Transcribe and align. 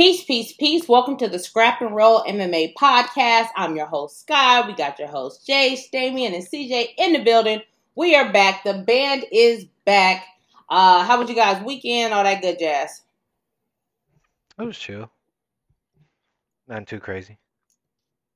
Peace, 0.00 0.24
peace, 0.24 0.54
peace. 0.54 0.88
Welcome 0.88 1.18
to 1.18 1.28
the 1.28 1.38
Scrap 1.38 1.82
and 1.82 1.94
Roll 1.94 2.22
MMA 2.22 2.72
podcast. 2.72 3.48
I'm 3.54 3.76
your 3.76 3.84
host, 3.84 4.22
Sky. 4.22 4.66
We 4.66 4.72
got 4.72 4.98
your 4.98 5.08
host, 5.08 5.46
Jay, 5.46 5.78
Damien, 5.92 6.32
and 6.32 6.42
CJ 6.42 6.94
in 6.96 7.12
the 7.12 7.22
building. 7.22 7.60
We 7.96 8.16
are 8.16 8.32
back. 8.32 8.64
The 8.64 8.72
band 8.72 9.26
is 9.30 9.66
back. 9.84 10.24
Uh, 10.70 11.04
how 11.04 11.20
was 11.20 11.28
you 11.28 11.34
guys' 11.34 11.62
weekend? 11.62 12.14
All 12.14 12.24
that 12.24 12.40
good 12.40 12.58
jazz. 12.58 13.02
It 14.58 14.62
was 14.62 14.78
chill. 14.78 15.10
Nothing 16.66 16.86
too 16.86 17.00
crazy. 17.00 17.36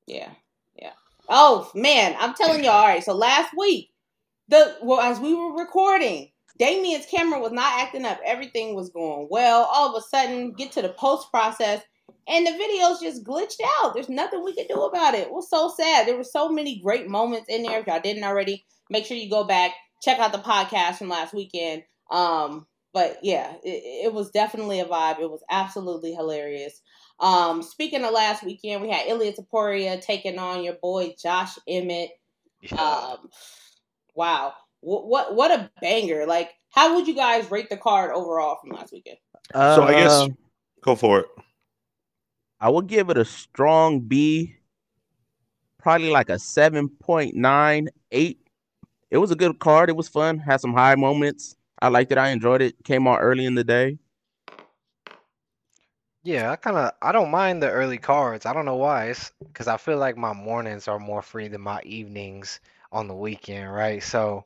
Yeah, 0.05 0.29
yeah. 0.75 0.93
Oh 1.27 1.71
man, 1.73 2.15
I'm 2.19 2.35
telling 2.35 2.63
you. 2.63 2.69
All 2.69 2.85
right. 2.85 3.03
So 3.03 3.15
last 3.15 3.57
week, 3.57 3.89
the 4.49 4.77
well, 4.83 5.01
as 5.01 5.19
we 5.19 5.33
were 5.33 5.57
recording, 5.57 6.29
Damien's 6.57 7.05
camera 7.05 7.39
was 7.39 7.51
not 7.51 7.81
acting 7.81 8.05
up. 8.05 8.19
Everything 8.25 8.75
was 8.75 8.89
going 8.89 9.27
well. 9.29 9.69
All 9.71 9.95
of 9.95 10.01
a 10.01 10.05
sudden, 10.07 10.53
get 10.53 10.71
to 10.73 10.81
the 10.81 10.89
post 10.89 11.29
process, 11.29 11.81
and 12.27 12.47
the 12.47 12.51
videos 12.51 13.01
just 13.01 13.25
glitched 13.25 13.59
out. 13.79 13.93
There's 13.93 14.09
nothing 14.09 14.43
we 14.43 14.55
could 14.55 14.67
do 14.67 14.81
about 14.81 15.15
it. 15.15 15.27
It 15.27 15.31
was 15.31 15.49
so 15.49 15.73
sad. 15.75 16.07
There 16.07 16.17
were 16.17 16.23
so 16.23 16.49
many 16.49 16.79
great 16.79 17.09
moments 17.09 17.47
in 17.49 17.63
there. 17.63 17.79
If 17.79 17.87
y'all 17.87 17.99
didn't 17.99 18.23
already, 18.23 18.65
make 18.89 19.05
sure 19.05 19.17
you 19.17 19.29
go 19.29 19.43
back, 19.43 19.71
check 20.01 20.19
out 20.19 20.31
the 20.31 20.37
podcast 20.37 20.95
from 20.97 21.09
last 21.09 21.33
weekend. 21.33 21.83
Um, 22.09 22.65
but 22.93 23.19
yeah, 23.21 23.53
it, 23.63 24.05
it 24.05 24.13
was 24.13 24.31
definitely 24.31 24.79
a 24.79 24.85
vibe. 24.85 25.19
It 25.19 25.29
was 25.29 25.43
absolutely 25.49 26.13
hilarious. 26.13 26.81
Um, 27.19 27.63
speaking 27.63 28.03
of 28.03 28.13
last 28.13 28.43
weekend, 28.43 28.81
we 28.81 28.89
had 28.89 29.07
Ilia 29.07 29.33
Topuria 29.33 30.01
taking 30.01 30.39
on 30.39 30.63
your 30.63 30.75
boy 30.75 31.15
Josh 31.21 31.57
Emmett. 31.67 32.11
Yeah. 32.61 32.81
Um, 32.81 33.29
wow 34.15 34.53
what, 34.81 35.07
what 35.07 35.35
what 35.35 35.51
a 35.51 35.71
banger! 35.81 36.25
Like, 36.25 36.51
how 36.71 36.95
would 36.95 37.07
you 37.07 37.15
guys 37.15 37.51
rate 37.51 37.69
the 37.69 37.77
card 37.77 38.11
overall 38.11 38.57
from 38.61 38.71
last 38.71 38.91
weekend? 38.93 39.17
Uh, 39.53 39.75
so 39.75 39.83
I 39.83 39.93
guess 39.93 40.29
Um, 40.29 40.37
go 40.83 40.95
for 40.95 41.19
it. 41.21 41.27
I 42.59 42.69
would 42.69 42.87
give 42.87 43.09
it 43.09 43.17
a 43.17 43.25
strong 43.25 44.01
B, 44.01 44.57
probably 45.77 46.09
like 46.09 46.29
a 46.29 46.39
seven 46.39 46.89
point 46.89 47.35
nine 47.35 47.89
eight. 48.11 48.39
It 49.11 49.17
was 49.19 49.31
a 49.31 49.35
good 49.35 49.59
card. 49.59 49.89
It 49.89 49.95
was 49.95 50.09
fun. 50.09 50.39
Had 50.39 50.61
some 50.61 50.73
high 50.73 50.95
moments. 50.95 51.55
I 51.81 51.89
liked 51.89 52.11
it. 52.11 52.17
I 52.17 52.29
enjoyed 52.29 52.61
it. 52.61 52.83
Came 52.83 53.07
out 53.07 53.19
early 53.21 53.45
in 53.45 53.55
the 53.55 53.63
day. 53.63 53.99
Yeah, 56.23 56.51
I 56.51 56.55
kind 56.57 56.77
of 56.77 56.91
I 57.01 57.11
don't 57.13 57.31
mind 57.31 57.61
the 57.63 57.69
early 57.71 57.97
cards. 57.97 58.45
I 58.45 58.53
don't 58.53 58.65
know 58.65 58.75
why. 58.75 59.05
It's 59.07 59.31
because 59.39 59.67
I 59.67 59.77
feel 59.77 59.97
like 59.97 60.17
my 60.17 60.33
mornings 60.33 60.87
are 60.87 60.99
more 60.99 61.21
free 61.21 61.47
than 61.47 61.61
my 61.61 61.81
evenings 61.83 62.59
on 62.91 63.07
the 63.07 63.15
weekend, 63.15 63.73
right? 63.73 64.01
So 64.03 64.45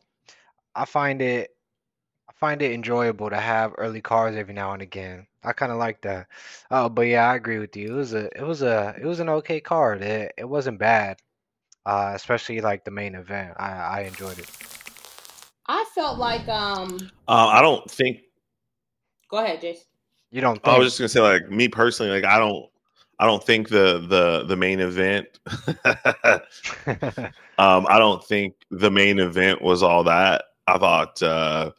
I 0.80 0.86
find 0.86 1.22
it 1.22 1.52
I 2.30 2.32
find 2.40 2.62
it 2.62 2.72
enjoyable 2.72 3.30
to 3.30 3.38
have 3.38 3.74
early 3.78 4.00
cards 4.00 4.38
every 4.38 4.54
now 4.54 4.72
and 4.72 4.82
again. 4.82 5.28
I 5.44 5.52
kind 5.52 5.74
of 5.74 5.78
like 5.78 6.02
that. 6.04 6.28
Uh, 6.72 6.88
but 6.88 7.02
yeah, 7.02 7.30
I 7.30 7.36
agree 7.36 7.60
with 7.60 7.76
you. 7.76 7.90
It 7.90 7.98
was 7.98 8.14
a 8.14 8.26
it 8.38 8.44
was 8.46 8.62
a 8.62 8.96
it 8.98 9.06
was 9.06 9.20
an 9.20 9.28
okay 9.30 9.60
card. 9.60 10.02
It 10.02 10.32
it 10.38 10.46
wasn't 10.46 10.80
bad. 10.80 11.20
Uh, 11.86 12.14
especially 12.16 12.62
like 12.62 12.86
the 12.86 12.92
main 12.92 13.16
event. 13.16 13.56
I 13.58 13.72
I 13.72 14.00
enjoyed 14.02 14.40
it. 14.40 14.50
I 15.68 15.84
felt 15.94 16.18
like 16.18 16.48
um. 16.48 16.98
Uh, 17.28 17.48
I 17.48 17.62
don't 17.62 17.90
think. 17.92 18.22
Go 19.30 19.38
ahead, 19.38 19.62
Jace. 19.62 19.84
You 20.32 20.40
don't 20.40 20.66
I 20.66 20.78
was 20.78 20.88
just 20.88 21.00
gonna 21.00 21.10
say, 21.10 21.20
like 21.20 21.50
me 21.50 21.68
personally, 21.68 22.12
like 22.12 22.24
I 22.24 22.38
don't, 22.40 22.70
I 23.20 23.26
don't 23.26 23.44
think 23.44 23.68
the 23.68 24.06
the 24.08 24.46
the 24.46 24.56
main 24.56 24.80
event. 24.80 25.28
um, 27.58 27.86
I 27.90 28.00
don't 28.00 28.24
think 28.24 28.56
the 28.72 28.92
main 28.92 29.20
event 29.20 29.62
was 29.62 29.84
all 29.84 30.06
that. 30.06 30.44
I 30.76 30.78
thought 30.78 31.24
uh, 31.24 31.72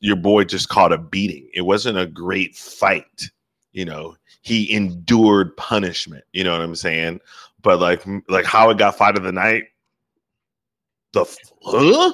your 0.00 0.16
boy 0.16 0.44
just 0.44 0.68
caught 0.68 0.92
a 0.92 0.98
beating. 0.98 1.48
It 1.54 1.62
wasn't 1.62 1.98
a 1.98 2.06
great 2.06 2.54
fight. 2.56 3.30
You 3.72 3.84
know, 3.84 4.16
he 4.42 4.72
endured 4.72 5.56
punishment. 5.56 6.24
You 6.32 6.44
know 6.44 6.52
what 6.52 6.62
I'm 6.62 6.74
saying? 6.74 7.20
But 7.62 7.80
like, 7.80 8.04
like 8.28 8.44
how 8.44 8.70
it 8.70 8.78
got 8.78 8.96
fight 8.96 9.16
of 9.16 9.22
the 9.24 9.32
night. 9.32 9.64
The 11.12 11.22
f- 11.22 11.36
huh, 11.62 12.12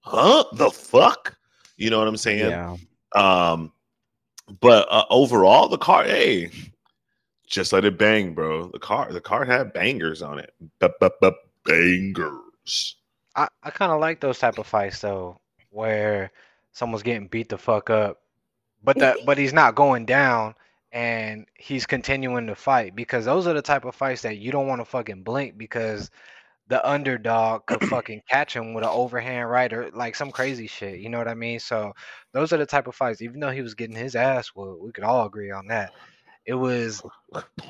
huh, 0.00 0.44
the 0.52 0.70
fuck. 0.70 1.36
You 1.76 1.90
know 1.90 1.98
what 1.98 2.08
I'm 2.08 2.16
saying? 2.16 2.50
Yeah. 2.50 2.76
Um, 3.14 3.72
but 4.60 4.86
uh, 4.90 5.04
overall, 5.10 5.68
the 5.68 5.78
car, 5.78 6.04
hey, 6.04 6.50
just 7.46 7.72
let 7.72 7.84
it 7.84 7.98
bang, 7.98 8.34
bro. 8.34 8.68
The 8.68 8.78
car, 8.78 9.12
the 9.12 9.20
car 9.20 9.44
had 9.44 9.72
bangers 9.72 10.22
on 10.22 10.38
it. 10.38 10.52
Bangers. 11.64 12.96
I, 13.34 13.48
I 13.62 13.70
kind 13.70 13.92
of 13.92 14.00
like 14.00 14.20
those 14.20 14.38
type 14.38 14.58
of 14.58 14.66
fights 14.66 15.00
though, 15.00 15.38
where 15.76 16.32
someone's 16.72 17.04
getting 17.04 17.28
beat 17.28 17.48
the 17.50 17.58
fuck 17.58 17.90
up, 17.90 18.22
but 18.82 18.98
that 18.98 19.18
but 19.26 19.38
he's 19.38 19.52
not 19.62 19.74
going 19.76 20.06
down 20.06 20.54
and 20.92 21.46
he's 21.54 21.86
continuing 21.86 22.46
to 22.46 22.54
fight 22.54 22.96
because 22.96 23.24
those 23.24 23.46
are 23.46 23.52
the 23.54 23.62
type 23.62 23.84
of 23.84 23.94
fights 23.94 24.22
that 24.22 24.38
you 24.38 24.50
don't 24.50 24.66
want 24.66 24.80
to 24.80 24.84
fucking 24.84 25.22
blink 25.22 25.58
because 25.58 26.10
the 26.68 26.88
underdog 26.88 27.66
could 27.66 27.82
fucking 27.88 28.22
catch 28.28 28.54
him 28.56 28.74
with 28.74 28.84
an 28.84 28.90
overhand 28.90 29.50
right 29.50 29.72
or 29.72 29.90
like 29.92 30.14
some 30.14 30.30
crazy 30.30 30.66
shit. 30.66 31.00
You 31.00 31.10
know 31.10 31.18
what 31.18 31.28
I 31.28 31.34
mean? 31.34 31.60
So 31.60 31.92
those 32.32 32.52
are 32.52 32.56
the 32.56 32.66
type 32.66 32.86
of 32.86 32.94
fights. 32.94 33.22
Even 33.22 33.40
though 33.40 33.50
he 33.50 33.62
was 33.62 33.74
getting 33.74 33.96
his 33.96 34.16
ass 34.16 34.48
whooped, 34.48 34.82
we 34.82 34.92
could 34.92 35.04
all 35.04 35.26
agree 35.26 35.50
on 35.50 35.66
that. 35.68 35.92
It 36.46 36.54
was 36.54 37.02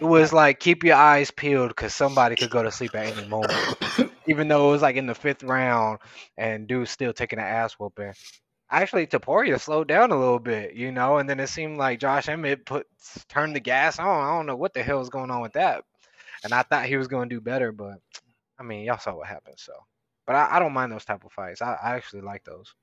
it 0.00 0.04
was 0.04 0.32
like 0.32 0.60
keep 0.60 0.84
your 0.84 0.96
eyes 0.96 1.30
peeled 1.30 1.70
because 1.70 1.94
somebody 1.94 2.36
could 2.36 2.50
go 2.50 2.62
to 2.62 2.70
sleep 2.70 2.94
at 2.94 3.16
any 3.16 3.26
moment. 3.26 3.52
Even 4.28 4.48
though 4.48 4.68
it 4.68 4.72
was 4.72 4.82
like 4.82 4.96
in 4.96 5.06
the 5.06 5.14
fifth 5.14 5.42
round 5.42 5.98
and 6.36 6.68
dude's 6.68 6.90
still 6.90 7.12
taking 7.12 7.38
an 7.38 7.46
ass 7.46 7.74
whooping. 7.74 8.12
Actually, 8.70 9.06
Topuria 9.06 9.60
slowed 9.60 9.88
down 9.88 10.10
a 10.10 10.18
little 10.18 10.40
bit, 10.40 10.74
you 10.74 10.90
know, 10.92 11.18
and 11.18 11.30
then 11.30 11.40
it 11.40 11.46
seemed 11.46 11.78
like 11.78 12.00
Josh 12.00 12.28
Emmett 12.28 12.66
put 12.66 12.86
turned 13.28 13.54
the 13.54 13.60
gas 13.60 13.98
on. 13.98 14.24
I 14.24 14.36
don't 14.36 14.46
know 14.46 14.56
what 14.56 14.74
the 14.74 14.82
hell 14.82 14.98
was 14.98 15.08
going 15.08 15.30
on 15.30 15.40
with 15.40 15.52
that. 15.52 15.84
And 16.44 16.52
I 16.52 16.62
thought 16.62 16.86
he 16.86 16.96
was 16.96 17.08
going 17.08 17.28
to 17.28 17.34
do 17.34 17.40
better, 17.40 17.72
but 17.72 18.00
I 18.58 18.62
mean, 18.62 18.84
y'all 18.84 18.98
saw 18.98 19.14
what 19.14 19.28
happened. 19.28 19.58
So, 19.58 19.72
but 20.26 20.36
I, 20.36 20.56
I 20.56 20.58
don't 20.58 20.72
mind 20.72 20.92
those 20.92 21.04
type 21.04 21.24
of 21.24 21.32
fights. 21.32 21.62
I, 21.62 21.74
I 21.74 21.96
actually 21.96 22.22
like 22.22 22.44
those. 22.44 22.74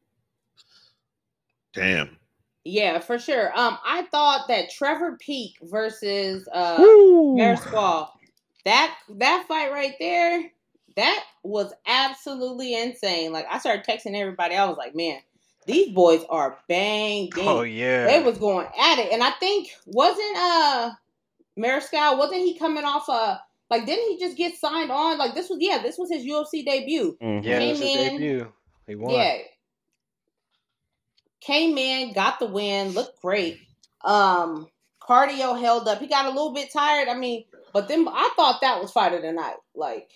Damn. 1.74 2.18
Yeah, 2.66 3.00
for 3.00 3.20
sure. 3.20 3.52
Um, 3.58 3.78
I 3.86 4.04
thought 4.12 4.48
that 4.48 4.70
Trevor 4.70 5.18
Peek 5.20 5.58
versus 5.64 6.48
uh 6.54 6.78
Woo! 6.80 7.36
Mariscal, 7.36 8.10
that 8.66 8.96
that 9.18 9.46
fight 9.48 9.72
right 9.72 9.94
there, 10.00 10.50
that 10.96 11.24
was 11.44 11.74
absolutely 11.86 12.74
insane. 12.80 13.34
Like 13.34 13.46
I 13.52 13.58
started 13.60 13.86
texting 13.86 14.16
everybody. 14.16 14.56
I 14.56 14.66
was 14.66 14.78
like, 14.78 14.96
man, 14.96 15.20
these 15.66 15.90
boys 15.94 16.24
are 16.30 16.58
banging. 16.70 17.32
Oh 17.40 17.64
yeah, 17.64 18.08
They 18.08 18.22
was 18.24 18.38
going 18.38 18.68
at 18.80 19.00
it, 19.00 19.12
and 19.12 19.22
I 19.24 19.32
think 19.32 19.70
wasn't 19.86 20.38
uh 20.38 20.92
Mariscal 21.60 22.18
wasn't 22.18 22.42
he 22.42 22.58
coming 22.58 22.84
off 22.86 23.08
a 23.10 23.42
like 23.70 23.86
didn't 23.86 24.10
he 24.12 24.20
just 24.20 24.38
get 24.38 24.56
signed 24.56 24.92
on? 24.92 25.18
Like 25.18 25.36
this 25.36 25.50
was 25.50 25.60
yeah, 25.62 25.82
this 25.84 25.98
was 25.98 26.10
his 26.10 26.26
UFC 26.26 26.64
debut. 26.66 27.18
Mhm. 27.22 27.44
yeah, 27.44 27.60
Came 27.60 27.70
this 27.74 27.82
is 27.82 27.96
in- 27.98 28.12
debut. 28.18 28.52
He 28.88 28.96
won. 28.96 29.14
Yeah. 29.14 29.38
Came 31.46 31.78
in, 31.78 32.14
got 32.14 32.40
the 32.40 32.46
win, 32.46 32.90
looked 32.92 33.22
great. 33.22 33.60
Um, 34.04 34.68
cardio 35.02 35.60
held 35.60 35.88
up. 35.88 36.00
He 36.00 36.08
got 36.08 36.26
a 36.26 36.30
little 36.30 36.54
bit 36.54 36.72
tired. 36.72 37.08
I 37.10 37.16
mean, 37.16 37.46
but 37.74 37.88
then 37.88 38.08
I 38.08 38.30
thought 38.36 38.62
that 38.62 38.82
was 38.82 38.92
fight 38.92 39.14
of 39.14 39.22
the 39.22 39.32
night. 39.32 39.56
Like, 39.76 40.10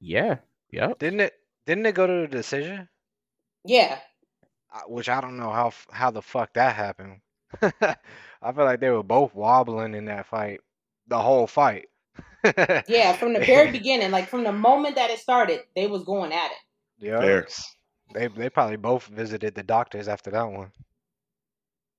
Yeah. 0.00 0.38
yeah. 0.70 0.92
Didn't 0.98 1.20
it? 1.20 1.34
Didn't 1.66 1.86
it 1.86 1.94
go 1.94 2.06
to 2.06 2.12
the 2.22 2.28
decision? 2.28 2.88
yeah. 3.64 3.98
Uh, 4.74 4.80
Which 4.88 5.08
I 5.08 5.20
don't 5.20 5.36
know 5.36 5.50
how 5.52 5.72
how 5.92 6.10
the 6.10 6.20
fuck 6.22 6.52
that 6.54 6.74
happened. 6.74 7.20
I 7.62 8.52
feel 8.52 8.64
like 8.64 8.80
they 8.80 8.90
were 8.90 9.04
both 9.04 9.32
wobbling 9.34 9.94
in 9.94 10.06
that 10.06 10.26
fight, 10.26 10.60
the 11.06 11.18
whole 11.18 11.46
fight. 11.46 11.86
Yeah, 12.88 13.14
from 13.16 13.32
the 13.32 13.40
very 13.40 13.70
beginning, 13.70 14.10
like 14.10 14.28
from 14.28 14.44
the 14.44 14.52
moment 14.52 14.96
that 14.96 15.10
it 15.10 15.18
started, 15.20 15.60
they 15.74 15.86
was 15.86 16.04
going 16.04 16.32
at 16.32 16.50
it. 16.50 16.58
Yeah. 16.98 17.42
They 18.14 18.28
they 18.28 18.50
probably 18.50 18.76
both 18.76 19.06
visited 19.08 19.54
the 19.54 19.62
doctors 19.62 20.08
after 20.08 20.30
that 20.30 20.50
one. 20.50 20.72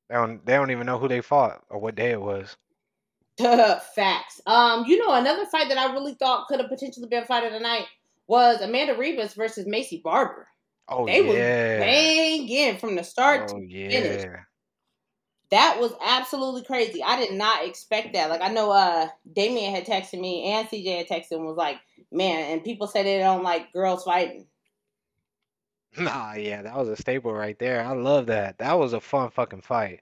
They 0.09 0.15
don't 0.15 0.45
they 0.45 0.53
don't 0.53 0.71
even 0.71 0.85
know 0.87 0.97
who 0.99 1.07
they 1.07 1.21
fought 1.21 1.63
or 1.69 1.79
what 1.79 1.95
day 1.95 2.11
it 2.11 2.21
was. 2.21 2.57
Facts. 3.95 4.41
Um, 4.45 4.85
you 4.85 4.97
know, 4.97 5.13
another 5.13 5.45
fight 5.45 5.67
that 5.69 5.77
I 5.77 5.91
really 5.93 6.13
thought 6.15 6.47
could 6.47 6.59
have 6.59 6.69
potentially 6.69 7.07
been 7.07 7.25
fight 7.25 7.43
of 7.45 7.51
the 7.53 7.59
night 7.59 7.85
was 8.27 8.61
Amanda 8.61 8.95
Ribas 8.95 9.35
versus 9.35 9.65
Maycee 9.67 10.01
Barber. 10.01 10.47
Oh 10.87 11.07
yeah. 11.07 11.21
They 11.21 11.33
yeah. 11.33 11.79
banging 11.79 12.77
from 12.77 12.95
the 12.95 13.03
start 13.03 13.51
Oh 13.53 13.59
finish. 13.59 14.23
yeah. 14.23 14.37
That 15.51 15.79
was 15.79 15.93
absolutely 16.03 16.63
crazy. 16.63 17.03
I 17.03 17.17
did 17.17 17.33
not 17.33 17.65
expect 17.67 18.13
that. 18.13 18.29
Like 18.29 18.41
I 18.41 18.49
know 18.49 18.71
uh 18.71 19.09
Damien 19.33 19.73
had 19.73 19.85
texted 19.85 20.19
me 20.19 20.51
and 20.51 20.67
CJ 20.67 20.97
had 20.99 21.07
texted 21.07 21.33
and 21.33 21.45
was 21.45 21.57
like, 21.57 21.77
man, 22.11 22.51
and 22.51 22.63
people 22.63 22.87
say 22.87 23.03
they 23.03 23.19
don't 23.19 23.43
like 23.43 23.73
girls 23.73 24.03
fighting. 24.03 24.47
Nah, 25.97 26.33
yeah, 26.33 26.61
that 26.63 26.75
was 26.75 26.89
a 26.89 26.95
staple 26.95 27.33
right 27.33 27.57
there. 27.59 27.81
I 27.83 27.93
love 27.93 28.27
that. 28.27 28.57
That 28.57 28.73
was 28.73 28.93
a 28.93 28.99
fun 29.01 29.29
fucking 29.31 29.61
fight. 29.61 30.01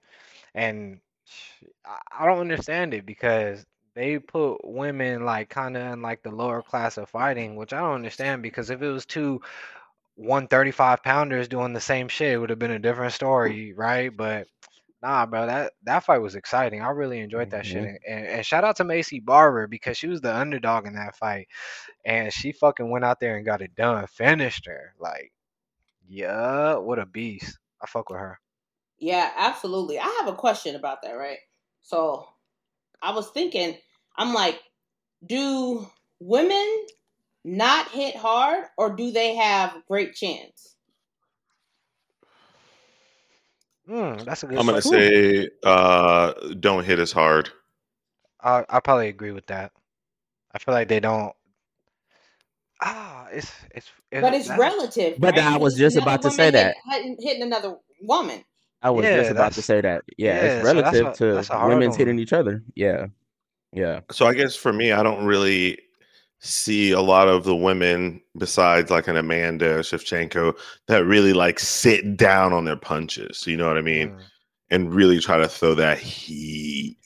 And 0.54 1.00
sh- 1.26 1.64
I 1.86 1.98
I 2.20 2.26
don't 2.26 2.40
understand 2.40 2.94
it 2.94 3.06
because 3.06 3.64
they 3.94 4.18
put 4.18 4.58
women 4.64 5.24
like 5.24 5.50
kind 5.50 5.76
of 5.76 5.92
in 5.94 6.02
like 6.02 6.22
the 6.22 6.30
lower 6.32 6.62
class 6.62 6.98
of 6.98 7.10
fighting, 7.10 7.56
which 7.56 7.72
I 7.72 7.80
don't 7.80 7.94
understand 7.96 8.42
because 8.42 8.70
if 8.70 8.82
it 8.82 8.88
was 8.90 9.06
two 9.06 9.42
135 10.16 11.02
pounders 11.02 11.48
doing 11.48 11.72
the 11.74 11.80
same 11.80 12.08
shit, 12.08 12.32
it 12.34 12.38
would 12.38 12.50
have 12.50 12.58
been 12.58 12.70
a 12.72 12.78
different 12.80 13.12
story, 13.14 13.72
right? 13.74 14.14
But 14.16 14.48
Nah, 15.02 15.26
bro, 15.26 15.46
that 15.46 15.72
that 15.84 16.04
fight 16.04 16.18
was 16.18 16.34
exciting. 16.34 16.80
I 16.82 16.90
really 16.90 17.20
enjoyed 17.20 17.50
that 17.50 17.66
shit. 17.66 17.84
Mhm. 17.84 17.98
And, 18.08 18.26
and 18.26 18.46
shout 18.46 18.64
out 18.64 18.76
to 18.76 18.84
Maycee 18.84 19.24
Barber 19.24 19.66
because 19.66 19.96
she 19.98 20.08
was 20.08 20.20
the 20.22 20.34
underdog 20.34 20.86
in 20.86 20.94
that 20.94 21.16
fight, 21.16 21.48
and 22.04 22.32
she 22.32 22.52
fucking 22.52 22.90
went 22.90 23.04
out 23.04 23.20
there 23.20 23.36
and 23.36 23.46
got 23.46 23.62
it 23.62 23.74
done, 23.74 24.06
finished 24.06 24.66
her. 24.66 24.94
Like, 24.98 25.32
yeah, 26.08 26.76
what 26.76 26.98
a 26.98 27.06
beast. 27.06 27.58
I 27.82 27.86
fuck 27.86 28.10
with 28.10 28.18
her. 28.18 28.38
Yeah, 28.98 29.30
absolutely. 29.36 29.98
I 29.98 30.18
have 30.20 30.32
a 30.32 30.36
question 30.36 30.76
about 30.76 31.02
that, 31.02 31.12
right? 31.12 31.38
So 31.82 32.26
I 33.02 33.12
was 33.14 33.30
thinking, 33.30 33.76
I'm 34.16 34.32
like, 34.32 34.62
do 35.26 35.86
women 36.20 36.86
not 37.44 37.90
hit 37.90 38.16
hard 38.16 38.64
or 38.78 38.94
do 38.96 39.10
they 39.10 39.34
have 39.34 39.82
great 39.86 40.14
chance? 40.14 40.76
Mm, 43.88 44.24
that's 44.24 44.42
a 44.42 44.46
good. 44.46 44.58
I'm 44.58 44.66
gonna 44.66 44.80
say 44.80 45.50
uh, 45.62 46.32
don't 46.60 46.84
hit 46.84 46.98
as 46.98 47.12
hard. 47.12 47.50
I 48.42 48.64
I 48.68 48.80
probably 48.80 49.08
agree 49.08 49.32
with 49.32 49.46
that. 49.46 49.72
I 50.52 50.58
feel 50.58 50.74
like 50.74 50.88
they 50.88 51.00
don't. 51.00 51.34
Ah, 52.86 53.26
it's 53.32 53.50
it's. 53.74 53.90
But 54.12 54.34
it's 54.34 54.48
that- 54.48 54.58
relative. 54.58 55.16
But 55.18 55.34
right? 55.36 55.44
I 55.44 55.56
was 55.56 55.74
just 55.74 55.96
another 55.96 56.10
about 56.10 56.22
to 56.22 56.30
say 56.30 56.50
that. 56.50 56.76
hitting, 56.90 57.16
hitting 57.18 57.42
another 57.42 57.76
woman. 58.02 58.44
I 58.82 58.90
was 58.90 59.04
Yeah, 59.04 59.16
just 59.18 59.30
about 59.30 59.52
to 59.54 59.62
say 59.62 59.80
that. 59.80 60.02
Yeah, 60.18 60.34
yeah, 60.34 60.40
it's 60.42 60.68
so 60.68 60.74
that's 60.74 60.84
relative 60.98 61.00
a- 61.22 61.34
that's 61.34 61.48
to 61.48 61.54
hard 61.54 61.68
women's 61.70 61.92
one. 61.92 61.98
hitting 61.98 62.18
each 62.18 62.32
other. 62.34 62.62
Yeah, 62.74 63.06
yeah. 63.72 64.00
So 64.10 64.26
I 64.26 64.34
guess 64.34 64.54
for 64.54 64.72
me, 64.72 64.92
I 64.92 65.02
don't 65.02 65.24
really 65.24 65.78
see 66.40 66.90
a 66.90 67.00
lot 67.00 67.26
of 67.26 67.44
the 67.44 67.56
women 67.56 68.20
besides 68.36 68.90
like 68.90 69.08
an 69.08 69.16
Amanda 69.16 69.78
Shevchenko 69.78 70.54
that 70.88 71.06
really 71.06 71.32
like 71.32 71.58
sit 71.58 72.18
down 72.18 72.52
on 72.52 72.66
their 72.66 72.76
punches. 72.76 73.46
You 73.46 73.56
know 73.56 73.66
what 73.66 73.78
I 73.78 73.82
mean? 73.82 74.10
Mm. 74.10 74.20
And 74.70 74.94
really 74.94 75.18
try 75.20 75.38
to 75.38 75.48
throw 75.48 75.74
that 75.76 75.98
heat. 75.98 76.98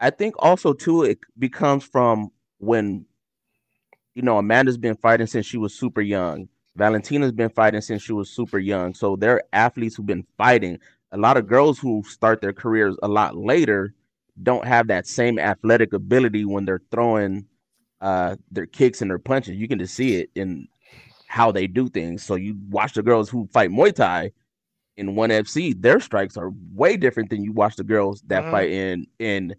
I 0.00 0.08
think 0.10 0.34
also 0.38 0.72
too 0.72 1.02
it 1.02 1.18
becomes 1.38 1.84
from 1.84 2.30
when 2.58 3.04
you 4.14 4.22
know 4.22 4.38
Amanda's 4.38 4.78
been 4.78 4.96
fighting 4.96 5.26
since 5.26 5.46
she 5.46 5.58
was 5.58 5.74
super 5.74 6.00
young. 6.00 6.48
Valentina's 6.76 7.32
been 7.32 7.50
fighting 7.50 7.80
since 7.80 8.02
she 8.02 8.12
was 8.12 8.30
super 8.30 8.58
young. 8.58 8.94
So 8.94 9.16
they're 9.16 9.42
athletes 9.52 9.96
who've 9.96 10.06
been 10.06 10.26
fighting. 10.36 10.78
A 11.12 11.16
lot 11.18 11.36
of 11.36 11.46
girls 11.46 11.78
who 11.78 12.02
start 12.04 12.40
their 12.40 12.52
careers 12.52 12.96
a 13.02 13.08
lot 13.08 13.36
later 13.36 13.94
don't 14.42 14.66
have 14.66 14.88
that 14.88 15.06
same 15.06 15.38
athletic 15.38 15.92
ability 15.92 16.44
when 16.44 16.64
they're 16.64 16.82
throwing 16.90 17.46
uh 18.00 18.36
their 18.50 18.66
kicks 18.66 19.00
and 19.02 19.10
their 19.10 19.18
punches. 19.18 19.56
You 19.56 19.68
can 19.68 19.78
just 19.78 19.94
see 19.94 20.16
it 20.16 20.30
in 20.34 20.68
how 21.28 21.52
they 21.52 21.66
do 21.66 21.88
things. 21.88 22.24
So 22.24 22.34
you 22.36 22.56
watch 22.70 22.94
the 22.94 23.02
girls 23.02 23.30
who 23.30 23.48
fight 23.52 23.70
Muay 23.70 23.94
Thai 23.94 24.32
in 24.96 25.16
one 25.16 25.30
FC, 25.30 25.72
their 25.72 26.00
strikes 26.00 26.36
are 26.36 26.52
way 26.74 26.96
different 26.96 27.30
than 27.30 27.42
you 27.42 27.52
watch 27.52 27.76
the 27.76 27.84
girls 27.84 28.22
that 28.28 28.44
Mhm. 28.44 28.50
fight 28.50 28.70
in 28.70 29.06
in 29.18 29.56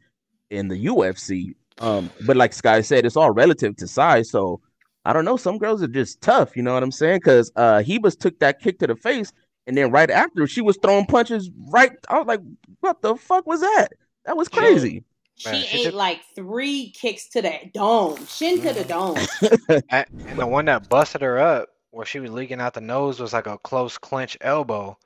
in 0.49 0.67
the 0.69 0.77
UFC. 0.77 1.55
Um, 1.79 2.09
but 2.25 2.37
like 2.37 2.53
Sky 2.53 2.81
said, 2.81 3.05
it's 3.05 3.17
all 3.17 3.31
relative 3.31 3.75
to 3.77 3.87
size. 3.87 4.29
So 4.29 4.61
I 5.03 5.13
don't 5.13 5.25
know. 5.25 5.37
Some 5.37 5.57
girls 5.57 5.83
are 5.83 5.87
just 5.87 6.21
tough. 6.21 6.55
You 6.55 6.63
know 6.63 6.73
what 6.73 6.83
I'm 6.83 6.91
saying? 6.91 7.17
Because 7.17 7.51
uh, 7.55 7.83
Ribas 7.85 8.17
took 8.17 8.39
that 8.39 8.59
kick 8.61 8.79
to 8.79 8.87
the 8.87 8.95
face, 8.95 9.31
and 9.67 9.77
then 9.77 9.91
right 9.91 10.09
after 10.09 10.47
she 10.47 10.61
was 10.61 10.77
throwing 10.81 11.05
punches. 11.05 11.49
Right, 11.69 11.91
I 12.09 12.17
was 12.17 12.27
like, 12.27 12.41
"What 12.79 13.01
the 13.01 13.15
fuck 13.15 13.45
was 13.45 13.59
that? 13.61 13.89
That 14.25 14.37
was 14.37 14.47
She- 14.51 14.57
crazy." 14.59 15.03
She 15.37 15.49
Man, 15.51 15.61
she 15.63 15.79
ate 15.79 15.83
took- 15.87 15.95
like 15.95 16.21
three 16.33 16.91
kicks 16.91 17.27
to 17.31 17.41
the 17.41 17.53
dome, 17.73 18.25
shin 18.25 18.61
to 18.61 18.71
the 18.71 18.85
dome. 18.85 19.17
A- 19.91 20.05
And 20.29 20.39
the 20.39 20.47
one 20.47 20.63
that 20.65 20.87
busted 20.87 21.21
her 21.23 21.37
up, 21.37 21.67
where 21.91 22.05
she 22.05 22.21
was 22.21 22.31
leaking 22.31 22.61
out 22.61 22.73
the 22.73 22.79
nose, 22.79 23.19
was 23.19 23.33
like 23.33 23.45
a 23.45 23.57
close 23.57 23.97
clinch 23.97 24.37
elbow. 24.39 24.97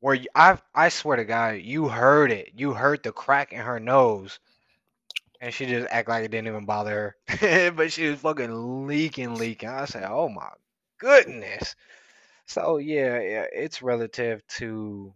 Where 0.00 0.14
you, 0.16 0.26
I 0.34 0.58
I 0.74 0.88
swear 0.88 1.18
to 1.18 1.24
God, 1.24 1.60
you 1.60 1.86
heard 1.86 2.32
it. 2.32 2.50
You 2.56 2.72
heard 2.72 3.04
the 3.04 3.12
crack 3.12 3.52
in 3.52 3.60
her 3.60 3.78
nose, 3.78 4.40
and 5.40 5.52
she 5.54 5.66
just 5.66 5.88
act 5.90 6.08
like 6.08 6.24
it 6.24 6.30
didn't 6.30 6.48
even 6.48 6.66
bother 6.66 7.16
her. 7.28 7.70
but 7.76 7.92
she 7.92 8.08
was 8.08 8.20
fucking 8.20 8.86
leaking, 8.86 9.34
leaking. 9.34 9.68
I 9.68 9.86
said, 9.86 10.04
"Oh 10.08 10.28
my 10.28 10.50
goodness." 10.98 11.74
So 12.46 12.78
yeah, 12.78 13.20
yeah, 13.20 13.46
it's 13.52 13.82
relative 13.82 14.46
to 14.58 15.14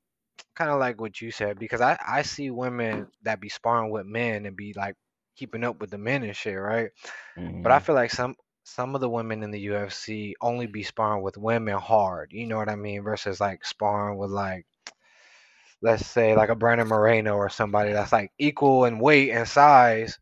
kind 0.55 0.71
of 0.71 0.79
like 0.79 1.01
what 1.01 1.21
you 1.21 1.31
said 1.31 1.59
because 1.59 1.81
I 1.81 1.99
I 2.07 2.23
see 2.23 2.51
women 2.51 3.09
that 3.23 3.41
be 3.41 3.49
sparring 3.49 3.91
with 3.91 4.07
men 4.07 4.47
and 4.47 4.57
be 4.57 4.73
like 4.75 4.95
keeping 5.37 5.65
up 5.65 5.81
with 5.81 5.91
the 5.91 5.99
men 5.99 6.23
and 6.23 6.37
shit, 6.37 6.59
right? 6.59 6.91
But 7.37 7.43
I 7.73 7.77
mm-hmm. 7.77 7.85
feel 7.85 7.95
like 7.95 8.13
some 8.13 8.37
some 8.65 8.95
of 8.95 9.01
the 9.01 9.11
women 9.11 9.43
in 9.43 9.51
the 9.51 9.67
UFC 9.67 10.33
only 10.41 10.67
be 10.67 10.83
sparring 10.83 11.23
with 11.23 11.37
women 11.37 11.77
hard. 11.77 12.33
You 12.33 12.47
know 12.47 12.57
what 12.57 12.71
I 12.71 12.77
mean? 12.77 13.03
Versus 13.03 13.41
like 13.41 13.65
sparring 13.65 14.17
with 14.17 14.31
like 14.31 14.67
let's 15.85 16.07
say 16.07 16.35
like 16.37 16.51
a 16.51 16.57
Brandon 16.57 16.89
Moreno 16.89 17.37
or 17.37 17.51
somebody 17.51 17.93
that's 17.93 18.13
like 18.13 18.33
equal 18.39 18.87
in 18.87 18.99
weight 18.99 19.31
and 19.33 19.49
size, 19.49 20.19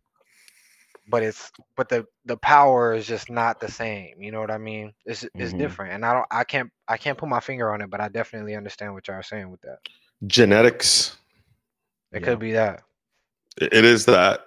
but 1.08 1.22
it's 1.22 1.52
but 1.76 1.88
the 1.88 2.06
the 2.26 2.36
power 2.38 2.94
is 2.94 3.06
just 3.06 3.30
not 3.30 3.60
the 3.60 3.68
same. 3.70 4.22
You 4.22 4.32
know 4.32 4.40
what 4.40 4.50
I 4.50 4.58
mean? 4.58 4.92
It's 5.06 5.24
it's 5.38 5.54
Mhm. 5.54 5.58
different. 5.58 5.94
And 5.94 6.04
I 6.04 6.14
don't 6.14 6.26
I 6.30 6.44
can't 6.44 6.70
I 6.88 6.98
can't 6.98 7.18
put 7.18 7.30
my 7.30 7.40
finger 7.40 7.72
on 7.72 7.82
it, 7.82 7.90
but 7.90 8.00
I 8.00 8.08
definitely 8.08 8.56
understand 8.56 8.94
what 8.94 9.08
y'all 9.08 9.18
are 9.18 9.22
saying 9.22 9.50
with 9.50 9.62
that. 9.62 9.78
Genetics. 10.26 11.16
It 12.12 12.22
Yeah. 12.22 12.24
could 12.24 12.40
be 12.40 12.52
that. 12.52 12.82
It 13.60 13.72
it 13.74 13.84
is 13.84 14.06
that. 14.06 14.46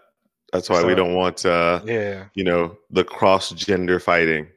That's 0.53 0.69
why 0.69 0.83
we 0.83 0.95
don't 0.95 1.15
want 1.15 1.45
uh 1.45 1.81
Yeah. 1.83 2.25
you 2.35 2.43
know, 2.43 2.77
the 2.91 3.03
cross 3.05 3.51
gender 3.51 3.99
fighting. 3.99 4.47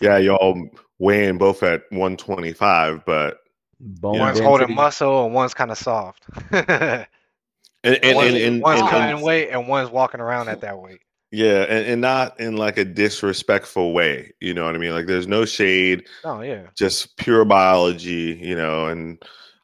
Yeah, 0.00 0.18
y'all 0.18 0.68
weighing 0.98 1.38
both 1.38 1.62
at 1.62 1.84
125, 1.90 3.04
but 3.06 3.38
Bone 3.86 4.18
One's 4.18 4.38
density. 4.38 4.46
holding 4.46 4.74
muscle 4.74 5.26
and 5.26 5.34
one's 5.34 5.52
kind 5.54 5.70
of 5.70 5.76
soft. 5.78 6.24
and 6.50 6.62
and 7.84 7.98
and, 8.02 8.16
one's 8.16 8.34
and, 8.34 8.62
one's 8.62 8.80
and- 8.80 8.88
cutting 8.90 9.20
weight 9.20 9.50
and 9.50 9.68
one's 9.68 9.90
walking 9.90 10.20
around 10.20 10.48
at 10.48 10.62
that 10.62 10.78
weight. 10.78 11.00
yeah, 11.30 11.62
and, 11.68 11.86
and 11.86 12.00
not 12.00 12.38
in 12.40 12.56
like 12.56 12.78
a 12.78 12.84
disrespectful 12.84 13.92
way. 13.92 14.32
You 14.40 14.54
know 14.54 14.64
what 14.64 14.74
I 14.74 14.78
mean? 14.78 14.92
Like 14.92 15.06
there's 15.06 15.26
no 15.26 15.44
shade, 15.44 16.06
Oh 16.24 16.40
yeah. 16.40 16.62
just 16.78 17.16
pure 17.18 17.44
biology, 17.44 18.38
you 18.42 18.54
know, 18.56 18.86
and 18.86 19.22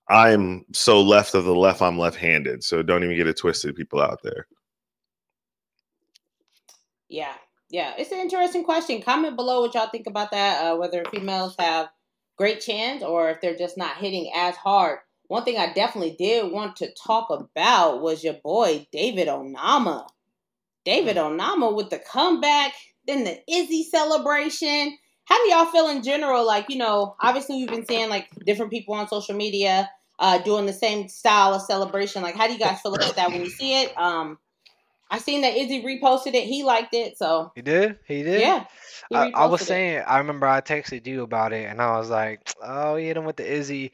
I'm 0.09 0.65
so 0.73 1.01
left 1.01 1.35
of 1.35 1.45
the 1.45 1.55
left, 1.55 1.81
I'm 1.81 1.97
left-handed. 1.99 2.63
So 2.65 2.83
don't 2.83 3.05
even 3.05 3.17
get 3.17 3.27
it 3.29 3.37
twisted, 3.39 3.75
people 3.77 4.01
out 4.03 4.19
there. 4.25 4.47
Yeah, 7.09 7.33
yeah, 7.71 7.95
it's 7.99 8.13
an 8.13 8.19
interesting 8.19 8.65
question. 8.65 9.03
Comment 9.03 9.35
below 9.37 9.63
what 9.63 9.75
y'all 9.75 9.89
think 9.89 10.07
about 10.07 10.31
that. 10.33 10.63
Uh, 10.65 10.77
whether 10.77 11.05
females 11.07 11.55
have 11.59 11.89
great 12.41 12.63
chance 12.63 13.03
or 13.03 13.29
if 13.29 13.43
they're 13.43 13.55
just 13.55 13.77
not 13.77 13.99
hitting 13.99 14.33
as 14.35 14.57
hard. 14.57 14.99
One 15.29 15.45
thing 15.45 15.59
I 15.59 15.75
definitely 15.75 16.17
did 16.19 16.51
want 16.51 16.77
to 16.77 16.89
talk 16.95 17.29
about 17.29 18.01
was 18.01 18.25
your 18.25 18.39
boy 18.43 18.87
David 18.91 19.29
Onama. 19.29 20.07
David 20.87 21.19
Onama 21.19 21.77
with 21.77 21.91
the 21.91 21.99
comeback, 21.99 22.73
then 23.07 23.25
the 23.25 23.39
Izzy 23.47 23.83
celebration. 23.83 24.97
How 25.27 25.45
do 25.45 25.51
y'all 25.51 25.67
feel 25.67 25.91
in 25.91 26.03
general? 26.03 26.47
Like, 26.47 26.71
you 26.71 26.79
know, 26.79 27.15
obviously 27.21 27.57
we've 27.57 27.69
been 27.69 27.87
seeing 27.87 28.09
like 28.09 28.31
different 28.47 28.73
people 28.73 28.95
on 28.95 29.07
social 29.07 29.37
media 29.37 29.91
uh 30.19 30.39
doing 30.39 30.65
the 30.65 30.73
same 30.73 31.09
style 31.09 31.53
of 31.53 31.61
celebration. 31.61 32.23
Like, 32.23 32.37
how 32.37 32.47
do 32.47 32.55
you 32.55 32.59
guys 32.59 32.81
feel 32.81 32.95
about 32.95 33.17
that 33.17 33.29
when 33.29 33.43
you 33.43 33.51
see 33.51 33.83
it? 33.83 33.93
Um, 33.99 34.39
I 35.11 35.19
seen 35.19 35.43
that 35.43 35.57
Izzy 35.57 35.83
reposted 35.83 36.35
it. 36.35 36.45
He 36.45 36.63
liked 36.63 36.95
it, 36.95 37.19
so 37.19 37.53
He 37.55 37.63
did. 37.63 37.99
He 38.07 38.23
did. 38.23 38.41
yeah. 38.41 38.65
he 39.09 39.17
I, 39.17 39.31
I 39.35 39.47
was 39.47 39.61
reposted 39.61 39.65
it. 39.65 39.67
saying. 39.67 40.05
I 40.07 40.19
remember 40.19 40.47
I 40.47 40.61
texted 40.61 41.07
you 41.07 41.23
about 41.23 41.53
it, 41.53 41.69
and 41.69 41.83
I 41.83 41.99
was 41.99 42.11
like, 42.11 42.53
"Oh, 42.63 42.97
he 42.97 43.07
hit 43.07 43.17
him 43.17 43.25
with 43.25 43.37
the 43.37 43.51
Izzy," 43.51 43.93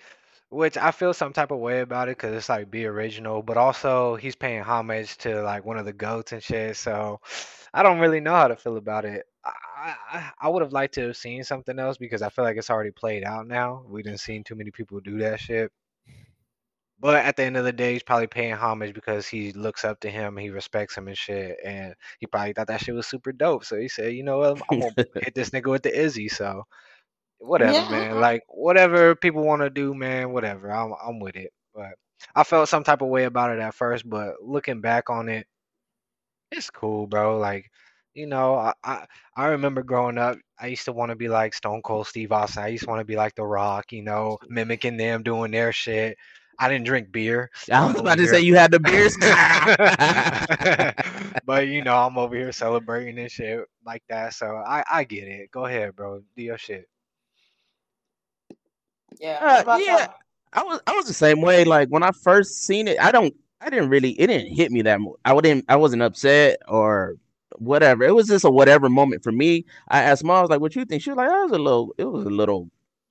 which 0.51 0.77
I 0.77 0.91
feel 0.91 1.15
some 1.15 1.33
type 1.33 1.51
of 1.51 1.59
way 1.59 1.81
about 1.81 2.09
it 2.09 2.19
because 2.19 2.35
it's 2.35 2.49
like 2.49 2.71
be 2.71 2.87
original, 2.87 3.43
but 3.43 3.57
also 3.57 4.17
he's 4.17 4.37
paying 4.37 4.63
homage 4.63 5.17
to 5.19 5.43
like 5.43 5.65
one 5.65 5.79
of 5.79 5.87
the 5.87 5.93
goats 5.93 6.33
and 6.33 6.43
shit. 6.43 6.77
So 6.77 7.21
I 7.73 7.83
don't 7.83 7.99
really 7.99 8.21
know 8.21 8.35
how 8.35 8.49
to 8.49 8.57
feel 8.57 8.77
about 8.77 9.05
it. 9.05 9.27
I 9.45 9.53
I, 10.13 10.31
I 10.41 10.49
would 10.49 10.63
have 10.63 10.73
liked 10.73 10.95
to 10.95 11.09
have 11.09 11.17
seen 11.17 11.45
something 11.45 11.79
else 11.79 11.97
because 11.97 12.23
I 12.23 12.29
feel 12.29 12.45
like 12.45 12.57
it's 12.57 12.71
already 12.71 12.91
played 12.91 13.25
out 13.25 13.47
now. 13.47 13.85
We 13.89 14.03
didn't 14.03 14.21
seen 14.21 14.45
too 14.45 14.55
many 14.55 14.71
people 14.71 15.01
do 15.01 15.19
that 15.19 15.41
shit. 15.41 15.73
But 16.99 17.17
at 17.25 17.37
the 17.37 17.45
end 17.45 17.57
of 17.57 17.65
the 17.65 17.73
day, 17.73 17.93
he's 17.93 18.03
probably 18.03 18.27
paying 18.27 18.55
homage 18.55 18.95
because 18.95 19.27
he 19.27 19.53
looks 19.53 19.85
up 19.85 20.01
to 20.01 20.11
him, 20.11 20.37
he 20.37 20.51
respects 20.51 20.97
him 20.97 21.09
and 21.09 21.17
shit, 21.17 21.59
and 21.65 21.95
he 22.21 22.27
probably 22.27 22.55
thought 22.55 22.69
that 22.69 22.81
shit 22.81 22.95
was 22.95 23.07
super 23.07 23.33
dope. 23.33 23.65
So 23.65 23.77
he 23.79 23.89
said, 23.89 24.15
you 24.15 24.23
know 24.25 24.39
what, 24.39 24.63
I'm 24.71 24.81
gonna 24.81 24.97
hit 25.21 25.35
this 25.35 25.51
nigga 25.51 25.71
with 25.71 25.83
the 25.83 25.95
Izzy. 25.99 26.29
So 26.29 26.65
whatever, 27.39 27.73
Yeah, 27.73 27.91
man. 27.91 28.21
Like 28.21 28.43
whatever 28.49 29.15
people 29.15 29.45
want 29.45 29.63
to 29.63 29.71
do, 29.71 29.95
man. 29.95 30.33
Whatever. 30.33 30.71
I'm 30.71 30.95
I'm 31.05 31.21
with 31.21 31.37
it. 31.37 31.53
But 31.75 31.93
I 32.35 32.45
felt 32.45 32.69
some 32.69 32.85
type 32.85 33.03
of 33.03 33.09
way 33.09 33.25
about 33.25 33.53
it 33.53 33.61
at 33.61 33.75
first, 33.75 34.09
but 34.09 34.35
looking 34.43 34.81
back 34.81 35.11
on 35.11 35.29
it, 35.29 35.47
it's 36.53 36.71
cool, 36.71 37.07
bro. 37.07 37.39
Like 37.39 37.71
you 38.15 38.27
know, 38.27 38.55
I, 38.57 38.73
I 38.85 39.07
I 39.37 39.47
remember 39.49 39.83
growing 39.83 40.19
up, 40.19 40.39
I 40.59 40.69
used 40.69 40.87
to 40.87 40.93
want 40.93 41.11
to 41.11 41.17
be 41.17 41.29
like 41.29 41.55
Stone 41.55 41.83
Cold 41.83 42.07
Steve 42.07 42.33
Austin. 42.33 42.63
I 42.65 42.69
used 42.69 42.85
to 42.85 42.91
want 42.91 43.01
to 43.01 43.05
be 43.05 43.17
like 43.17 43.35
The 43.35 43.45
Rock, 43.45 43.93
you 43.93 44.03
know, 44.03 44.39
mimicking 44.49 44.97
them, 44.97 45.23
doing 45.23 45.51
their 45.53 45.73
shit. 45.73 46.17
I 46.59 46.69
didn't 46.69 46.87
drink 46.87 47.13
beer. 47.13 47.51
I 47.71 47.87
was 47.87 48.01
about 48.01 48.17
to 48.17 48.25
over 48.25 48.35
say 48.35 48.41
you 48.41 48.57
had 48.57 48.71
the 48.71 48.81
beers. 48.81 49.17
but 51.47 51.69
you 51.69 51.83
know, 51.83 51.97
I'm 51.97 52.19
over 52.19 52.35
here 52.35 52.53
celebrating 52.53 53.19
and 53.19 53.31
shit 53.31 53.61
like 53.85 54.03
that. 54.09 54.35
So 54.35 54.57
I 54.57 54.85
I 54.91 55.05
get 55.05 55.29
it. 55.29 55.51
Go 55.51 55.67
ahead, 55.67 55.97
bro. 55.97 56.23
Do 56.37 56.43
your 56.43 56.59
shit. 56.59 56.89
Yeah. 59.19 59.65
Uh, 59.67 59.79
yeah. 59.79 59.99
y'all? 59.99 60.15
I 60.53 60.63
was 60.63 60.81
I 60.87 60.93
was 60.93 61.07
the 61.07 61.15
same 61.15 61.43
way. 61.43 61.65
Like 61.65 61.89
when 61.89 62.03
I 62.03 62.11
first 62.13 62.65
seen 62.65 62.89
it, 62.89 62.99
I 63.01 63.13
don't 63.13 63.35
I 63.61 63.71
didn't 63.71 63.91
really 63.91 64.19
it 64.21 64.29
didn't 64.29 64.55
hit 64.55 64.73
me 64.73 64.83
that 64.83 65.01
much. 65.01 65.15
I 65.25 65.33
wouldn't 65.33 65.65
I 65.69 65.77
wasn't 65.77 66.03
upset 66.03 66.59
or 66.69 67.17
whatever. 67.59 68.05
It 68.05 68.15
was 68.15 68.27
just 68.27 68.45
a 68.45 68.51
whatever 68.51 68.89
moment 68.89 69.23
for 69.23 69.33
me. 69.33 69.65
I 69.89 70.03
asked 70.03 70.25
mom, 70.25 70.37
I 70.37 70.41
was 70.41 70.51
like, 70.51 70.61
"What 70.61 70.77
you 70.77 70.85
think?" 70.85 71.03
She 71.03 71.11
was 71.11 71.17
like, 71.17 71.31
"I 71.31 71.43
was 71.43 71.53
a 71.53 71.59
little, 71.59 71.95
it 71.99 72.05
was 72.05 72.25
a 72.25 72.31
little 72.31 72.71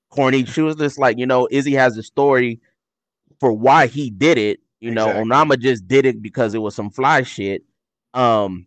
corny." 0.10 0.46
She 0.46 0.62
was 0.62 0.75
just 0.75 0.98
like, 0.98 1.18
you 1.18 1.25
know, 1.25 1.48
Izzy 1.52 1.74
has 1.74 1.98
a 1.98 2.04
story 2.04 2.60
for 3.39 3.51
why 3.51 3.88
he 3.88 4.10
did 4.10 4.38
it. 4.38 4.60
You 4.80 4.92
know, 4.92 5.08
Exactly. 5.08 5.32
Onama 5.32 5.60
just 5.60 5.88
did 5.88 6.06
it 6.06 6.22
because 6.22 6.54
it 6.54 6.60
was 6.60 6.75
some 6.75 6.89
fly 6.89 7.24
shit. 7.24 7.63
Um, 8.13 8.65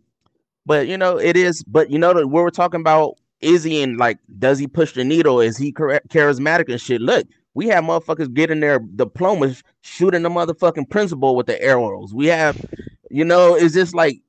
but 0.66 0.88
you 0.88 0.96
know, 0.96 1.18
it 1.18 1.36
is. 1.36 1.62
But 1.64 1.90
you 1.90 1.98
know, 1.98 2.12
that 2.14 2.28
we 2.28 2.42
were 2.42 2.50
talking 2.50 2.80
about 2.80 3.14
Izzy 3.40 3.82
and 3.82 3.98
like, 3.98 4.18
does 4.38 4.58
he 4.58 4.66
push 4.66 4.92
the 4.92 5.04
needle? 5.04 5.40
Is 5.40 5.56
he 5.56 5.72
charismatic 5.72 6.68
and 6.68 6.80
shit? 6.80 7.00
Look, 7.00 7.26
we 7.54 7.68
have 7.68 7.84
motherfuckers 7.84 8.32
getting 8.32 8.60
their 8.60 8.78
diplomas, 8.78 9.62
shooting 9.80 10.22
the 10.22 10.28
motherfucking 10.28 10.90
principal 10.90 11.36
with 11.36 11.46
the 11.46 11.60
arrows. 11.62 12.12
We 12.14 12.26
have, 12.26 12.64
you 13.10 13.24
know, 13.24 13.54
it's 13.54 13.74
just 13.74 13.94
like 13.94 14.20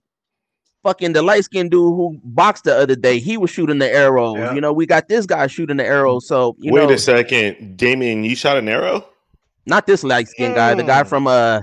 fucking 0.83 1.13
the 1.13 1.21
light 1.21 1.43
skinned 1.43 1.71
dude 1.71 1.93
who 1.95 2.19
boxed 2.23 2.63
the 2.63 2.75
other 2.75 2.95
day. 2.95 3.19
He 3.19 3.37
was 3.37 3.49
shooting 3.49 3.79
the 3.79 3.91
arrows. 3.91 4.37
Yeah. 4.37 4.53
You 4.53 4.61
know, 4.61 4.73
we 4.73 4.85
got 4.85 5.07
this 5.07 5.25
guy 5.25 5.47
shooting 5.47 5.77
the 5.77 5.85
arrows. 5.85 6.27
So 6.27 6.55
you 6.59 6.71
Wait 6.71 6.87
know, 6.87 6.93
a 6.93 6.97
second, 6.97 7.77
Damien, 7.77 8.23
you 8.23 8.35
shot 8.35 8.57
an 8.57 8.69
arrow? 8.69 9.05
Not 9.69 9.85
this 9.87 10.03
light 10.03 10.27
skinned 10.27 10.55
guy, 10.55 10.73
the 10.73 10.83
guy 10.83 11.03
Mm. 11.03 11.07
from 11.07 11.27
uh 11.27 11.61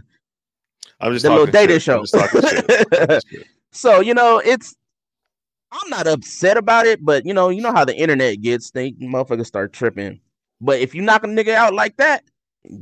I'm 1.00 1.12
just 1.12 1.25
the 1.25 1.30
little 1.30 1.46
talking 1.46 1.66
data 1.68 1.80
shit. 1.80 1.94
I'm 1.94 2.06
show. 2.06 2.20
just 2.20 2.32
talking 2.32 2.48
shit. 2.48 2.86
I'm 2.92 3.06
talking 3.08 3.20
shit. 3.30 3.46
So 3.72 4.00
you 4.00 4.14
know, 4.14 4.38
it's 4.44 4.75
I'm 5.72 5.90
not 5.90 6.06
upset 6.06 6.56
about 6.56 6.86
it, 6.86 7.04
but 7.04 7.26
you 7.26 7.34
know, 7.34 7.48
you 7.50 7.60
know 7.60 7.72
how 7.72 7.84
the 7.84 7.94
internet 7.96 8.40
gets. 8.40 8.70
They 8.70 8.92
motherfuckers 8.92 9.46
start 9.46 9.72
tripping. 9.72 10.20
But 10.60 10.80
if 10.80 10.94
you 10.94 11.02
knock 11.02 11.25
a 11.25 11.26
nigga 11.26 11.54
out 11.54 11.75
like 11.75 11.96
that, 11.98 12.25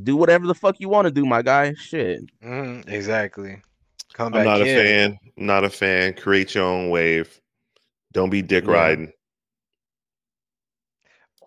do 0.05 0.17
whatever 0.17 0.47
the 0.47 0.55
fuck 0.55 0.77
you 0.79 0.89
want 0.89 1.07
to 1.07 1.11
do, 1.11 1.27
my 1.27 1.43
guy. 1.43 1.75
Shit. 1.75 2.21
Mhm, 2.45 2.89
exactly. 2.89 3.61
Come 4.13 4.27
I'm 4.27 4.33
back 4.33 4.45
not 4.45 4.61
a 4.63 4.65
fan. 4.65 5.19
Not 5.37 5.65
a 5.65 5.71
fan. 5.71 6.15
Create 6.15 6.55
your 6.55 6.65
own 6.65 6.89
wave. 6.91 7.41
Don't 8.13 8.31
be 8.31 8.43
dick 8.43 8.65
Yeah. 8.67 8.73
riding. 8.73 9.13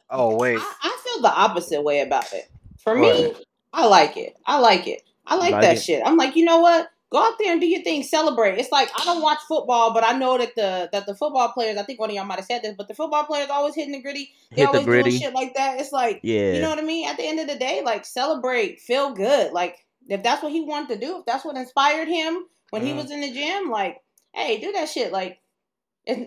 Oh 0.10 0.36
wait. 0.38 0.60
I, 0.60 0.74
I 0.84 0.98
feel 1.04 1.22
the 1.22 1.34
opposite 1.34 1.82
way 1.82 2.02
about 2.02 2.32
it. 2.34 2.50
For 2.80 2.98
What? 3.00 3.16
me, 3.16 3.36
I 3.74 3.86
like 3.86 4.18
it. 4.18 4.36
I 4.46 4.60
like 4.60 4.88
it. 4.88 5.04
I 5.26 5.36
like, 5.36 5.52
Like 5.52 5.62
that 5.62 5.76
it? 5.78 5.82
shit. 5.84 6.02
I'm 6.06 6.16
like, 6.18 6.36
you 6.36 6.46
know 6.46 6.60
what? 6.60 6.90
Go 7.10 7.20
out 7.26 7.36
there 7.40 7.52
and 7.54 7.62
do 7.62 7.68
your 7.68 7.84
thing. 7.84 8.04
Celebrate. 8.04 8.58
It's 8.60 8.72
like 8.72 8.90
I 9.00 9.06
don't 9.06 9.22
watch 9.22 9.40
football, 9.48 9.94
but 9.94 10.04
I 10.04 10.12
know 10.18 10.38
that 10.38 10.56
the 10.56 10.90
that 10.92 11.06
the 11.06 11.16
football 11.16 11.50
players. 11.54 11.78
I 11.78 11.84
think 11.84 12.00
one 12.02 12.10
of 12.10 12.16
y'all 12.16 12.26
might 12.26 12.36
have 12.40 12.46
said 12.46 12.64
this, 12.64 12.76
but 12.78 12.90
the 12.90 12.94
football 12.96 13.24
players 13.24 13.50
always 13.50 13.76
hitting 13.76 13.94
the 13.94 14.02
gritty. 14.02 14.34
They 14.52 14.62
Hit 14.64 14.72
the 14.74 14.80
always 14.80 14.86
gritty. 14.86 15.10
doing 15.12 15.22
shit 15.22 15.34
like 15.34 15.54
that. 15.56 15.80
It's 15.80 15.94
like 15.94 16.20
Yeah. 16.24 16.54
you 16.54 16.62
know 16.62 16.70
what 16.70 16.80
I 16.80 16.84
mean. 16.84 17.08
At 17.08 17.16
the 17.16 17.24
end 17.26 17.40
of 17.40 17.48
the 17.48 17.56
day, 17.56 17.82
like 17.86 18.04
celebrate, 18.06 18.82
feel 18.82 19.14
good. 19.14 19.54
Like 19.54 19.78
if 20.10 20.22
that's 20.22 20.44
what 20.44 20.52
he 20.52 20.60
wanted 20.62 21.00
to 21.00 21.06
do, 21.06 21.20
if 21.20 21.26
that's 21.26 21.46
what 21.46 21.56
inspired 21.56 22.10
him 22.10 22.46
when 22.72 22.86
he 22.86 22.92
Mhm. 22.92 22.98
was 22.98 23.12
in 23.12 23.22
the 23.22 23.32
gym, 23.32 23.70
like 23.70 24.02
hey, 24.34 24.60
do 24.60 24.74
that 24.74 24.90
shit. 24.90 25.14
Like 25.14 25.40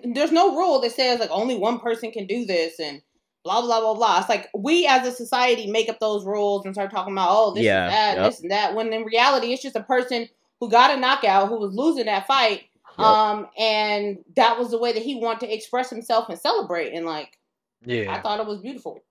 there's 0.04 0.32
no 0.32 0.56
rule 0.56 0.80
that 0.80 0.92
says 0.92 1.20
like 1.20 1.30
only 1.30 1.56
one 1.56 1.78
person 1.80 2.10
can 2.10 2.26
do 2.26 2.44
this 2.46 2.78
and 2.80 3.02
blah 3.44 3.60
blah 3.62 3.80
blah 3.80 3.94
blah. 3.94 4.18
It's 4.20 4.28
like 4.28 4.48
we 4.54 4.86
as 4.86 5.06
a 5.06 5.12
society 5.12 5.70
make 5.70 5.88
up 5.88 5.98
those 6.00 6.24
rules 6.24 6.64
and 6.64 6.74
start 6.74 6.90
talking 6.90 7.12
about 7.12 7.28
oh 7.30 7.54
this 7.54 7.64
Yeah, 7.64 7.84
and 7.84 7.92
that, 7.92 8.16
yep. 8.16 8.30
this 8.30 8.40
and 8.40 8.50
that. 8.50 8.74
When 8.74 8.92
in 8.92 9.04
reality, 9.04 9.52
it's 9.52 9.62
just 9.62 9.76
a 9.76 9.82
person 9.82 10.28
who 10.60 10.70
got 10.70 10.96
a 10.96 11.00
knockout 11.00 11.48
who 11.48 11.58
was 11.58 11.74
losing 11.74 12.06
that 12.06 12.26
fight. 12.26 12.64
Yep. 12.98 13.06
Um, 13.06 13.46
and 13.58 14.18
that 14.36 14.58
was 14.58 14.70
the 14.70 14.78
way 14.78 14.92
that 14.92 15.02
he 15.02 15.14
wanted 15.14 15.46
to 15.46 15.54
express 15.54 15.88
himself 15.88 16.28
and 16.28 16.38
celebrate. 16.38 16.92
And 16.92 17.06
like, 17.06 17.38
yeah, 17.84 18.12
I 18.12 18.20
thought 18.20 18.40
it 18.40 18.46
was 18.46 18.60
beautiful. 18.60 19.02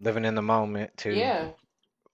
Living 0.00 0.24
in 0.24 0.34
the 0.34 0.42
moment 0.42 0.96
too. 0.96 1.12
Yeah. 1.12 1.50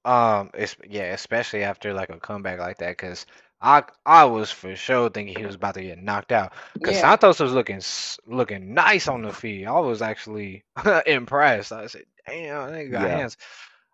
Um. 0.05 0.51
It's 0.55 0.77
yeah, 0.89 1.13
especially 1.15 1.63
after 1.63 1.95
like 1.95 2.11
a 2.11 2.19
comeback 2.19 2.59
like 2.59 2.79
that, 2.79 2.97
because 2.97 3.25
I 3.63 3.85
I 4.07 4.25
was 4.25 4.51
for 4.51 4.77
sure 4.77 5.11
thinking 5.11 5.35
he 5.37 5.45
was 5.45 5.55
about 5.57 5.75
to 5.75 5.83
get 5.83 5.99
knocked 6.03 6.33
out. 6.33 6.53
Because 6.83 6.97
Yeah. 6.97 6.99
Santos 6.99 7.41
was 7.41 7.53
looking 7.53 7.83
looking 8.27 8.75
nice 8.75 9.09
on 9.09 9.23
the 9.23 9.33
feet. 9.33 9.67
I 9.67 9.81
was 9.81 10.03
actually 10.03 10.65
impressed. 11.07 11.73
I 11.73 11.87
said, 11.87 12.05
"Damn, 12.27 12.73
they 12.73 12.89
got 12.89 13.11
Yeah. 13.11 13.13
hands." 13.13 13.37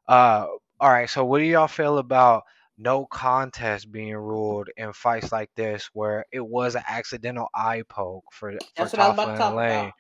Uh, 0.09 0.47
all 0.81 0.91
right. 0.91 1.09
So, 1.11 1.25
what 1.25 1.39
do 1.39 1.45
y'all 1.45 1.69
feel 1.69 1.99
about 1.99 2.45
no 2.79 3.07
contest 3.07 3.91
being 3.93 4.17
ruled 4.17 4.69
in 4.77 4.93
fights 4.93 5.33
like 5.33 5.51
this, 5.57 5.91
where 5.93 6.25
it 6.33 6.47
was 6.47 6.75
an 6.77 6.85
accidental 6.89 7.49
eye 7.55 7.83
poke 7.89 8.25
for 8.33 8.55
for 8.75 8.89
That's 8.89 8.95
was 8.95 9.17
about 9.17 9.17
and 9.25 9.55
Lane? 9.55 9.93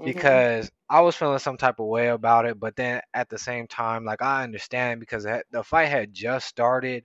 Mhm. 0.00 0.44
Because 0.44 0.70
I 0.88 1.00
was 1.02 1.16
feeling 1.16 1.38
some 1.38 1.56
type 1.58 1.80
of 1.80 1.86
way 1.86 2.08
about 2.08 2.46
it, 2.46 2.58
but 2.60 2.76
then 2.76 3.00
at 3.14 3.28
the 3.28 3.38
same 3.38 3.66
time, 3.68 4.04
like 4.04 4.22
I 4.22 4.42
understand 4.44 5.00
because 5.00 5.24
the 5.24 5.62
fight 5.64 5.88
had 5.88 6.12
just 6.12 6.46
started 6.48 7.04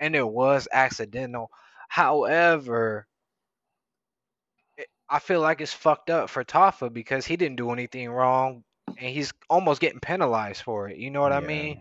and 0.00 0.14
it 0.16 0.26
was 0.26 0.68
accidental. 0.72 1.50
However, 1.88 3.06
it- 4.76 4.88
I 5.08 5.18
feel 5.18 5.40
like 5.40 5.60
it's 5.60 5.72
fucked 5.72 6.10
up 6.10 6.30
for 6.30 6.44
Tafa 6.44 6.92
because 6.92 7.26
he 7.26 7.36
didn't 7.36 7.56
do 7.56 7.70
anything 7.70 8.10
wrong 8.10 8.64
and 8.96 9.10
he's 9.10 9.32
almost 9.50 9.80
getting 9.80 10.00
penalized 10.00 10.62
for 10.62 10.88
it. 10.88 10.96
You 10.96 11.10
know 11.10 11.20
what 11.22 11.32
I 11.32 11.40
mean? 11.40 11.76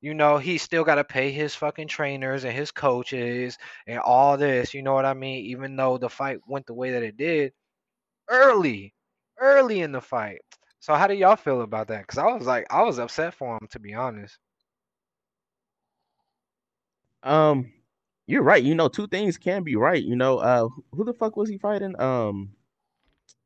You 0.00 0.14
know, 0.14 0.38
he 0.38 0.58
still 0.58 0.84
got 0.84 0.96
to 0.96 1.04
pay 1.04 1.30
his 1.32 1.54
fucking 1.54 1.88
trainers 1.88 2.44
and 2.44 2.54
his 2.54 2.70
coaches 2.72 3.58
and 3.86 3.98
all 3.98 4.36
this. 4.36 4.74
You 4.74 4.82
know 4.82 4.94
what 4.94 5.04
I 5.06 5.14
mean? 5.14 5.46
Even 5.46 5.76
though 5.76 5.98
the 5.98 6.08
fight 6.10 6.38
went 6.46 6.66
the 6.66 6.74
way 6.74 6.92
that 6.92 7.02
it 7.02 7.16
did 7.16 7.52
early, 8.28 8.94
early 9.38 9.80
in 9.80 9.92
the 9.92 10.00
fight. 10.00 10.40
So, 10.80 10.94
how 10.94 11.06
do 11.08 11.14
y'all 11.14 11.36
feel 11.36 11.62
about 11.62 11.88
that? 11.88 12.02
Because 12.02 12.18
I 12.18 12.26
was 12.32 12.46
like, 12.46 12.66
I 12.70 12.82
was 12.82 12.98
upset 12.98 13.34
for 13.34 13.56
him, 13.56 13.68
to 13.70 13.80
be 13.80 13.94
honest. 13.94 14.38
Um, 17.26 17.72
you're 18.26 18.42
right. 18.42 18.62
You 18.62 18.74
know, 18.74 18.88
two 18.88 19.06
things 19.06 19.36
can 19.36 19.62
be 19.62 19.76
right. 19.76 20.02
You 20.02 20.16
know, 20.16 20.38
uh, 20.38 20.68
who 20.92 21.04
the 21.04 21.12
fuck 21.12 21.36
was 21.36 21.48
he 21.48 21.58
fighting? 21.58 22.00
Um, 22.00 22.50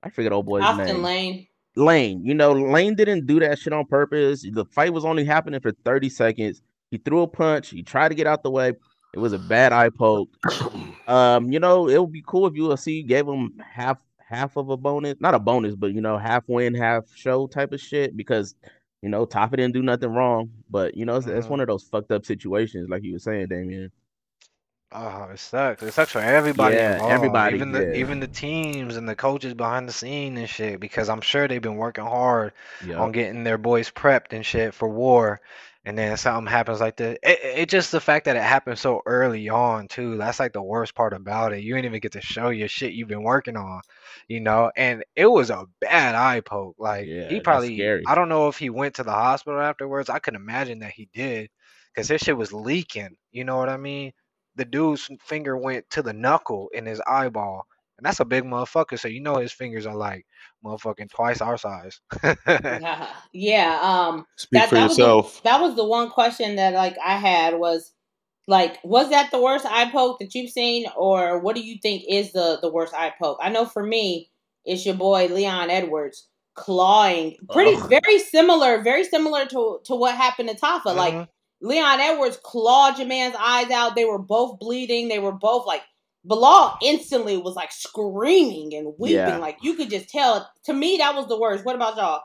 I 0.02 0.10
forget 0.10 0.32
old 0.32 0.46
boy's 0.46 0.62
Austin 0.62 0.87
name. 0.87 1.02
Lane. 1.02 1.46
Lane. 1.76 2.25
You 2.25 2.34
know, 2.34 2.52
Lane 2.52 2.94
didn't 2.94 3.26
do 3.26 3.40
that 3.40 3.58
shit 3.58 3.72
on 3.72 3.84
purpose. 3.87 4.42
The 4.42 4.64
fight 4.66 4.92
was 4.92 5.04
only 5.04 5.25
happening 5.25 5.60
for 5.60 5.72
30 5.84 6.08
seconds. 6.08 6.62
He 6.90 6.99
threw 6.99 7.22
a 7.22 7.28
punch. 7.28 7.70
He 7.70 7.82
tried 7.82 8.08
to 8.08 8.14
get 8.14 8.26
out 8.26 8.42
the 8.42 8.50
way. 8.50 8.72
It 9.12 9.18
was 9.18 9.32
a 9.32 9.38
bad 9.38 9.72
eye 9.72 9.90
poke. 9.90 10.30
Um, 11.08 11.50
you 11.50 11.58
know, 11.58 11.88
it 11.88 11.99
would 11.99 12.12
be 12.12 12.22
cool 12.25 12.46
if 12.46 12.54
UFC 12.54 13.04
gave 13.04 13.26
him 13.26 13.54
half 13.58 13.99
half 14.18 14.56
of 14.56 14.68
a 14.68 14.76
bonus, 14.76 15.16
not 15.18 15.34
a 15.34 15.40
bonus, 15.40 15.75
but 15.75 15.92
you 15.92 16.00
know, 16.00 16.16
half 16.16 16.44
win, 16.46 16.72
half 16.72 17.04
show 17.16 17.49
type 17.49 17.72
of 17.72 17.80
shit 17.80 18.16
because 18.16 18.54
you 19.02 19.09
know, 19.09 19.26
Tafa 19.26 19.52
didn't 19.52 19.73
do 19.75 19.83
nothing 19.83 20.12
wrong. 20.12 20.50
But 20.71 20.97
you 20.97 21.04
know, 21.04 21.16
it's, 21.16 21.26
it's 21.26 21.47
Mhm. 21.47 21.50
one 21.50 21.61
of 21.61 21.66
those 21.69 21.85
fucked 21.85 22.12
up 22.12 22.25
situations, 22.25 22.88
like 22.88 23.02
you 23.02 23.14
were 23.14 23.19
saying, 23.19 23.49
Damien. 23.49 23.90
Oh, 24.92 25.28
it 25.33 25.38
sucks. 25.38 25.85
It 25.85 25.92
sucks 25.92 26.11
for 26.11 26.19
everybody 26.19 26.75
Yeah, 26.75 26.95
involved, 26.95 27.12
everybody, 27.14 27.54
even 27.54 27.71
the 27.71 27.83
yeah. 27.87 27.95
even 27.95 28.19
the 28.19 28.26
teams 28.26 28.97
and 28.97 29.09
the 29.09 29.14
coaches 29.14 29.54
behind 29.54 29.88
the 29.88 29.92
scene 29.92 30.37
and 30.37 30.49
shit. 30.49 30.80
Because 30.80 31.09
I'm 31.09 31.21
sure 31.21 31.47
they've 31.47 31.62
been 31.62 31.76
working 31.76 32.04
hard 32.04 32.52
Yeah. 32.85 32.99
on 32.99 33.12
getting 33.12 33.45
their 33.45 33.59
boys 33.59 33.88
prepped 33.90 34.33
and 34.33 34.45
shit 34.45 34.75
for 34.75 34.88
war, 34.88 35.40
and 35.84 35.96
then 35.99 36.16
something 36.16 36.50
happens 36.50 36.80
like 36.80 36.96
that. 36.96 37.18
It, 37.22 37.60
it 37.60 37.68
just 37.68 37.92
the 37.92 38.00
fact 38.00 38.26
that 38.26 38.37
it 38.37 38.42
happened 38.42 38.78
so 38.78 39.02
early 39.06 39.49
on 39.49 39.88
too. 39.88 40.16
That's 40.16 40.38
like 40.40 40.52
the 40.52 40.62
worst 40.62 40.94
part 40.94 41.12
about 41.12 41.52
it. 41.52 41.62
You 41.62 41.76
ain't 41.76 41.87
even 41.87 42.00
get 42.00 42.12
to 42.12 42.20
show 42.20 42.50
your 42.50 42.68
shit 42.68 42.92
you've 42.92 43.08
been 43.08 43.22
working 43.22 43.56
on, 43.56 43.80
you 44.28 44.40
know. 44.40 44.70
And 44.76 45.04
it 45.16 45.26
was 45.26 45.50
a 45.50 45.66
bad 45.80 46.14
eye 46.14 46.40
poke. 46.40 46.76
Like 46.78 47.06
Yeah, 47.06 47.28
he 47.28 47.40
probably. 47.40 47.82
I 48.06 48.14
don't 48.14 48.28
know 48.28 48.49
if 48.49 48.58
he 48.58 48.70
went 48.70 48.96
to 48.96 49.04
the 49.04 49.12
hospital 49.12 49.60
afterwards. 49.60 50.10
I 50.10 50.18
could 50.18 50.34
imagine 50.34 50.80
that 50.80 50.92
he 50.92 51.08
did, 51.14 51.50
because 51.94 52.08
his 52.08 52.20
shit 52.20 52.37
was 52.37 52.52
leaking. 52.52 53.16
You 53.32 53.44
know 53.44 53.56
what 53.56 53.68
I 53.68 53.76
mean? 53.76 54.12
the 54.56 54.64
dude's 54.64 55.08
finger 55.22 55.56
went 55.56 55.88
to 55.90 56.02
the 56.02 56.12
knuckle 56.12 56.68
in 56.75 56.87
his 56.87 57.00
eyeball. 57.06 57.66
And 58.00 58.07
that's 58.07 58.21
a 58.21 58.25
big 58.25 58.45
motherfucker, 58.45 58.99
so 58.99 59.09
you 59.09 59.21
know 59.21 59.37
his 59.37 59.52
fingers 59.52 59.85
are 59.85 59.95
like 59.95 60.25
motherfucking 60.64 61.11
twice 61.11 61.42
our 61.42 61.59
size. 61.59 62.00
yeah. 63.33 63.78
Um. 63.83 64.26
Speak 64.37 64.61
That- 64.61 64.69
for 64.71 64.75
that 64.76 64.88
was 64.88 64.97
the- 64.97 65.02
yourself. 65.02 65.42
that 65.42 65.61
was 65.61 65.76
the 65.76 65.85
one 65.85 66.09
question 66.09 66.57
that 66.57 66.73
like 66.75 66.97
I 67.04 67.16
had 67.16 67.59
was 67.59 67.92
like 68.49 68.78
was 68.83 69.11
that 69.11 69.30
the 69.30 69.40
worst 69.40 69.66
eye 69.66 69.90
poke 69.90 70.19
that 70.21 70.35
you've 70.35 70.50
seen 70.50 70.87
or 70.97 71.38
what 71.40 71.54
do 71.54 71.62
you 71.62 71.76
think 71.83 72.04
is 72.09 72.33
the 72.33 72.59
the 72.62 72.71
worst 72.73 72.95
eye 72.95 73.12
poke? 73.21 73.38
I 73.42 73.50
know 73.50 73.66
for 73.66 73.83
me 73.85 74.30
it's 74.64 74.87
your 74.87 74.95
boy 74.95 75.26
Leon 75.26 75.69
Edwards 75.71 76.26
clawing 76.54 77.37
pretty 77.50 77.75
Ugh. 77.76 77.88
very 77.90 78.19
similar 78.19 78.83
very 78.83 79.04
similar 79.04 79.45
to 79.47 79.78
to 79.85 79.95
what 79.95 80.14
happened 80.16 80.49
to 80.49 80.54
Tafa 80.57 80.95
like 80.97 81.14
Mhm. 81.14 81.28
Leon 81.62 82.00
Edwards 82.00 82.38
clawed 82.42 82.99
your 82.99 83.07
man's 83.07 83.37
eyes 83.38 83.71
out 83.71 83.95
they 83.95 84.04
were 84.07 84.19
both 84.19 84.59
bleeding 84.59 85.09
they 85.09 85.19
were 85.21 85.33
both 85.33 85.64
like 85.66 85.83
Belal 86.29 86.77
instantly 86.83 87.37
was 87.39 87.55
like 87.57 87.73
screaming 87.73 88.75
and 88.75 88.95
weeping 88.99 89.15
Yeah. 89.17 89.37
like 89.39 89.59
you 89.62 89.75
could 89.75 89.91
just 89.91 90.09
tell 90.09 90.49
to 90.65 90.73
me 90.75 90.99
that 90.99 91.15
was 91.15 91.27
the 91.29 91.39
worst 91.39 91.65
what 91.65 91.77
about 91.77 91.97
y'all 91.97 92.21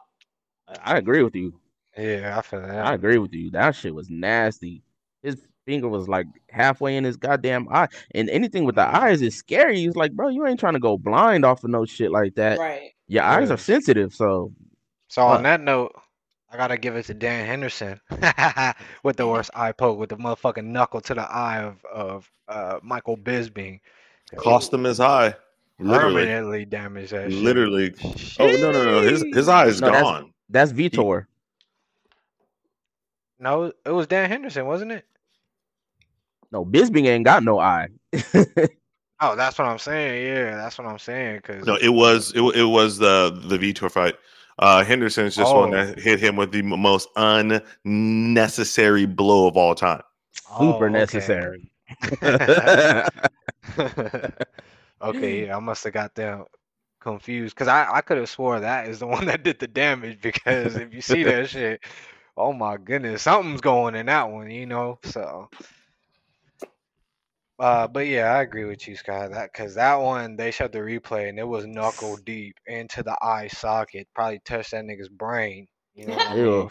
I 0.83 0.97
agree 0.97 1.23
with 1.23 1.35
you. 1.35 1.59
yeah, 1.97 2.35
I 2.37 2.41
feel 2.41 2.61
that. 2.61 2.85
I 2.85 2.93
agree 2.93 3.17
with 3.19 3.33
you. 3.33 3.51
That 3.51 3.75
shit 3.75 3.93
was 3.93 4.09
nasty. 4.09 4.81
His 5.23 5.41
finger 5.65 5.87
was 5.87 6.07
like 6.07 6.25
halfway 6.49 6.97
in 6.97 7.03
his 7.03 7.17
goddamn 7.17 7.67
eye. 7.69 7.87
And 8.15 8.29
anything 8.29 8.65
with 8.65 8.75
the 8.75 8.81
eyes 8.85 9.21
is 9.21 9.35
scary. 9.35 9.77
He's 9.77 9.95
like, 9.95 10.11
bro, 10.13 10.29
you 10.29 10.45
ain't 10.47 10.59
trying 10.59 10.73
to 10.73 10.79
go 10.79 10.97
blind 10.97 11.45
off 11.45 11.63
of 11.63 11.69
no 11.69 11.85
shit 11.85 12.11
like 12.11 12.35
that. 12.35 12.57
right 12.59 12.91
Your 13.07 13.23
eyes 13.23 13.51
are 13.51 13.57
sensitive, 13.57 14.13
so 14.13 14.51
So 15.07 15.21
on 15.21 15.37
Fuck. 15.37 15.43
that 15.43 15.61
note, 15.61 15.93
I 16.51 16.57
gotta 16.57 16.77
give 16.77 16.95
it 16.95 17.05
to 17.05 17.13
Dan 17.13 17.45
Henderson 17.45 17.99
with 19.03 19.17
the 19.17 19.27
worst 19.27 19.49
eye 19.53 19.71
poke 19.71 19.97
with 19.97 20.09
the 20.09 20.17
motherfucking 20.17 20.65
knuckle 20.65 21.01
to 21.01 21.13
the 21.13 21.23
eye 21.23 21.63
of 21.63 21.83
of 21.85 22.31
uh, 22.47 22.79
Michael 22.81 23.17
Bisping. 23.17 23.79
Cost 24.37 24.73
him 24.73 24.83
his 24.83 24.99
eye. 24.99 25.33
Literally. 25.79 26.13
Permanently 26.13 26.65
damaged 26.65 27.11
that 27.11 27.31
shit. 27.31 27.41
Literally. 27.41 27.93
Oh 28.39 28.47
no 28.47 28.71
no 28.71 28.85
no! 28.85 29.01
His 29.01 29.25
his 29.33 29.49
eye 29.49 29.65
is 29.65 29.81
No, 29.81 29.91
gone. 29.91 30.33
That's 30.49 30.71
Vitor. 30.71 31.25
No, 33.39 33.73
it 33.85 33.91
was 33.91 34.07
Dan 34.07 34.29
Henderson, 34.29 34.65
wasn't 34.65 34.91
it? 34.93 35.05
No, 36.51 36.63
Bisping 36.63 37.05
ain't 37.05 37.25
got 37.25 37.43
no 37.43 37.59
eye. 37.59 37.89
Oh, 39.21 39.35
that's 39.35 39.57
what 39.57 39.67
I'm 39.67 39.79
saying. 39.79 40.27
Yeah, 40.27 40.55
that's 40.57 40.77
what 40.77 40.87
I'm 40.87 40.99
saying. 40.99 41.39
Cause 41.41 41.65
No, 41.65 41.75
it 41.75 41.89
was 41.89 42.33
it, 42.35 42.41
it 42.41 42.65
was 42.65 42.97
the 42.97 43.39
the 43.45 43.57
Vitor 43.57 43.89
fight. 43.89 44.15
Uh, 44.59 44.83
Henderson's 44.83 45.35
just 45.35 45.53
one 45.53 45.73
Oh. 45.73 45.85
that 45.85 45.99
hit 45.99 46.19
him 46.19 46.35
with 46.37 46.51
the 46.51 46.61
most 46.61 47.09
unnecessary 47.17 49.05
blow 49.05 49.47
of 49.47 49.57
all 49.57 49.75
time. 49.75 50.01
Oh, 50.51 50.73
Super 50.73 50.85
okay. 50.85 50.93
necessary. 50.93 51.71
okay, 55.01 55.45
yeah, 55.45 55.57
I 55.57 55.59
must 55.59 55.83
have 55.83 55.93
got 55.93 56.15
them 56.15 56.45
confused 57.01 57.53
because 57.55 57.67
I, 57.67 57.87
I 57.91 58.01
could 58.01 58.17
have 58.17 58.29
swore 58.29 58.59
that 58.59 58.87
is 58.87 58.99
the 58.99 59.07
one 59.15 59.25
that 59.25 59.43
did 59.43 59.59
the 59.59 59.67
damage 59.67 60.21
because 60.21 60.75
if 60.75 60.93
you 60.93 61.01
see 61.01 61.23
that 61.23 61.49
shit, 61.49 61.81
oh 62.37 62.53
my 62.53 62.77
goodness, 62.77 63.21
something's 63.23 63.61
going 63.61 63.95
in 63.95 64.05
that 64.07 64.29
one, 64.29 64.49
you 64.51 64.65
know. 64.65 64.99
So, 65.03 65.49
uh, 67.59 67.87
but 67.87 68.07
yeah, 68.07 68.33
I 68.33 68.41
agree 68.41 68.65
with 68.65 68.87
you, 68.87 68.95
Scott. 68.95 69.31
That 69.31 69.51
because 69.53 69.75
that 69.75 69.95
one 69.95 70.35
they 70.35 70.51
showed 70.51 70.71
the 70.71 70.79
replay 70.79 71.29
and 71.29 71.39
it 71.39 71.47
was 71.47 71.65
knuckle 71.65 72.17
deep 72.17 72.55
into 72.67 73.03
the 73.03 73.17
eye 73.21 73.47
socket, 73.47 74.07
probably 74.13 74.39
touched 74.45 74.71
that 74.71 74.83
nigga's 74.83 75.09
brain. 75.09 75.67
You 75.93 76.07
know 76.07 76.15
what 76.15 76.29
I 76.29 76.35
mean? 76.35 76.69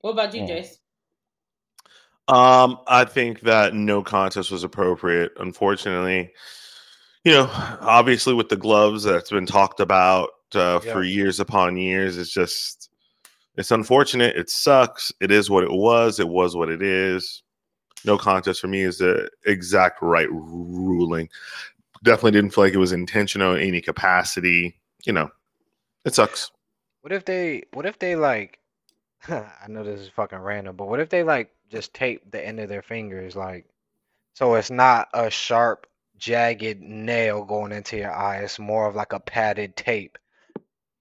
What 0.00 0.12
about 0.12 0.34
you, 0.34 0.42
Yeah. 0.42 0.60
Jace? 0.60 0.78
Um, 2.28 2.78
I 2.86 3.04
think 3.04 3.40
that 3.40 3.74
no 3.74 4.02
contest 4.02 4.50
was 4.50 4.62
appropriate. 4.62 5.32
Unfortunately, 5.38 6.30
you 7.24 7.32
know, 7.32 7.48
obviously 7.80 8.34
with 8.34 8.48
the 8.50 8.56
gloves 8.56 9.02
that's 9.04 9.30
been 9.30 9.46
talked 9.46 9.80
about 9.80 10.30
uh, 10.54 10.78
for 10.80 11.02
years 11.02 11.40
upon 11.40 11.76
years, 11.76 12.16
it's 12.18 12.32
just 12.32 12.90
it's 13.56 13.70
unfortunate. 13.70 14.36
It 14.36 14.50
sucks. 14.50 15.12
It 15.20 15.30
is 15.30 15.50
what 15.50 15.64
it 15.64 15.72
was. 15.72 16.20
It 16.20 16.28
was 16.28 16.54
what 16.54 16.68
it 16.68 16.82
is. 16.82 17.42
No 18.08 18.16
contest 18.16 18.62
for 18.62 18.68
me 18.68 18.80
is 18.80 18.98
the 18.98 19.28
exact 19.44 20.00
right 20.00 20.28
ruling. 20.32 21.28
Definitely 22.02 22.30
didn't 22.30 22.54
feel 22.54 22.64
like 22.64 22.72
it 22.72 22.78
was 22.78 22.92
intentional 22.92 23.54
in 23.54 23.68
any 23.68 23.82
capacity. 23.82 24.80
You 25.04 25.12
know, 25.12 25.30
it 26.06 26.14
sucks. 26.14 26.50
What 27.02 27.12
if 27.12 27.26
they? 27.26 27.64
What 27.74 27.84
if 27.84 27.98
they 27.98 28.16
like? 28.16 28.58
I 29.28 29.66
know 29.68 29.84
this 29.84 30.00
is 30.00 30.08
fucking 30.08 30.38
random, 30.38 30.74
but 30.74 30.88
what 30.88 31.00
if 31.00 31.10
they 31.10 31.22
like 31.22 31.50
just 31.70 31.92
tape 31.92 32.30
the 32.30 32.44
end 32.44 32.60
of 32.60 32.70
their 32.70 32.80
fingers, 32.80 33.36
like, 33.36 33.66
so 34.32 34.54
it's 34.54 34.70
not 34.70 35.08
a 35.12 35.28
sharp, 35.28 35.86
jagged 36.16 36.80
nail 36.80 37.44
going 37.44 37.72
into 37.72 37.98
your 37.98 38.14
eye. 38.14 38.38
It's 38.38 38.58
more 38.58 38.86
of 38.86 38.96
like 38.96 39.12
a 39.12 39.20
padded 39.20 39.76
tape. 39.76 40.16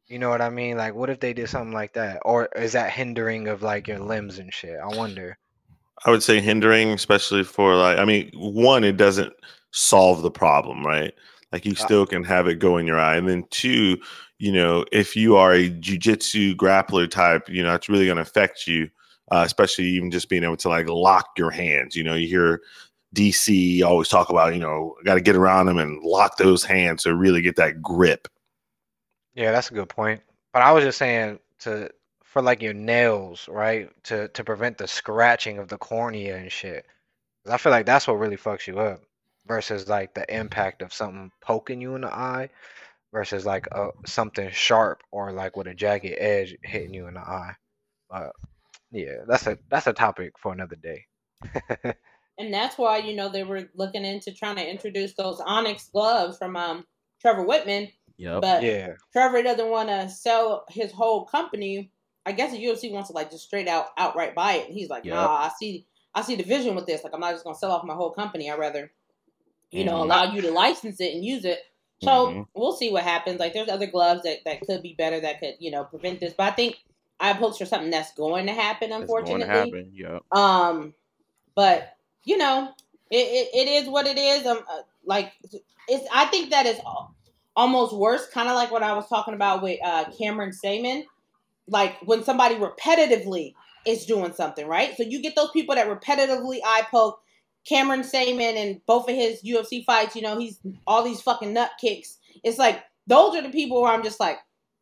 You 0.07 0.19
know 0.19 0.29
what 0.29 0.41
I 0.41 0.49
mean? 0.49 0.75
Like, 0.75 0.93
what 0.93 1.09
if 1.09 1.21
they 1.21 1.31
did 1.31 1.47
something 1.47 1.73
like 1.73 1.93
that, 1.93 2.21
or 2.25 2.49
is 2.53 2.73
that 2.73 2.91
hindering 2.91 3.47
of 3.47 3.61
like 3.61 3.87
your 3.87 3.99
limbs 3.99 4.39
and 4.39 4.53
shit? 4.53 4.77
I 4.77 4.87
wonder. 4.87 5.37
I 6.05 6.11
would 6.11 6.23
say 6.23 6.39
hindering, 6.39 6.91
especially 6.91 7.43
for 7.43 7.75
like, 7.75 7.97
I 7.97 8.05
mean, 8.05 8.31
one, 8.35 8.83
it 8.83 8.97
doesn't 8.97 9.33
solve 9.71 10.21
the 10.21 10.31
problem, 10.31 10.85
right? 10.85 11.13
Like 11.51 11.65
you 11.65 11.75
still 11.75 12.05
can 12.05 12.23
have 12.23 12.47
it 12.47 12.59
go 12.59 12.77
in 12.77 12.85
your 12.85 12.99
eye. 12.99 13.15
And 13.15 13.27
then 13.27 13.45
two, 13.49 13.97
you 14.37 14.51
know, 14.51 14.85
if 14.91 15.15
you 15.15 15.37
are 15.37 15.53
a 15.53 15.69
jujitsu 15.69 16.55
grappler 16.55 17.09
type, 17.09 17.49
you 17.49 17.63
know, 17.63 17.73
it's 17.73 17.89
really 17.89 18.05
going 18.05 18.17
to 18.17 18.21
affect 18.21 18.67
you, 18.67 18.89
uh, 19.31 19.43
especially 19.45 19.85
even 19.85 20.11
just 20.11 20.29
being 20.29 20.43
able 20.43 20.57
to 20.57 20.69
like 20.69 20.87
lock 20.89 21.29
your 21.37 21.51
hands. 21.51 21.95
You 21.95 22.03
know, 22.03 22.15
you 22.15 22.27
hear 22.27 22.61
DC 23.15 23.81
always 23.83 24.09
talk 24.09 24.29
about, 24.29 24.53
you 24.53 24.59
know, 24.59 24.95
got 25.05 25.15
to 25.15 25.21
get 25.21 25.35
around 25.35 25.65
them 25.65 25.77
and 25.77 26.01
lock 26.03 26.37
those 26.37 26.63
hands 26.63 27.03
to 27.03 27.15
really 27.15 27.41
get 27.41 27.55
that 27.55 27.81
grip. 27.81 28.27
Yeah, 29.33 29.51
that's 29.51 29.71
a 29.71 29.73
good 29.73 29.89
point. 29.89 30.21
But 30.53 30.63
I 30.63 30.71
was 30.71 30.83
just 30.83 30.97
saying 30.97 31.39
to 31.59 31.89
for 32.33 32.41
like 32.41 32.61
your 32.61 32.73
nails, 32.73 33.47
right? 33.49 33.89
To 34.05 34.29
to 34.29 34.43
prevent 34.43 34.77
the 34.77 34.87
scratching 34.87 35.59
of 35.59 35.67
the 35.69 35.77
cornea 35.77 36.37
and 36.37 36.51
shit. 36.51 36.85
I 37.49 37.57
feel 37.57 37.71
like 37.71 37.85
that's 37.85 38.07
what 38.07 38.19
really 38.19 38.37
fucks 38.37 38.67
you 38.67 38.79
up 38.79 39.01
versus 39.47 39.87
like 39.89 40.13
the 40.13 40.25
impact 40.35 40.81
of 40.81 40.93
something 40.93 41.31
poking 41.41 41.81
you 41.81 41.95
in 41.95 42.01
the 42.01 42.13
eye 42.13 42.49
versus 43.13 43.45
like 43.45 43.67
a 43.67 43.89
something 44.05 44.51
sharp 44.51 45.03
or 45.11 45.31
like 45.31 45.57
with 45.57 45.67
a 45.67 45.73
jagged 45.75 46.15
edge 46.17 46.55
hitting 46.63 46.93
you 46.93 47.07
in 47.07 47.15
the 47.15 47.21
eye. 47.21 47.55
But 48.09 48.33
yeah, 48.91 49.23
that's 49.27 49.47
a 49.47 49.57
that's 49.69 49.87
a 49.87 49.93
topic 49.93 50.33
for 50.39 50.53
another 50.53 50.77
day. 50.77 51.05
And 52.39 52.53
that's 52.53 52.77
why 52.77 52.99
you 52.99 53.15
know 53.15 53.29
they 53.29 53.43
were 53.43 53.69
looking 53.75 54.05
into 54.05 54.33
trying 54.33 54.57
to 54.57 54.69
introduce 54.69 55.15
those 55.15 55.41
Onyx 55.45 55.89
gloves 55.89 56.37
from 56.37 56.55
um 56.55 56.85
Trevor 57.21 57.45
Wittman, 57.45 57.91
Yep. 58.17 58.41
but 58.41 58.63
Yeah. 58.63 58.93
Trevor 59.13 59.43
doesn't 59.43 59.69
want 59.71 59.89
to 59.89 60.09
sell 60.09 60.65
his 60.69 60.91
whole 60.91 61.25
company. 61.25 61.91
I 62.27 62.33
guess 62.33 62.51
the 62.51 62.63
UFC 62.63 62.91
wants 62.91 63.09
to 63.09 63.15
like 63.15 63.31
just 63.31 63.45
straight 63.45 63.67
out 63.67 63.87
outright 63.97 64.35
buy 64.35 64.53
it, 64.55 64.67
and 64.67 64.73
he's 64.77 64.89
like, 64.89 65.05
Yep. 65.05 65.13
"Nah, 65.15 65.27
I 65.27 65.51
see, 65.59 65.85
I 66.13 66.21
see 66.21 66.35
the 66.35 66.43
vision 66.43 66.75
with 66.75 66.85
this. 66.85 67.03
Like, 67.03 67.13
I'm 67.13 67.19
not 67.21 67.31
just 67.33 67.43
gonna 67.43 67.57
sell 67.57 67.71
off 67.71 67.83
my 67.85 67.93
whole 67.95 68.11
company. 68.11 68.49
I 68.49 68.55
would 68.55 68.61
rather, 68.61 68.91
you 69.71 69.85
know, 69.85 69.95
Mhm. 69.95 70.01
allow 70.03 70.23
you 70.33 70.41
to 70.41 70.51
license 70.51 70.99
it 70.99 71.13
and 71.15 71.23
use 71.23 71.45
it." 71.45 71.59
So 72.03 72.27
Mhm. 72.27 72.47
we'll 72.53 72.73
see 72.75 72.91
what 72.91 73.03
happens. 73.03 73.39
Like, 73.39 73.53
there's 73.53 73.69
other 73.69 73.87
gloves 73.87 74.23
that 74.23 74.39
that 74.45 74.61
could 74.61 74.83
be 74.83 74.93
better 74.93 75.19
that 75.21 75.39
could 75.39 75.55
you 75.59 75.71
know 75.71 75.85
prevent 75.85 76.19
this, 76.19 76.33
but 76.33 76.51
I 76.51 76.55
think 76.55 76.75
eye 77.19 77.33
pokes 77.33 77.57
for 77.57 77.65
something 77.65 77.89
that's 77.89 78.13
going 78.13 78.45
to 78.45 78.53
happen. 78.53 78.91
It's 78.91 79.07
going 79.09 79.23
Unfortunately, 79.23 79.43
to 79.45 79.47
happen. 79.47 79.91
Yep. 79.95 80.23
um, 80.31 80.93
but 81.55 81.95
you 82.25 82.37
know, 82.37 82.73
it, 83.09 83.15
it, 83.17 83.49
it 83.55 83.67
is 83.67 83.89
what 83.89 84.05
it 84.05 84.17
is. 84.17 84.45
Um, 84.45 84.59
uh, 84.69 84.81
like 85.05 85.31
it's. 85.87 86.07
I 86.13 86.25
think 86.25 86.49
that 86.51 86.65
is 86.65 86.79
almost 87.55 87.93
worse. 87.93 88.27
Kind 88.27 88.49
of 88.49 88.55
like 88.55 88.69
what 88.71 88.83
I 88.83 88.93
was 88.93 89.07
talking 89.07 89.33
about 89.33 89.63
with 89.63 89.79
uh, 89.83 90.05
Cameron 90.17 90.51
Saaiman. 90.51 91.05
Like 91.67 91.97
when 92.03 92.23
somebody 92.23 92.55
repetitively 92.55 93.53
is 93.85 94.05
doing 94.05 94.33
something, 94.33 94.67
right? 94.67 94.95
So 94.97 95.03
you 95.03 95.21
get 95.21 95.35
those 95.35 95.51
people 95.51 95.75
that 95.75 95.87
repetitively 95.87 96.59
eye 96.65 96.83
poke. 96.89 97.19
Cameron 97.67 98.01
Saaiman 98.01 98.55
and 98.55 98.81
both 98.85 99.09
of 99.09 99.15
his 99.15 99.43
UFC 99.43 99.83
fights, 99.83 100.15
you 100.15 100.21
know, 100.21 100.39
he's 100.39 100.57
all 100.87 101.03
these 101.03 101.19
fucking 101.21 101.51
nut 101.51 101.71
kicks. 101.81 102.17
It's 102.41 102.57
like 102.57 102.81
those 103.07 103.35
are 103.35 103.41
the 103.41 103.49
people 103.49 103.81
where 103.81 103.91
I'm 103.91 104.03
just 104.03 104.21
like, 104.21 104.37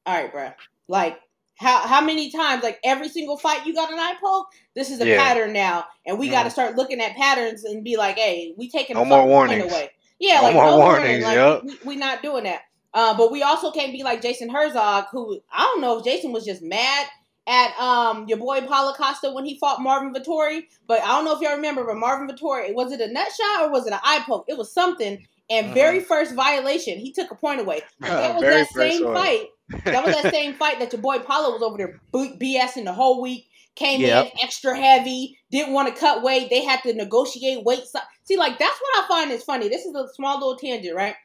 all 0.05 0.13
right, 0.13 0.31
bruh. 0.31 0.53
Like 0.87 1.19
how 1.55 1.79
how 1.87 2.01
many 2.01 2.31
times, 2.31 2.63
like 2.63 2.79
every 2.83 3.09
single 3.09 3.37
fight 3.37 3.65
you 3.65 3.73
got 3.73 3.91
an 3.91 3.97
eye 3.97 4.15
poke? 4.21 4.47
This 4.75 4.91
is 4.91 5.01
a 5.01 5.07
Yeah. 5.07 5.17
pattern 5.17 5.53
now, 5.53 5.85
and 6.05 6.19
we 6.19 6.29
got 6.29 6.43
to 6.43 6.49
mm. 6.49 6.53
start 6.53 6.75
looking 6.75 7.01
at 7.01 7.15
patterns 7.15 7.63
and 7.63 7.83
be 7.83 7.97
like, 7.97 8.17
hey, 8.17 8.53
we 8.57 8.69
taking 8.69 8.95
No 8.95 9.01
a 9.01 9.05
more 9.05 9.25
warnings. 9.25 9.71
away. 9.71 9.89
Yeah, 10.19 10.41
No 10.41 10.43
like 10.43 10.53
more 10.53 10.65
no 10.65 10.77
warnings, 10.77 11.23
warning. 11.23 11.23
Like 11.23 11.35
yup. 11.35 11.63
we, 11.63 11.77
we 11.85 11.95
not 11.95 12.21
doing 12.21 12.43
that. 12.43 12.61
Uh, 12.95 13.15
but 13.15 13.31
we 13.31 13.43
also 13.43 13.69
can't 13.71 13.91
be 13.91 14.01
like 14.03 14.21
Jason 14.21 14.49
Herzog, 14.49 15.05
who 15.11 15.39
I 15.53 15.63
don't 15.63 15.81
know 15.81 15.99
if 15.99 16.05
Jason 16.05 16.31
was 16.31 16.45
just 16.45 16.63
mad 16.63 17.05
at 17.47 17.77
um 17.79 18.25
your 18.27 18.37
boy 18.39 18.61
Paulo 18.61 18.93
Costa 18.93 19.29
when 19.31 19.45
he 19.45 19.59
fought 19.59 19.81
Marvin 19.81 20.13
Vettori. 20.13 20.61
But 20.87 21.01
I 21.03 21.07
don't 21.09 21.25
know 21.25 21.35
if 21.35 21.41
y'all 21.41 21.55
remember, 21.57 21.83
but 21.85 21.97
Marvin 21.97 22.27
Vettori, 22.33 22.73
was 22.73 22.91
it 22.91 23.01
a 23.01 23.11
nut 23.11 23.27
shot 23.37 23.63
or 23.65 23.71
was 23.71 23.85
it 23.85 23.93
an 23.93 23.99
eye 24.03 24.23
poke? 24.25 24.45
It 24.47 24.57
was 24.57 24.73
something. 24.73 25.23
And 25.47 25.75
very 25.75 25.99
first 25.99 26.33
violation, 26.33 26.97
he 26.97 27.11
took 27.11 27.29
a 27.29 27.35
point 27.35 27.59
away. 27.61 27.81
That 27.99 28.33
was 28.35 28.43
Mm-hmm. 28.43 28.49
That 28.49 28.69
same 28.91 29.03
one. 29.05 29.13
fight. 29.13 29.47
That 29.83 30.05
was 30.05 30.15
that 30.21 30.33
same 30.33 30.53
fight 30.55 30.79
that 30.79 30.91
your 30.93 31.01
boy 31.01 31.19
Paulo 31.19 31.51
was 31.51 31.61
over 31.61 31.77
there 31.77 31.99
BSing 32.13 32.85
the 32.85 32.93
whole 32.93 33.21
week. 33.21 33.47
Came 33.75 33.99
Yep. 34.01 34.25
in 34.25 34.31
extra 34.41 34.75
heavy, 34.79 35.37
didn't 35.51 35.73
want 35.73 35.93
to 35.93 35.99
cut 35.99 36.23
weight. 36.23 36.49
They 36.49 36.63
had 36.63 36.81
to 36.83 36.93
negotiate 36.93 37.63
weight. 37.65 37.83
See, 38.23 38.37
like 38.37 38.57
that's 38.57 38.79
what 38.79 39.03
I 39.03 39.07
find 39.09 39.31
is 39.31 39.43
funny. 39.43 39.67
This 39.67 39.85
is 39.85 39.93
a 39.93 40.07
small 40.13 40.39
little 40.39 40.55
tangent, 40.55 40.95
right? 40.95 41.15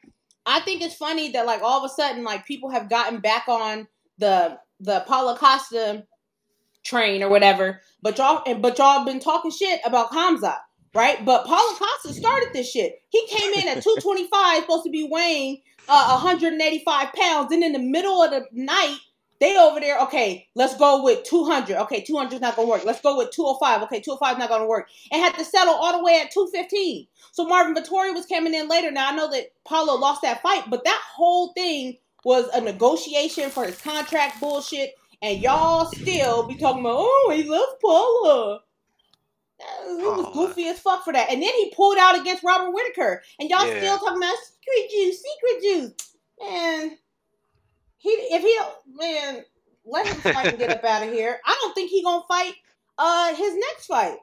I 0.45 0.59
think 0.61 0.81
it's 0.81 0.95
funny 0.95 1.31
that 1.31 1.45
like 1.45 1.61
all 1.61 1.83
of 1.83 1.89
a 1.89 1.93
sudden 1.93 2.23
like 2.23 2.45
people 2.45 2.69
have 2.71 2.89
gotten 2.89 3.19
back 3.19 3.47
on 3.47 3.87
the 4.17 4.57
the 4.79 5.03
Paulo 5.07 5.35
Costa 5.35 6.05
train 6.83 7.21
or 7.21 7.29
whatever, 7.29 7.81
but 8.01 8.17
y'all 8.17 8.41
and 8.45 8.61
but 8.61 8.77
y'all 8.77 9.05
been 9.05 9.19
talking 9.19 9.51
shit 9.51 9.79
about 9.85 10.13
Hamza, 10.13 10.57
right? 10.95 11.23
But 11.23 11.45
Paulo 11.45 11.75
Costa 11.77 12.13
started 12.13 12.49
this 12.53 12.71
shit. 12.71 13.01
He 13.09 13.25
came 13.27 13.53
in 13.53 13.67
at 13.67 13.83
225, 13.83 14.61
supposed 14.61 14.83
to 14.85 14.89
be 14.89 15.07
weighing 15.09 15.61
uh, 15.87 16.19
185 16.19 17.13
pounds, 17.13 17.51
and 17.51 17.63
in 17.63 17.73
the 17.73 17.79
middle 17.79 18.23
of 18.23 18.31
the 18.31 18.45
night, 18.51 18.97
they 19.41 19.57
over 19.57 19.81
there. 19.81 19.99
Okay, 20.01 20.49
let's 20.55 20.77
go 20.77 21.03
with 21.03 21.25
200. 21.25 21.77
Okay, 21.83 22.01
200 22.03 22.35
is 22.35 22.41
not 22.41 22.55
gonna 22.57 22.69
work. 22.69 22.85
Let's 22.85 23.01
go 23.01 23.17
with 23.17 23.31
205. 23.31 23.83
Okay, 23.83 24.01
205 24.01 24.37
is 24.37 24.39
not 24.39 24.49
gonna 24.49 24.67
work, 24.67 24.89
and 25.11 25.21
had 25.23 25.35
to 25.37 25.45
settle 25.45 25.75
all 25.75 25.97
the 25.99 26.05
way 26.05 26.21
at 26.21 26.31
215. 26.31 27.07
So 27.33 27.45
Marvin 27.45 27.75
Vettori 27.75 28.15
was 28.15 28.27
coming 28.27 28.55
in 28.55 28.69
later. 28.69 28.91
Now 28.91 29.11
I 29.11 29.17
know 29.17 29.31
that 29.31 29.53
Paulo 29.65 29.95
lost 29.95 30.23
that 30.23 30.43
fight, 30.43 30.65
but 30.69 30.85
that 30.85 31.01
whole 31.15 31.53
thing 31.53 31.99
was 32.25 32.47
a 32.53 32.61
negotiation 32.61 33.51
for 33.51 33.65
his 33.65 33.79
contract 33.81 34.41
bullshit. 34.41 34.93
And 35.23 35.41
y'all 35.41 35.85
still 35.87 36.47
be 36.47 36.55
talking 36.57 36.81
about, 36.81 36.97
oh, 36.99 37.33
he 37.35 37.43
loves 37.43 37.73
Paulo. 37.81 38.61
Uh, 39.61 39.97
He 39.97 40.03
was 40.03 40.27
Oh. 40.27 40.33
goofy 40.33 40.67
as 40.67 40.79
fuck 40.79 41.03
for 41.03 41.13
that. 41.13 41.31
And 41.31 41.41
then 41.43 41.53
he 41.55 41.73
pulled 41.75 41.97
out 41.99 42.19
against 42.19 42.43
Robert 42.43 42.71
Whitaker. 42.73 43.23
And 43.39 43.49
y'all 43.49 43.67
Yeah. 43.67 43.77
still 43.77 43.99
talking 43.99 44.17
about 44.17 44.35
secret 44.37 44.91
juice, 44.91 45.23
secret 45.23 45.63
juice. 45.63 45.93
Man, 46.41 46.97
he 48.01 48.09
if 48.09 48.43
he 48.43 48.59
man, 48.99 49.45
let 49.85 50.07
him 50.07 50.17
fight 50.21 50.49
and 50.49 50.59
get 50.59 50.71
up 50.71 50.83
out 50.85 51.03
of 51.03 51.13
here. 51.13 51.39
I 51.45 51.57
don't 51.61 51.75
think 51.75 51.91
he 51.91 52.03
gonna 52.03 52.23
fight 52.27 52.55
uh 52.99 53.35
his 53.35 53.55
next 53.55 53.87
fight 53.87 54.17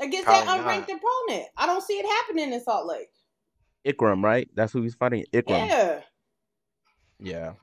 against 0.00 0.30
that 0.30 0.44
Probably 0.44 0.62
unranked 0.64 0.84
opponent. 0.84 1.48
I 1.56 1.66
don't 1.66 1.82
see 1.84 1.94
it 1.94 2.06
happening 2.06 2.52
in 2.52 2.60
Salt 2.62 2.88
Lake. 2.88 3.10
Ikram, 3.86 4.24
right? 4.24 4.48
That's 4.54 4.72
who 4.72 4.82
he's 4.82 4.96
fighting. 4.96 5.24
Ikram. 5.32 5.68
Yeah, 5.68 6.02
Yeah. 7.20 7.54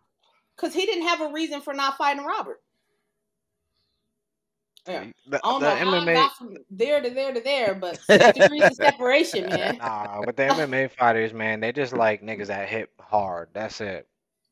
because 0.58 0.74
he 0.76 0.86
didn't 0.86 1.08
have 1.08 1.22
a 1.22 1.34
reason 1.34 1.62
for 1.62 1.74
not 1.74 1.98
fighting 1.98 2.26
Robert. 2.26 2.62
Yeah. 4.88 5.06
The, 5.28 5.42
I 5.46 5.50
don't 5.52 5.62
the 5.62 5.70
know 5.70 5.76
how 5.78 5.96
I 5.96 6.00
MMA, 6.02 6.14
got 6.16 6.38
from 6.38 6.58
there 6.72 7.02
to 7.02 7.12
there 7.12 7.34
to 7.34 7.42
there, 7.42 7.76
but 7.76 8.00
six 8.02 8.32
degrees 8.32 8.70
of 8.70 8.76
separation, 8.76 9.50
man. 9.50 9.78
nah, 9.80 10.24
but 10.26 10.38
the 10.38 10.44
MMA 10.46 10.92
fighters, 10.92 11.34
man, 11.34 11.62
they 11.62 11.72
just 11.74 11.94
like 11.94 12.24
niggas 12.24 12.48
that 12.48 12.70
hit 12.70 12.92
hard. 13.00 13.50
That's 13.54 13.82
it. 13.82 14.09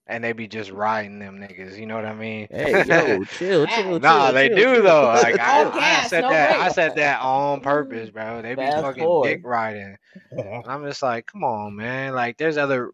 And 0.07 0.23
they 0.23 0.31
be 0.33 0.47
just 0.47 0.71
riding 0.71 1.19
them 1.19 1.39
niggas. 1.39 1.77
You 1.77 1.85
know 1.85 1.95
what 1.95 2.05
I 2.05 2.13
mean? 2.15 2.47
Hey, 2.49 2.81
yo, 2.83 3.23
chill, 3.31 3.67
chill, 3.67 3.99
Nah, 3.99 4.31
chill, 4.31 4.33
they 4.33 4.47
chill, 4.47 4.57
do 4.57 4.81
chill. 4.81 4.81
though. 4.81 5.07
Like 5.13 5.37
I, 5.39 5.63
Oh, 5.63 5.71
I 5.73 6.03
said 6.07 6.21
no 6.21 6.29
that. 6.29 6.59
I 6.59 6.69
said 6.69 6.95
that 6.95 7.21
on 7.21 7.59
purpose, 7.61 8.09
bro. 8.09 8.41
They 8.41 8.55
be 8.55 8.55
Fast 8.55 8.83
fucking 8.83 9.03
forward. 9.03 9.27
dick 9.29 9.41
riding. 9.43 9.97
And 10.37 10.63
I'm 10.67 10.85
just 10.85 11.01
like, 11.01 11.27
come 11.27 11.43
on, 11.43 11.75
man. 11.75 12.13
Like, 12.13 12.37
there's 12.37 12.57
other 12.57 12.91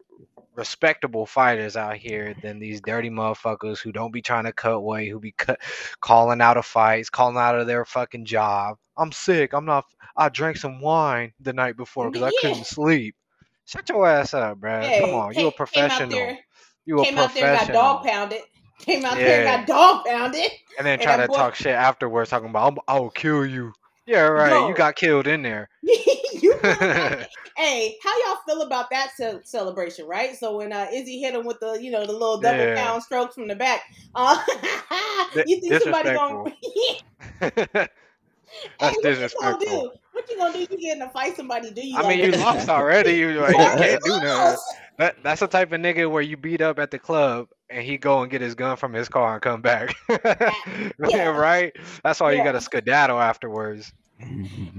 respectable 0.56 1.26
fighters 1.26 1.76
out 1.76 1.96
here 1.96 2.34
than 2.42 2.58
these 2.58 2.80
dirty 2.80 3.10
motherfuckers 3.10 3.78
who 3.80 3.92
don't 3.92 4.12
be 4.12 4.22
trying 4.22 4.44
to 4.44 4.52
cut 4.52 4.80
weight, 4.80 5.08
who 5.10 5.18
be 5.20 5.32
cut, 5.32 5.60
calling 6.00 6.40
out 6.40 6.56
of 6.56 6.64
fights, 6.66 7.10
calling 7.10 7.36
out 7.36 7.58
of 7.58 7.66
their 7.66 7.84
fucking 7.84 8.24
job. 8.24 8.76
I'm 8.96 9.12
sick. 9.12 9.52
I'm 9.52 9.64
not. 9.64 9.84
I 10.16 10.28
drank 10.28 10.56
some 10.56 10.80
wine 10.80 11.32
the 11.40 11.52
night 11.52 11.76
before 11.76 12.10
because 12.10 12.22
I 12.26 12.30
couldn't 12.40 12.66
sleep. 12.66 13.14
Shut 13.66 13.88
your 13.88 14.06
ass 14.06 14.34
up, 14.34 14.58
bro. 14.58 14.80
Hey, 14.88 15.00
Come 15.00 15.14
on, 15.14 15.32
you 15.34 15.34
came- 15.34 15.46
a 15.46 15.50
Came 15.50 15.52
out 15.52 15.56
professional. 15.56 16.36
There, 16.86 16.96
You 16.96 17.00
a 17.02 17.04
came 17.04 17.18
out 17.18 17.34
there 17.34 17.54
and 17.54 17.66
got 17.66 17.72
dog 17.72 18.04
pounded. 18.06 18.40
Came 18.80 19.04
out 19.04 19.14
there 19.14 19.44
Yeah. 19.44 19.56
and 19.56 19.66
got 19.68 19.74
dog 19.74 20.04
pounded. 20.04 20.50
and 20.78 20.86
then 20.86 20.98
try 20.98 21.16
to 21.16 21.28
boy- 21.28 21.34
talk 21.34 21.54
shit 21.54 21.68
afterwards, 21.74 22.28
talking 22.30 22.50
about 22.50 22.76
I 22.88 22.98
will 22.98 23.10
kill 23.10 23.46
you. 23.46 23.72
Yeah, 24.04 24.22
right. 24.22 24.50
Yo. 24.50 24.68
You 24.68 24.74
got 24.74 24.96
killed 24.96 25.26
in 25.28 25.42
there. 25.42 25.68
you 25.82 26.54
hey, 26.62 27.96
how 28.02 28.18
y'all 28.26 28.38
feel 28.46 28.62
about 28.62 28.90
that 28.90 29.12
ce- 29.16 29.48
celebration, 29.48 30.06
right? 30.06 30.36
So 30.36 30.56
when 30.56 30.72
uh, 30.72 30.88
Izzy 30.92 31.20
hit 31.20 31.34
him 31.34 31.46
with 31.46 31.60
the, 31.60 31.78
you 31.80 31.90
know, 31.92 32.04
the 32.04 32.12
little 32.12 32.40
double 32.40 32.58
Yeah. 32.58 32.74
pound 32.84 33.02
strokes 33.04 33.36
from 33.36 33.46
the 33.48 33.54
back, 33.54 33.82
uh, 34.14 34.42
you 35.46 35.60
think 35.60 35.80
somebody 35.82 36.12
gonna? 36.12 36.52
That's 37.40 37.92
Hey, 38.80 38.94
disrespectful. 39.02 39.92
Gonna 40.14 40.26
do? 40.26 40.28
What 40.28 40.30
you 40.30 40.36
gonna 40.38 40.52
do? 40.52 40.60
You 40.74 40.80
get 40.80 40.96
in 40.96 41.02
a 41.02 41.10
fight 41.10 41.36
somebody? 41.36 41.70
Do 41.70 41.86
you? 41.86 41.96
I 41.96 42.02
like 42.02 42.16
mean, 42.16 42.32
you 42.32 42.38
lost 42.40 42.68
already. 42.68 43.12
You 43.14 43.40
like 43.40 43.52
you 43.52 43.56
can't 43.56 44.02
do 44.02 44.12
you 44.12 44.20
nothing. 44.20 44.58
That, 44.96 45.16
that's 45.24 45.40
the 45.40 45.48
type 45.48 45.72
of 45.72 45.80
nigga 45.80 46.08
where 46.10 46.22
you 46.22 46.36
beat 46.36 46.60
up 46.60 46.78
at 46.78 46.92
the 46.92 46.98
club 47.00 47.48
and 47.68 47.82
he 47.84 47.98
go 47.98 48.22
and 48.22 48.30
get 48.30 48.40
his 48.40 48.54
gun 48.54 48.76
from 48.76 48.92
his 48.92 49.08
car 49.08 49.34
and 49.34 49.42
come 49.42 49.60
back. 49.60 49.94
Yeah. 51.08 51.28
right? 51.28 51.72
That's 52.04 52.20
why 52.20 52.32
you 52.32 52.44
got 52.44 52.52
to 52.52 52.60
skedaddle 52.60 53.20
afterwards. 53.20 53.92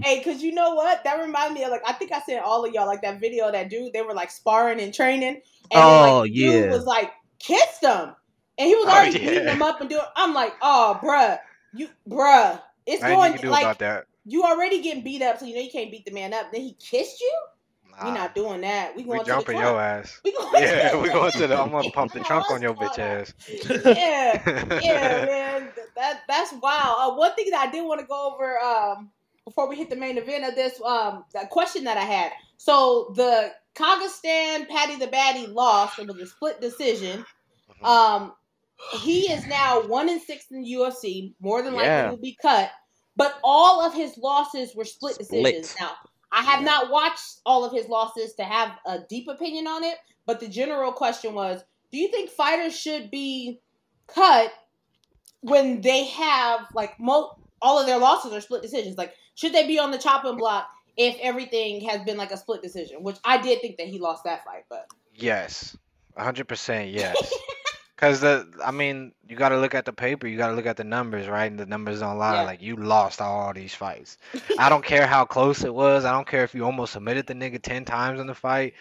Hey, 0.01 0.23
cause 0.23 0.41
you 0.41 0.53
know 0.53 0.75
what? 0.75 1.03
That 1.03 1.19
reminded 1.21 1.55
me 1.55 1.63
of 1.65 1.71
like 1.71 1.81
I 1.85 1.93
think 1.93 2.11
I 2.13 2.21
sent 2.21 2.43
all 2.43 2.65
of 2.65 2.73
y'all 2.73 2.87
like 2.87 3.01
that 3.01 3.19
video 3.19 3.51
that 3.51 3.69
dude. 3.69 3.91
They 3.93 4.01
were 4.01 4.13
like 4.13 4.31
sparring 4.31 4.79
and 4.79 4.93
training, 4.93 5.27
and 5.29 5.41
then, 5.71 5.83
Oh, 5.83 6.19
like, 6.19 6.31
the 6.31 6.35
dude 6.39 6.65
yeah. 6.65 6.71
was 6.71 6.85
like 6.85 7.11
kissed 7.39 7.83
him, 7.83 8.15
and 8.57 8.67
he 8.67 8.75
was 8.75 8.85
Oh, 8.87 8.91
already 8.91 9.19
yeah. 9.19 9.29
beating 9.31 9.47
him 9.47 9.61
up 9.61 9.81
and 9.81 9.89
doing. 9.89 10.01
I'm 10.15 10.33
like, 10.33 10.53
oh, 10.61 10.99
bruh, 11.01 11.37
you, 11.73 11.89
bruh, 12.09 12.61
it's 12.85 13.01
Nothing 13.01 13.15
you 13.15 13.21
going 13.21 13.33
can 13.33 13.41
do 13.41 13.49
like 13.49 13.63
about 13.63 13.79
that. 13.79 14.05
You 14.25 14.43
already 14.43 14.81
getting 14.81 15.03
beat 15.03 15.21
up, 15.21 15.39
so 15.39 15.45
you 15.45 15.55
know 15.55 15.61
you 15.61 15.71
can't 15.71 15.91
beat 15.91 16.05
the 16.05 16.11
man 16.11 16.33
up. 16.33 16.51
Then 16.51 16.61
he 16.61 16.73
kissed 16.73 17.21
you. 17.21 17.33
We 18.03 18.09
Nah, 18.09 18.13
not 18.15 18.35
doing 18.35 18.59
that. 18.61 18.93
We 18.95 19.03
we 19.03 19.07
going 19.09 19.19
to 19.19 19.23
the 19.25 19.31
jumping 19.31 19.55
club. 19.57 19.71
your 19.73 19.81
ass. 19.81 20.19
We 20.25 20.33
going 20.33 20.49
Yeah, 20.61 20.89
to 20.91 20.97
we 20.99 21.09
going 21.09 21.31
to 21.31 21.47
the. 21.47 21.57
I'm 21.57 21.71
gonna 21.71 21.89
pump 21.91 22.11
the 22.11 22.19
trunk 22.21 22.51
on 22.51 22.61
your 22.61 22.73
bitch 22.73 22.99
ass. 22.99 23.33
yeah, 23.85 24.79
yeah, 24.81 25.25
man. 25.25 25.69
That 25.95 26.21
that's 26.27 26.51
wild. 26.53 27.13
Uh, 27.13 27.15
one 27.15 27.33
thing 27.35 27.49
that 27.51 27.67
I 27.67 27.71
did 27.71 27.85
want 27.85 28.01
to 28.01 28.05
go 28.07 28.33
over 28.33 28.59
um, 28.59 29.11
before 29.45 29.69
we 29.69 29.77
hit 29.77 29.89
the 29.89 29.95
main 29.95 30.17
event 30.17 30.43
of 30.43 30.55
this, 30.55 30.81
um, 30.81 31.23
that 31.33 31.49
question 31.49 31.85
that 31.85 31.97
I 31.97 32.01
had. 32.03 32.33
So 32.57 33.13
the 33.15 33.53
Kazakhstan 33.75 34.67
Patty 34.67 34.97
the 34.97 35.07
Batty 35.07 35.47
lost. 35.47 35.97
It 35.99 36.07
was 36.07 36.17
a 36.19 36.25
split 36.25 36.59
decision. 36.59 37.25
Mhm. 37.81 37.85
Um, 37.87 38.33
he 38.91 39.31
is 39.31 39.45
now 39.47 39.87
one 39.87 40.09
in 40.09 40.19
six 40.19 40.45
in 40.51 40.61
the 40.63 40.69
UFC. 40.73 41.33
More 41.39 41.61
than 41.61 41.73
likely 41.75 41.87
Yeah. 41.87 42.09
will 42.09 42.17
be 42.17 42.37
cut. 42.41 42.71
But 43.17 43.39
all 43.43 43.81
of 43.81 43.93
his 43.93 44.17
losses 44.17 44.75
were 44.75 44.85
split 44.85 45.17
decisions. 45.17 45.75
Now 45.79 45.91
I 46.31 46.41
have 46.41 46.59
Yeah. 46.61 46.65
not 46.65 46.89
watched 46.89 47.39
all 47.45 47.63
of 47.63 47.71
his 47.71 47.87
losses 47.87 48.33
to 48.35 48.43
have 48.43 48.71
a 48.85 48.99
deep 48.99 49.27
opinion 49.27 49.67
on 49.67 49.83
it. 49.83 49.97
But 50.25 50.39
the 50.39 50.47
general 50.47 50.91
question 50.91 51.33
was: 51.33 51.63
Do 51.91 51.97
you 51.97 52.09
think 52.09 52.29
fighters 52.29 52.77
should 52.77 53.11
be 53.11 53.59
cut 54.07 54.51
when 55.41 55.81
they 55.81 56.05
have 56.05 56.67
like 56.73 56.99
mo- 56.99 57.37
all 57.61 57.79
of 57.79 57.85
their 57.85 57.97
losses 57.99 58.33
are 58.33 58.41
split 58.41 58.61
decisions? 58.61 58.97
Like, 58.97 59.13
should 59.35 59.53
they 59.53 59.67
be 59.67 59.79
on 59.79 59.91
the 59.91 59.97
chopping 59.97 60.37
block 60.37 60.67
if 60.97 61.17
everything 61.21 61.81
has 61.87 62.01
been 62.01 62.17
like 62.17 62.31
a 62.31 62.37
split 62.37 62.61
decision? 62.61 63.03
Which 63.03 63.17
I 63.23 63.37
did 63.41 63.61
think 63.61 63.77
that 63.77 63.87
he 63.87 63.99
lost 63.99 64.23
that 64.25 64.43
fight, 64.43 64.65
but 64.69 64.87
Yes, 65.13 65.77
hundred 66.17 66.47
percent. 66.47 66.89
Yes, 66.89 67.15
because 67.95 68.19
the 68.21 68.47
I 68.63 68.71
mean, 68.71 69.13
you 69.27 69.35
got 69.35 69.49
to 69.49 69.59
look 69.59 69.73
at 69.73 69.85
the 69.85 69.93
paper. 69.93 70.27
You 70.27 70.37
got 70.37 70.47
to 70.47 70.53
look 70.53 70.65
at 70.65 70.77
the 70.77 70.83
numbers, 70.83 71.27
right? 71.27 71.49
And 71.49 71.59
the 71.59 71.65
numbers 71.65 72.01
don't 72.01 72.17
lie. 72.17 72.35
Yeah. 72.35 72.41
Like 72.43 72.61
you 72.61 72.75
lost 72.75 73.21
all 73.21 73.53
these 73.53 73.73
fights. 73.73 74.17
I 74.59 74.69
don't 74.69 74.83
care 74.83 75.07
how 75.07 75.25
close 75.25 75.63
it 75.63 75.73
was. 75.73 76.05
I 76.05 76.11
don't 76.11 76.27
care 76.27 76.43
if 76.43 76.53
you 76.53 76.65
almost 76.65 76.93
submitted 76.93 77.27
the 77.27 77.33
nigga 77.33 77.61
ten 77.61 77.85
times 77.85 78.19
in 78.19 78.27
the 78.27 78.35
fight. 78.35 78.73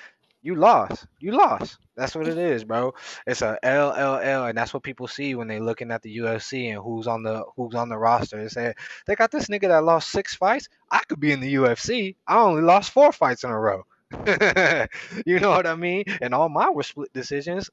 You 0.42 0.56
lost. 0.56 1.06
You 1.20 1.32
lost. 1.32 1.78
That's 1.96 2.14
what 2.14 2.28
it 2.28 2.36
is, 2.36 2.64
bro. 2.64 2.92
It's 3.26 3.40
a 3.40 3.58
LLL, 3.64 4.48
and 4.48 4.58
that's 4.58 4.74
what 4.74 4.82
people 4.82 5.06
see 5.06 5.34
when 5.34 5.48
they 5.48 5.58
looking 5.60 5.90
at 5.90 6.02
the 6.02 6.18
UFC 6.18 6.70
and 6.74 6.82
who's 6.82 7.06
on 7.06 7.22
the 7.22 7.44
who's 7.56 7.74
on 7.74 7.88
the 7.88 7.96
roster. 7.96 8.42
They 8.42 8.48
say 8.48 8.74
they 9.06 9.14
got 9.14 9.30
this 9.30 9.46
nigga 9.46 9.68
that 9.68 9.84
lost 9.84 10.10
six 10.10 10.34
fights. 10.34 10.68
I 10.90 11.00
could 11.08 11.20
be 11.20 11.32
in 11.32 11.40
the 11.40 11.54
UFC. 11.54 12.16
I 12.26 12.40
only 12.40 12.62
lost 12.62 12.90
four 12.90 13.12
fights 13.12 13.44
in 13.44 13.50
a 13.50 13.58
row. 13.58 13.86
you 15.26 15.40
know 15.40 15.50
what 15.50 15.66
I 15.66 15.76
mean? 15.76 16.04
And 16.20 16.34
all 16.34 16.48
mine 16.48 16.74
were 16.74 16.82
split 16.82 17.12
decisions. 17.12 17.70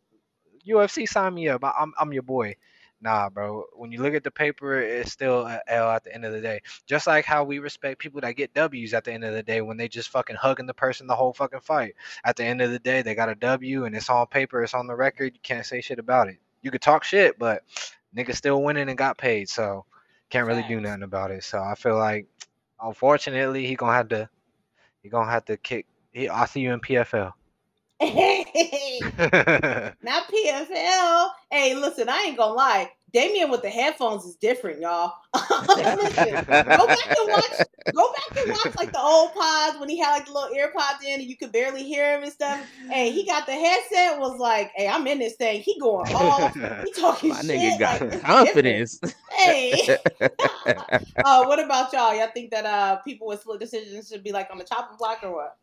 UFC 0.68 1.08
sign 1.08 1.34
me 1.34 1.50
up. 1.50 1.64
I'm 1.64 1.94
I'm 2.00 2.14
your 2.14 2.24
boy. 2.24 2.56
Nah, 3.04 3.30
bro. 3.30 3.66
When 3.74 3.92
you 3.92 4.04
look 4.04 4.14
at 4.14 4.24
the 4.24 4.30
paper, 4.30 4.80
it's 4.80 5.12
still 5.12 5.48
a 5.48 5.60
L 5.68 5.90
at 5.90 6.04
the 6.04 6.14
end 6.14 6.24
of 6.24 6.34
the 6.34 6.42
day. 6.42 6.62
Just 6.86 7.08
like 7.08 7.26
how 7.26 7.44
we 7.44 7.58
respect 7.58 8.00
people 8.00 8.22
that 8.22 8.36
get 8.36 8.54
W's 8.54 8.94
at 8.94 9.04
the 9.04 9.12
end 9.12 9.24
of 9.24 9.34
the 9.34 9.42
day 9.42 9.62
when 9.62 9.78
they 9.78 9.88
just 9.88 10.10
fucking 10.10 10.36
hugging 10.36 10.68
the 10.68 10.74
person 10.74 11.08
the 11.08 11.16
whole 11.16 11.34
fucking 11.34 11.62
fight. 11.62 11.96
At 12.24 12.36
the 12.36 12.44
end 12.44 12.62
of 12.62 12.70
the 12.70 12.78
day, 12.78 13.02
they 13.02 13.16
got 13.16 13.30
a 13.30 13.36
W 13.36 13.86
and 13.86 13.96
it's 13.96 14.10
on 14.10 14.28
paper, 14.28 14.64
it's 14.64 14.76
on 14.76 14.86
the 14.86 14.96
record. 14.96 15.34
You 15.34 15.40
can't 15.42 15.66
say 15.66 15.82
shit 15.82 15.98
about 15.98 16.28
it. 16.28 16.38
You 16.62 16.70
could 16.70 16.82
talk 16.82 17.04
shit, 17.04 17.40
but 17.40 17.64
nigga 18.16 18.36
still 18.36 18.62
winning 18.62 18.88
and 18.88 18.98
got 18.98 19.18
paid, 19.18 19.50
so 19.50 19.86
can't 20.30 20.48
really 20.48 20.64
do 20.64 20.80
nothing 20.80 21.04
about 21.04 21.32
it. 21.32 21.44
So 21.44 21.60
I 21.60 21.74
feel 21.74 21.98
like, 21.98 22.28
unfortunately, 22.80 23.66
he 23.66 23.76
gonna 23.76 23.94
have 23.94 24.10
to, 24.10 24.30
he 25.02 25.10
gonna 25.10 25.32
have 25.32 25.46
to 25.46 25.58
kick. 25.58 25.88
He, 26.12 26.30
I'll 26.30 26.46
see 26.46 26.62
you 26.62 26.72
in 26.72 26.82
PFL. 26.82 27.34
not 30.02 30.24
PFL. 30.28 31.30
Hey, 31.52 31.76
listen, 31.76 32.10
I 32.10 32.24
ain't 32.26 32.38
gonna 32.38 32.54
lie. 32.54 32.90
Damien 33.14 33.52
with 33.52 33.62
the 33.62 33.70
headphones 33.70 34.26
is 34.26 34.38
different, 34.38 34.80
y'all. 34.80 35.14
listen, 35.36 36.34
go 36.34 36.88
back 36.88 37.08
and 37.08 37.30
watch. 37.30 37.68
Go 37.94 38.12
back 38.12 38.38
and 38.44 38.50
watch 38.50 38.76
like 38.76 38.92
the 38.92 39.00
old 39.00 39.36
pods 39.36 39.80
when 39.80 39.88
he 39.88 40.00
had 40.00 40.14
like 40.14 40.26
the 40.26 40.32
little 40.32 40.56
ear 40.56 40.72
pods 40.76 41.04
in 41.06 41.20
and 41.20 41.30
you 41.30 41.38
could 41.38 41.52
barely 41.52 41.84
hear 41.84 42.18
him 42.18 42.24
and 42.24 42.34
stuff. 42.34 42.60
Hey, 42.90 43.12
he 43.12 43.24
got 43.24 43.46
the 43.46 43.54
headset. 43.54 44.20
Was 44.20 44.40
like, 44.40 44.72
hey, 44.76 44.88
I'm 44.88 45.06
in 45.06 45.20
this 45.20 45.36
thing. 45.36 45.62
He 45.62 45.80
going 45.80 46.12
off. 46.16 46.56
He 46.56 46.92
talking 46.94 47.30
My 47.30 47.42
shit. 47.42 47.62
nigga 47.62 47.80
got 47.80 48.02
like, 48.02 48.14
it's 48.14 48.24
confidence. 48.24 48.98
different. 48.98 49.18
Hey. 49.32 49.98
uh, 51.24 51.44
what 51.46 51.64
about 51.64 51.94
y'all? 51.94 52.16
Y'all 52.16 52.30
think 52.34 52.50
that 52.50 52.66
uh 52.66 52.96
people 53.04 53.28
with 53.28 53.42
split 53.42 53.60
decisions 53.60 54.08
should 54.08 54.24
be 54.24 54.32
like 54.32 54.50
on 54.52 54.58
the 54.58 54.64
chopping 54.64 54.98
block 54.98 55.20
or 55.22 55.36
what? 55.36 55.58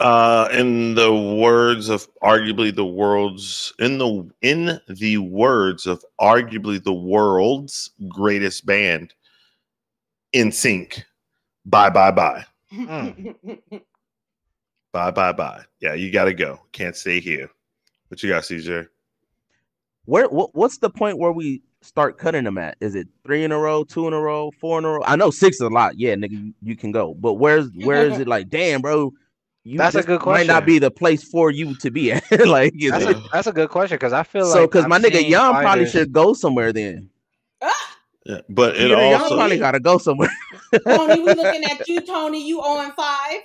Uh, 0.00 0.48
in 0.52 0.94
the 0.94 1.12
words 1.12 1.88
of 1.88 2.08
arguably 2.22 2.72
the 2.72 2.86
world's 2.86 3.72
in 3.80 3.98
the 3.98 4.30
in 4.42 4.80
the 4.88 5.18
words 5.18 5.86
of 5.86 6.04
arguably 6.20 6.82
the 6.82 6.92
world's 6.92 7.90
greatest 8.08 8.64
band, 8.64 9.12
NSYNC. 10.32 11.02
Bye 11.66 11.90
bye 11.90 12.12
bye 12.12 12.44
bye 14.92 15.10
bye 15.10 15.32
bye. 15.32 15.64
Yeah, 15.80 15.94
you 15.94 16.12
got 16.12 16.26
to 16.26 16.34
go. 16.34 16.60
Can't 16.70 16.94
stay 16.94 17.18
here. 17.18 17.50
What 18.06 18.22
you 18.22 18.30
got, 18.30 18.44
CJ? 18.44 18.86
Where 20.04 20.28
what, 20.28 20.54
what's 20.54 20.78
the 20.78 20.90
point 20.90 21.18
where 21.18 21.32
we 21.32 21.60
start 21.82 22.18
cutting 22.18 22.44
them 22.44 22.56
at? 22.56 22.76
Is 22.80 22.94
it 22.94 23.08
three 23.24 23.44
in 23.44 23.52
a 23.52 23.58
row, 23.58 23.84
two 23.84 24.06
in 24.06 24.12
a 24.12 24.20
row, 24.20 24.50
four 24.60 24.78
in 24.78 24.84
a 24.84 24.88
row? 24.88 25.02
I 25.04 25.16
know 25.16 25.30
six 25.30 25.56
is 25.56 25.62
a 25.62 25.68
lot. 25.68 25.98
Yeah, 25.98 26.14
nigga, 26.14 26.30
you, 26.30 26.54
you 26.62 26.76
can 26.76 26.92
go. 26.92 27.14
But 27.14 27.34
where's 27.34 27.68
where 27.72 28.06
is 28.06 28.18
it 28.18 28.28
like, 28.28 28.48
damn, 28.48 28.80
bro? 28.80 29.12
You 29.68 29.76
That's 29.76 29.94
a 29.94 29.98
this 29.98 30.06
good 30.06 30.24
Might 30.24 30.46
not 30.46 30.64
be 30.64 30.78
the 30.78 30.90
place 30.90 31.22
for 31.22 31.50
you 31.50 31.76
to 31.76 31.90
be 31.90 32.12
at. 32.12 32.24
like, 32.46 32.72
is 32.74 32.90
That's 32.90 33.04
it? 33.04 33.16
a 33.16 33.22
that's 33.32 33.46
a 33.46 33.52
good 33.52 33.68
question 33.68 33.96
because 33.96 34.14
I 34.14 34.22
feel 34.22 34.46
so 34.46 34.62
like 34.62 34.70
because 34.70 34.86
my 34.86 34.98
nigga 34.98 35.18
seen 35.18 35.30
Young 35.30 35.54
probably 35.56 35.86
should 35.86 36.12
go 36.12 36.32
somewhere 36.32 36.72
then. 36.72 37.10
Yeah, 38.24 38.40
but 38.48 38.76
it 38.76 38.90
Petr 38.90 39.10
Yan 39.10 39.20
also 39.20 39.36
probably 39.36 39.58
got 39.58 39.72
to 39.72 39.80
go 39.80 39.98
somewhere. 39.98 40.30
Tony, 40.86 41.20
we 41.20 41.32
looking 41.34 41.64
at 41.64 41.86
you, 41.88 42.00
Tony. 42.00 42.46
You 42.46 42.62
0 42.62 42.78
and 42.80 42.92
5. 42.94 43.40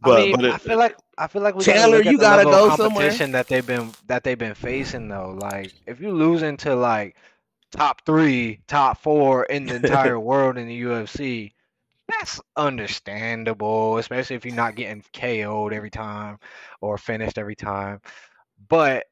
But 0.00 0.12
I 0.12 0.22
mean, 0.24 0.36
but 0.36 0.44
I 0.46 0.58
feel 0.58 0.78
like 0.78 0.96
I 1.16 1.26
feel 1.28 1.42
like 1.42 1.54
we 1.54 1.64
Chandler, 1.64 1.98
gotta 1.98 2.10
you 2.10 2.18
gotta 2.18 2.44
go 2.44 2.70
somewhere. 2.76 3.04
competition 3.04 3.32
that 3.32 3.48
they've 3.48 3.66
been 3.66 3.92
that 4.06 4.24
they've 4.24 4.38
been 4.38 4.54
facing 4.54 5.08
though. 5.08 5.38
Like 5.40 5.72
if 5.86 6.00
you 6.00 6.12
lose 6.12 6.42
into 6.42 6.74
like 6.74 7.16
top 7.70 8.04
three, 8.04 8.60
top 8.66 8.98
four 9.00 9.44
in 9.44 9.66
the 9.66 9.76
entire 9.76 10.20
world 10.20 10.58
in 10.58 10.66
the 10.68 10.82
UFC, 10.82 11.52
that's 12.08 12.40
understandable, 12.56 13.98
especially 13.98 14.36
if 14.36 14.44
you're 14.44 14.54
not 14.54 14.76
getting 14.76 15.02
KO'd 15.12 15.72
every 15.72 15.90
time 15.90 16.38
or 16.80 16.98
finished 16.98 17.38
every 17.38 17.56
time. 17.56 18.00
But 18.68 19.04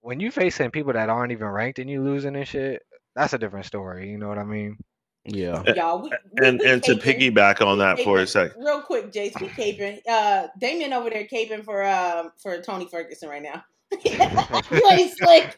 when 0.00 0.20
you're 0.20 0.32
facing 0.32 0.70
people 0.70 0.92
that 0.92 1.10
aren't 1.10 1.32
even 1.32 1.48
ranked 1.48 1.78
and 1.78 1.90
you 1.90 2.02
losing 2.02 2.36
and 2.36 2.46
shit, 2.46 2.82
that's 3.14 3.32
a 3.32 3.38
different 3.38 3.66
story. 3.66 4.10
You 4.10 4.18
know 4.18 4.28
what 4.28 4.38
I 4.38 4.44
mean? 4.44 4.78
Yeah. 5.24 5.62
Y'all, 5.74 6.02
we, 6.02 6.10
we, 6.32 6.46
and 6.46 6.60
we 6.60 6.70
and 6.70 6.82
to 6.84 6.94
piggyback 6.94 7.60
on 7.60 7.78
We 7.78 7.84
that 7.84 7.98
for 8.00 8.18
a 8.18 8.22
caping. 8.22 8.28
sec, 8.28 8.52
Real 8.56 8.80
quick, 8.80 9.10
Jace, 9.12 9.40
we 9.40 9.48
caping. 9.48 9.98
Uh, 10.08 10.46
Damien 10.60 10.92
over 10.92 11.10
there 11.10 11.24
caping 11.24 11.64
for 11.64 11.84
um 11.84 12.30
for 12.40 12.60
Tony 12.60 12.86
Ferguson 12.86 13.28
right 13.28 13.42
now. 13.42 13.64
you 14.04 14.90
ain't 14.92 15.16
slick. 15.16 15.56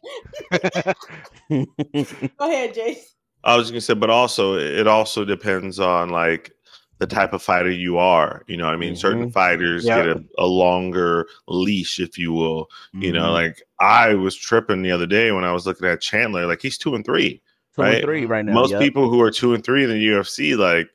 Go 2.38 2.48
ahead, 2.48 2.74
Jace. 2.74 3.14
I 3.44 3.56
was 3.56 3.70
gonna 3.70 3.80
say, 3.80 3.94
but 3.94 4.10
also 4.10 4.54
it 4.54 4.86
also 4.86 5.24
depends 5.24 5.78
on 5.78 6.10
like 6.10 6.50
the 6.98 7.06
type 7.06 7.32
of 7.32 7.42
fighter 7.42 7.70
you 7.70 7.96
are. 7.98 8.42
You 8.48 8.56
know, 8.56 8.66
what 8.66 8.74
I 8.74 8.78
mean, 8.78 8.96
certain 8.96 9.30
Mhm. 9.30 9.32
fighters 9.32 9.84
Yeah. 9.84 9.96
get 10.04 10.16
a, 10.16 10.24
a 10.38 10.46
longer 10.46 11.26
leash, 11.46 12.00
if 12.00 12.18
you 12.18 12.32
will. 12.32 12.68
You 12.92 13.12
know, 13.12 13.28
Mhm. 13.28 13.32
like 13.32 13.62
I 13.78 14.14
was 14.14 14.34
tripping 14.36 14.82
the 14.82 14.90
other 14.90 15.06
day 15.06 15.30
when 15.30 15.44
I 15.44 15.52
was 15.52 15.66
looking 15.66 15.88
at 15.88 16.00
Chandler. 16.00 16.46
Like 16.46 16.60
he's 16.60 16.78
two 16.78 16.94
and 16.94 17.04
three. 17.04 17.40
two 17.76 17.82
and 17.82 17.92
right? 17.94 18.04
three 18.04 18.26
right 18.26 18.44
now. 18.44 18.52
Most 18.52 18.72
yep. 18.72 18.80
people 18.80 19.08
who 19.08 19.20
are 19.20 19.30
two 19.30 19.54
and 19.54 19.62
three 19.64 19.84
in 19.84 19.90
the 19.90 19.96
UFC, 20.08 20.56
like 20.56 20.88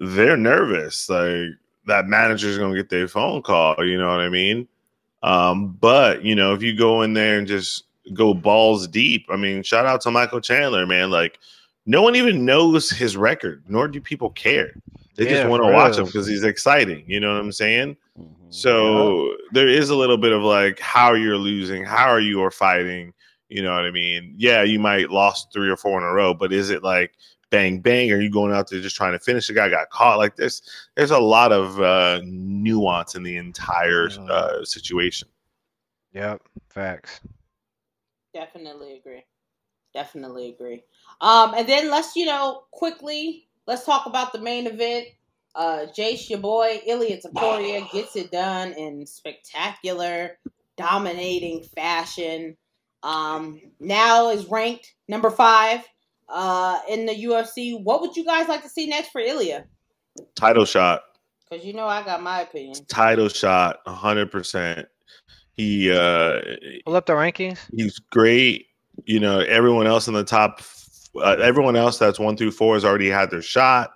they're 0.00 0.36
nervous. 0.36 1.08
Like 1.08 1.50
that 1.86 2.06
manager's 2.08 2.58
gonna 2.58 2.74
get 2.74 2.88
their 2.90 3.06
phone 3.06 3.42
call. 3.42 3.76
You 3.84 3.96
know 3.98 4.08
what 4.08 4.20
I 4.20 4.28
mean? 4.28 4.66
Um, 5.22 5.76
but 5.80 6.24
you 6.24 6.34
know, 6.34 6.52
if 6.52 6.62
you 6.62 6.76
go 6.76 7.02
in 7.02 7.12
there 7.14 7.38
and 7.38 7.46
just 7.46 7.84
go 8.12 8.34
balls 8.34 8.88
deep, 8.88 9.26
I 9.30 9.36
mean, 9.36 9.62
shout 9.62 9.86
out 9.86 10.00
to 10.02 10.10
Michael 10.10 10.40
Chandler, 10.40 10.86
man. 10.86 11.10
Like 11.10 11.38
no 11.86 12.02
one 12.02 12.16
even 12.16 12.44
knows 12.44 12.90
his 12.90 13.16
record, 13.16 13.62
nor 13.68 13.86
do 13.86 14.00
people 14.00 14.30
care. 14.30 14.74
They 15.16 15.26
just 15.26 15.48
want 15.48 15.62
to 15.62 15.72
watch 15.72 15.96
him 15.96 16.04
because 16.04 16.26
he's 16.26 16.44
exciting. 16.44 17.04
You 17.06 17.20
know 17.20 17.32
what 17.32 17.40
I'm 17.40 17.52
saying? 17.52 17.96
Mhm. 18.18 18.52
So 18.52 19.34
there 19.52 19.68
is 19.68 19.90
a 19.90 19.96
little 19.96 20.18
bit 20.18 20.32
of 20.32 20.42
like 20.42 20.78
how 20.78 21.14
you're 21.14 21.38
losing, 21.38 21.84
how 21.84 22.08
are 22.08 22.20
you 22.20 22.42
are 22.42 22.50
fighting. 22.50 23.12
You 23.48 23.62
know 23.62 23.74
what 23.74 23.84
I 23.84 23.90
mean? 23.90 24.34
Yeah, 24.36 24.62
you 24.62 24.78
might 24.78 25.10
lost 25.10 25.52
three 25.52 25.70
or 25.70 25.76
four 25.76 25.98
in 25.98 26.04
a 26.04 26.12
row, 26.12 26.34
but 26.34 26.52
is 26.52 26.70
it 26.70 26.82
like 26.82 27.14
bang 27.50 27.80
bang? 27.80 28.10
Are 28.12 28.20
you 28.20 28.30
going 28.30 28.52
out 28.52 28.68
there 28.68 28.80
just 28.80 28.96
trying 28.96 29.12
to 29.12 29.18
finish? 29.20 29.46
The 29.46 29.54
guy 29.54 29.68
got 29.68 29.90
caught 29.90 30.18
like 30.18 30.36
this. 30.36 30.62
There's 30.96 31.12
a 31.12 31.18
lot 31.18 31.52
of 31.52 31.80
uh, 31.80 32.20
nuance 32.24 33.14
in 33.14 33.22
the 33.22 33.36
entire 33.36 34.08
Mhm. 34.08 34.28
uh, 34.28 34.64
situation. 34.64 35.28
Yep, 36.12 36.42
facts. 36.70 37.20
Definitely 38.34 38.96
agree. 38.98 39.24
Definitely 39.94 40.50
agree. 40.50 40.84
Um, 41.20 41.54
and 41.54 41.68
then 41.68 41.90
let's 41.90 42.16
you 42.16 42.26
know 42.26 42.64
quickly 42.72 43.45
let's 43.66 43.84
talk 43.84 44.06
about 44.06 44.32
the 44.32 44.40
main 44.40 44.66
event. 44.66 45.06
Uh, 45.54 45.86
Jace, 45.96 46.28
your 46.28 46.38
boy 46.38 46.80
Ilia 46.86 47.18
Topuria 47.20 47.90
gets 47.90 48.14
it 48.16 48.30
done 48.30 48.72
in 48.72 49.06
spectacular, 49.06 50.38
dominating 50.76 51.62
fashion. 51.62 52.56
Um, 53.02 53.60
now 53.80 54.30
is 54.30 54.46
ranked 54.46 54.94
number 55.08 55.30
five 55.30 55.80
uh, 56.28 56.78
in 56.88 57.06
the 57.06 57.14
UFC. 57.24 57.82
What 57.82 58.00
would 58.02 58.16
you 58.16 58.24
guys 58.24 58.48
like 58.48 58.62
to 58.64 58.68
see 58.68 58.86
next 58.86 59.10
for 59.10 59.20
Ilia? 59.20 59.64
Title 60.34 60.64
shot, 60.64 61.02
Because 61.48 61.64
you 61.64 61.72
know 61.72 61.86
I 61.86 62.02
got 62.04 62.22
my 62.22 62.40
opinion. 62.42 62.74
title 62.88 63.28
shot, 63.28 63.78
hundred 63.86 64.30
percent. 64.30 64.88
He 65.52 65.90
uh, 65.90 66.40
Pull 66.84 66.96
up 66.96 67.06
the 67.06 67.14
rankings. 67.14 67.58
he's 67.74 67.98
great. 67.98 68.66
You 69.04 69.20
know, 69.20 69.40
everyone 69.40 69.86
else 69.86 70.08
in 70.08 70.14
the 70.14 70.24
top, 70.24 70.60
uh, 71.20 71.36
everyone 71.42 71.76
else 71.76 71.98
that's 71.98 72.18
one 72.18 72.36
through 72.36 72.52
four 72.52 72.74
has 72.74 72.84
already 72.84 73.08
had 73.08 73.30
their 73.30 73.42
shot. 73.42 73.92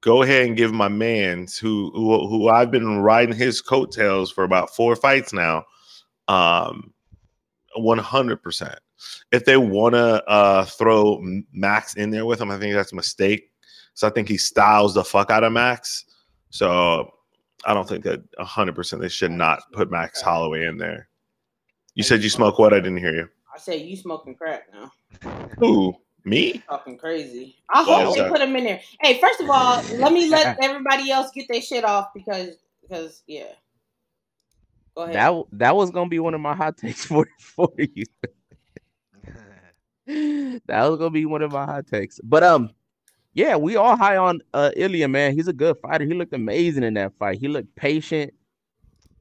Go 0.00 0.22
ahead 0.22 0.46
and 0.46 0.56
give 0.56 0.72
my 0.72 0.88
man, 0.88 1.46
who 1.60 1.90
who, 1.94 2.28
who 2.28 2.48
I've 2.48 2.70
been 2.70 2.98
riding 2.98 3.34
his 3.34 3.60
coattails 3.60 4.30
for 4.30 4.44
about 4.44 4.74
four 4.76 4.96
fights 4.96 5.32
now, 5.32 5.64
um, 6.28 6.92
one 7.76 7.98
hundred 7.98 8.42
percent. 8.42 8.78
If 9.32 9.44
they 9.44 9.56
want 9.56 9.94
to 9.94 10.24
uh, 10.28 10.64
throw 10.66 11.20
Max 11.52 11.94
in 11.94 12.10
there 12.10 12.26
with 12.26 12.40
him, 12.40 12.50
I 12.50 12.58
think 12.58 12.74
that's 12.74 12.92
a 12.92 12.96
mistake. 12.96 13.50
So 13.94 14.06
I 14.06 14.10
think 14.10 14.28
he 14.28 14.36
styles 14.36 14.94
the 14.94 15.04
fuck 15.04 15.30
out 15.30 15.44
of 15.44 15.52
Max. 15.52 16.04
So 16.50 17.10
I 17.64 17.72
don't 17.72 17.88
think 17.88 18.04
that 18.04 18.22
hundred 18.38 18.74
percent 18.74 19.00
they 19.00 19.08
should 19.08 19.30
not 19.30 19.62
put 19.72 19.90
Max 19.90 20.20
Holloway 20.20 20.66
in 20.66 20.76
there. 20.76 21.08
You 21.94 22.02
said 22.02 22.22
you 22.22 22.28
smoke 22.28 22.58
what? 22.58 22.74
I 22.74 22.80
didn't 22.80 22.98
hear 22.98 23.14
you. 23.14 23.28
I 23.54 23.58
said 23.58 23.80
you 23.80 23.96
smoking 23.96 24.34
crack 24.34 24.64
now. 24.72 24.92
Who? 25.58 25.94
Me? 26.24 26.62
Talking 26.66 26.96
crazy. 26.96 27.56
I 27.72 27.84
Why 27.84 28.02
hope 28.02 28.08
is 28.08 28.14
they 28.14 28.20
that? 28.22 28.30
put 28.30 28.40
him 28.40 28.56
in 28.56 28.64
there. 28.64 28.80
Hey, 29.00 29.20
first 29.20 29.40
of 29.40 29.50
all, 29.50 29.82
let 29.98 30.12
me 30.12 30.28
let 30.30 30.56
everybody 30.62 31.10
else 31.10 31.30
get 31.34 31.46
their 31.50 31.60
shit 31.60 31.84
off 31.84 32.08
because 32.14 32.56
because 32.82 33.22
yeah. 33.26 33.52
Go 34.96 35.02
ahead. 35.02 35.16
That 35.16 35.44
that 35.52 35.76
was 35.76 35.90
gonna 35.90 36.08
be 36.08 36.20
one 36.20 36.34
of 36.34 36.40
my 36.40 36.54
hot 36.54 36.78
takes 36.78 37.04
for 37.06 37.28
for 37.38 37.70
you. 37.78 38.04
that 40.66 40.88
was 40.88 40.98
gonna 40.98 41.10
be 41.10 41.26
one 41.26 41.42
of 41.42 41.52
my 41.52 41.66
hot 41.66 41.86
takes. 41.86 42.20
But 42.22 42.42
um, 42.42 42.70
yeah, 43.34 43.56
we 43.56 43.76
all 43.76 43.96
high 43.96 44.16
on 44.16 44.40
uh 44.54 44.70
Ilia, 44.76 45.08
man. 45.08 45.34
He's 45.34 45.48
a 45.48 45.52
good 45.52 45.76
fighter. 45.78 46.04
He 46.06 46.14
looked 46.14 46.32
amazing 46.32 46.84
in 46.84 46.94
that 46.94 47.12
fight. 47.18 47.38
He 47.38 47.48
looked 47.48 47.74
patient. 47.76 48.32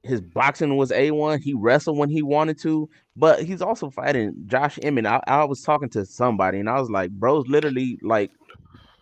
His 0.03 0.21
boxing 0.21 0.77
was 0.77 0.91
a 0.91 1.11
one. 1.11 1.41
He 1.41 1.53
wrestled 1.53 1.97
when 1.97 2.09
he 2.09 2.21
wanted 2.21 2.59
to, 2.61 2.89
but 3.15 3.43
he's 3.43 3.61
also 3.61 3.89
fighting 3.89 4.33
Josh 4.47 4.79
Emmett. 4.81 5.05
I, 5.05 5.21
I 5.27 5.43
was 5.43 5.61
talking 5.61 5.89
to 5.89 6.05
somebody 6.05 6.59
and 6.59 6.69
I 6.69 6.79
was 6.79 6.89
like, 6.89 7.11
bro's 7.11 7.47
literally 7.47 7.99
like 8.01 8.31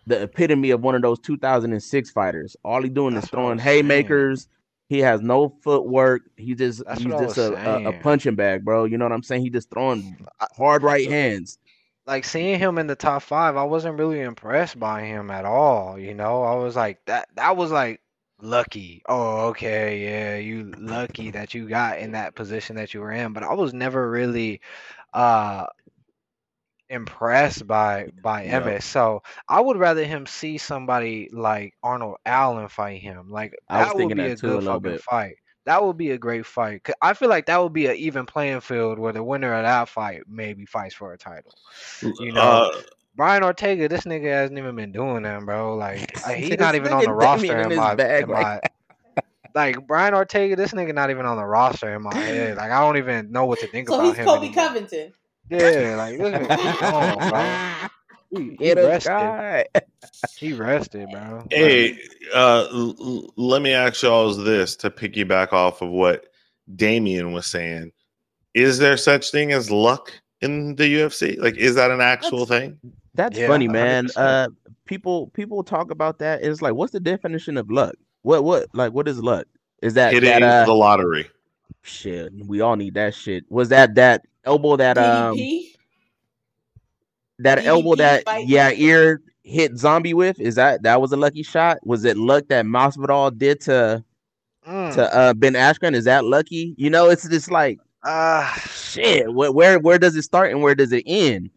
the 0.06 0.22
epitome 0.22 0.70
of 0.70 0.82
one 0.82 0.94
of 0.94 1.02
those 1.02 1.18
2006 1.20 2.10
fighters. 2.10 2.56
All 2.64 2.82
he 2.82 2.88
doing 2.88 3.14
That's 3.14 3.26
is 3.26 3.30
throwing 3.30 3.56
was 3.56 3.64
saying. 3.64 3.82
haymakers. 3.82 4.48
He 4.88 4.98
has 4.98 5.22
no 5.22 5.48
footwork. 5.62 6.22
He 6.36 6.54
just 6.54 6.84
That's 6.84 7.02
he's 7.02 7.12
just 7.12 7.38
a, 7.38 7.54
a, 7.54 7.88
a 7.88 7.92
punching 8.00 8.34
bag, 8.34 8.64
bro. 8.64 8.84
You 8.84 8.98
know 8.98 9.06
what 9.06 9.12
I'm 9.12 9.22
saying? 9.22 9.42
He 9.42 9.48
just 9.48 9.70
throwing 9.70 10.26
hard 10.56 10.82
right 10.82 11.08
hands. 11.08 11.58
like 12.06 12.24
seeing 12.26 12.58
him 12.58 12.76
in 12.76 12.88
the 12.88 12.96
top 12.96 13.22
five, 13.22 13.56
I 13.56 13.64
wasn't 13.64 13.98
really 13.98 14.20
impressed 14.20 14.78
by 14.78 15.04
him 15.04 15.30
at 15.30 15.46
all. 15.46 15.98
You 15.98 16.12
know, 16.12 16.42
I 16.42 16.56
was 16.56 16.76
like 16.76 16.98
that. 17.06 17.28
That 17.36 17.56
was 17.56 17.70
like 17.70 18.02
lucky. 18.42 19.02
Oh, 19.08 19.48
okay, 19.48 20.04
yeah, 20.04 20.36
you 20.36 20.72
lucky 20.78 21.32
that 21.32 21.54
you 21.54 21.68
got 21.68 21.98
in 22.00 22.12
that 22.12 22.36
position 22.36 22.76
that 22.76 22.94
you 22.94 23.00
were 23.00 23.12
in. 23.12 23.32
But 23.34 23.44
I 23.44 23.54
was 23.54 23.74
never 23.74 24.10
really 24.10 24.60
uh 25.14 25.66
impressed 26.90 27.66
by 27.66 28.08
by 28.22 28.44
Yeah. 28.44 28.46
Emmett. 28.46 28.82
So 28.82 29.22
I 29.48 29.60
would 29.60 29.76
rather 29.78 30.04
him 30.04 30.26
see 30.26 30.58
somebody 30.58 31.28
like 31.32 31.74
Arnold 31.82 32.16
Allen 32.26 32.68
fight 32.68 33.00
him. 33.02 33.30
Like 33.30 33.54
that 33.70 33.96
would 33.96 34.12
thinking 34.12 34.16
be 34.16 34.28
that 34.28 34.30
a 34.30 34.36
too 34.36 34.54
a 34.54 34.56
good 34.56 34.62
little 34.62 34.80
fucking 34.80 34.80
bit. 34.80 35.02
fight. 35.10 35.36
That 35.66 35.82
would 35.84 35.96
be 35.96 36.10
a 36.12 36.18
great 36.18 36.46
fight. 36.46 36.86
I 37.00 37.14
feel 37.14 37.28
like 37.28 37.46
that 37.46 37.62
would 37.62 37.72
be 37.72 37.86
an 37.86 37.96
even 37.96 38.26
playing 38.26 38.60
field 38.60 38.98
where 38.98 39.12
the 39.12 39.22
winner 39.22 39.54
of 39.54 39.62
that 39.64 39.88
fight 39.88 40.22
maybe 40.28 40.66
fights 40.66 40.94
for 40.94 41.12
a 41.12 41.18
title. 41.18 41.54
You 42.18 42.32
know, 42.32 42.60
Uh, 42.60 42.82
Brian 43.14 43.42
Ortega, 43.42 43.88
this 43.88 44.02
nigga 44.02 44.32
hasn't 44.32 44.58
even 44.58 44.74
been 44.74 44.92
doing 44.92 45.22
that, 45.24 45.44
bro. 45.44 45.76
Like 45.76 46.16
he's 46.36 46.58
not 46.58 46.74
even 46.74 46.92
on 46.92 47.04
the 47.04 47.12
roster 47.12 47.58
in 47.58 47.72
in 47.72 47.78
my, 47.78 47.94
bag 47.94 48.24
in 48.24 48.28
right 48.30 48.62
my 49.14 49.22
like 49.54 49.86
Brian 49.86 50.14
Ortega, 50.14 50.56
this 50.56 50.72
nigga 50.72 50.94
not 50.94 51.10
even 51.10 51.26
on 51.26 51.36
the 51.36 51.44
roster 51.44 51.94
in 51.94 52.02
my 52.02 52.14
head. 52.14 52.56
Like 52.56 52.70
I 52.70 52.80
don't 52.80 52.96
even 52.96 53.30
know 53.30 53.46
what 53.46 53.58
to 53.60 53.66
think 53.66 53.88
so 53.88 53.96
about 53.96 54.16
him. 54.16 54.26
So 54.26 54.40
he's 54.40 54.54
him. 54.54 54.54
Kobe 54.54 54.58
anymore. 54.58 54.64
Covington. 54.68 55.12
Yeah, 55.50 55.96
like 55.96 56.18
this 56.18 56.28
nigga 56.28 56.80
gone, 56.80 57.30
bro. 57.30 57.88
He, 58.30 58.56
he 58.58 58.72
rested. 58.72 59.66
He 60.38 60.54
rested, 60.54 61.10
bro. 61.10 61.46
hey, 61.50 61.98
uh, 62.34 62.66
l- 62.72 62.96
l- 62.98 63.34
let 63.36 63.60
me 63.60 63.74
ask 63.74 64.02
y'all 64.02 64.32
this 64.32 64.74
to 64.76 64.90
piggyback 64.90 65.52
off 65.52 65.82
of 65.82 65.90
what 65.90 66.28
Damien 66.74 67.32
was 67.32 67.46
saying. 67.46 67.92
Is 68.54 68.78
there 68.78 68.96
such 68.96 69.30
thing 69.30 69.52
as 69.52 69.70
luck 69.70 70.12
in 70.40 70.76
the 70.76 70.84
UFC? 70.84 71.38
Like, 71.38 71.58
is 71.58 71.74
that 71.74 71.90
an 71.90 72.00
actual 72.00 72.46
thing? 72.46 72.80
That's 73.14 73.38
Yeah, 73.38 73.46
funny, 73.48 73.68
man. 73.68 74.06
100%. 74.06 74.12
Uh, 74.16 74.48
people 74.86 75.28
people 75.28 75.62
talk 75.62 75.90
about 75.90 76.18
that. 76.20 76.42
It's 76.42 76.62
like, 76.62 76.74
what's 76.74 76.92
the 76.92 77.00
definition 77.00 77.56
of 77.56 77.70
luck? 77.70 77.94
What 78.22 78.44
what 78.44 78.66
like 78.74 78.92
what 78.92 79.08
is 79.08 79.22
luck? 79.22 79.46
Is 79.82 79.94
that 79.94 80.12
Hitting 80.12 80.30
that 80.30 80.42
uh 80.42 80.64
the 80.66 80.74
lottery. 80.74 81.28
shit? 81.82 82.32
We 82.46 82.60
all 82.60 82.76
need 82.76 82.94
that 82.94 83.14
shit. 83.14 83.44
Was 83.50 83.68
that 83.70 83.94
that 83.96 84.22
elbow 84.44 84.76
that 84.76 84.96
um 84.96 85.36
DDP. 85.36 85.76
that 87.40 87.58
DDP 87.58 87.66
elbow 87.66 87.94
that 87.96 88.24
yeah 88.46 88.68
night? 88.68 88.78
ear 88.78 89.20
hit 89.42 89.76
zombie 89.76 90.14
with? 90.14 90.40
Is 90.40 90.54
that 90.54 90.82
that 90.84 91.00
was 91.00 91.12
a 91.12 91.16
lucky 91.16 91.42
shot? 91.42 91.78
Was 91.86 92.04
it 92.04 92.16
luck 92.16 92.44
that 92.48 92.64
Masvidal 92.64 93.36
did 93.36 93.60
to 93.62 94.04
Mm. 94.66 94.94
to 94.94 95.14
uh 95.14 95.34
Ben 95.34 95.54
Askren? 95.54 95.94
Is 95.94 96.04
that 96.04 96.24
lucky? 96.24 96.74
You 96.78 96.88
know, 96.88 97.10
it's 97.10 97.28
just 97.28 97.50
like 97.50 97.80
Ah, 98.04 98.60
shit. 98.72 99.32
Where 99.34 99.50
where 99.52 99.78
where 99.80 99.98
does 99.98 100.14
it 100.16 100.22
start 100.22 100.50
and 100.52 100.62
where 100.62 100.74
does 100.76 100.92
it 100.92 101.02
end? 101.06 101.50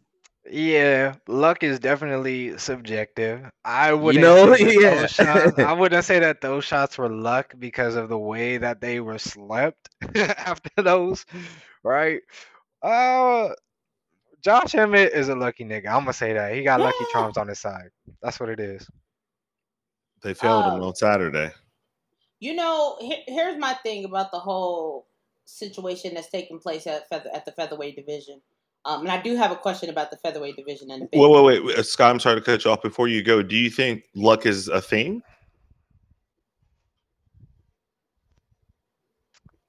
Yeah, 0.49 1.15
luck 1.27 1.63
is 1.63 1.79
definitely 1.79 2.58
subjective. 2.58 3.49
I 3.63 3.93
wouldn't 3.93 4.21
know, 4.21 4.53
say 4.55 4.79
yeah. 4.79 5.08
shots, 5.08 5.58
I 5.58 5.73
wouldn't 5.73 6.05
say 6.05 6.19
that 6.19 6.41
those 6.41 6.63
shots 6.63 6.97
were 6.97 7.10
luck 7.10 7.53
because 7.58 7.95
of 7.95 8.10
the 8.10 8.17
way 8.17 8.58
that 8.58 8.79
they 8.79 8.99
were 8.99 9.17
slept 9.17 9.89
after 10.15 10.84
those, 10.84 11.25
right? 11.84 12.21
Uh, 12.84 13.49
Josh 14.43 14.75
Emmett 14.75 15.13
is 15.13 15.29
a 15.29 15.36
lucky 15.36 15.65
nigga. 15.65 15.88
I'm 15.88 16.01
gonna 16.01 16.13
say 16.13 16.34
that. 16.34 16.53
He 16.53 16.62
got 16.63 16.79
lucky 16.79 16.95
Yeah. 17.01 17.08
charms 17.13 17.38
on 17.38 17.47
his 17.47 17.60
side. 17.60 17.89
That's 18.21 18.39
what 18.39 18.49
it 18.49 18.60
is. 18.60 18.88
They 20.21 20.36
failed 20.36 20.65
him 20.65 20.73
Um, 20.73 20.84
on 20.84 20.95
Saturday. 20.95 21.51
You 22.39 22.53
know, 22.53 22.97
he- 22.99 23.23
here's 23.27 23.58
my 23.58 23.73
thing 23.75 24.05
about 24.05 24.31
the 24.31 24.39
whole 24.39 25.08
situation 25.45 26.13
that's 26.13 26.29
taking 26.29 26.60
place 26.60 26.86
at 26.86 27.10
feather, 27.10 27.31
at 27.34 27.45
the 27.45 27.51
featherweight 27.51 27.95
division. 27.95 28.41
Um, 28.86 29.02
and 29.02 29.12
I 29.12 29.19
do 29.19 29.36
have 29.36 29.52
a 29.52 29.56
question 29.56 29.89
about 29.89 30.12
the 30.12 30.17
featherweight 30.17 30.56
division 30.56 30.91
and 30.91 31.02
the 31.02 31.08
big. 31.08 31.19
Wait, 31.19 31.32
wait, 31.32 31.43
wait, 31.43 31.65
wait. 31.65 31.86
Scott, 31.86 32.12
I'm 32.12 32.19
sorry 32.19 32.36
to 32.36 32.41
cut 32.41 32.63
you 32.63 32.71
off. 32.71 32.84
Before 32.84 33.08
you 33.08 33.24
go, 33.24 33.41
do 33.41 33.56
you 33.56 33.69
think 33.69 34.04
luck 34.13 34.45
is 34.45 34.67
a 34.67 34.82
thing? 34.82 35.24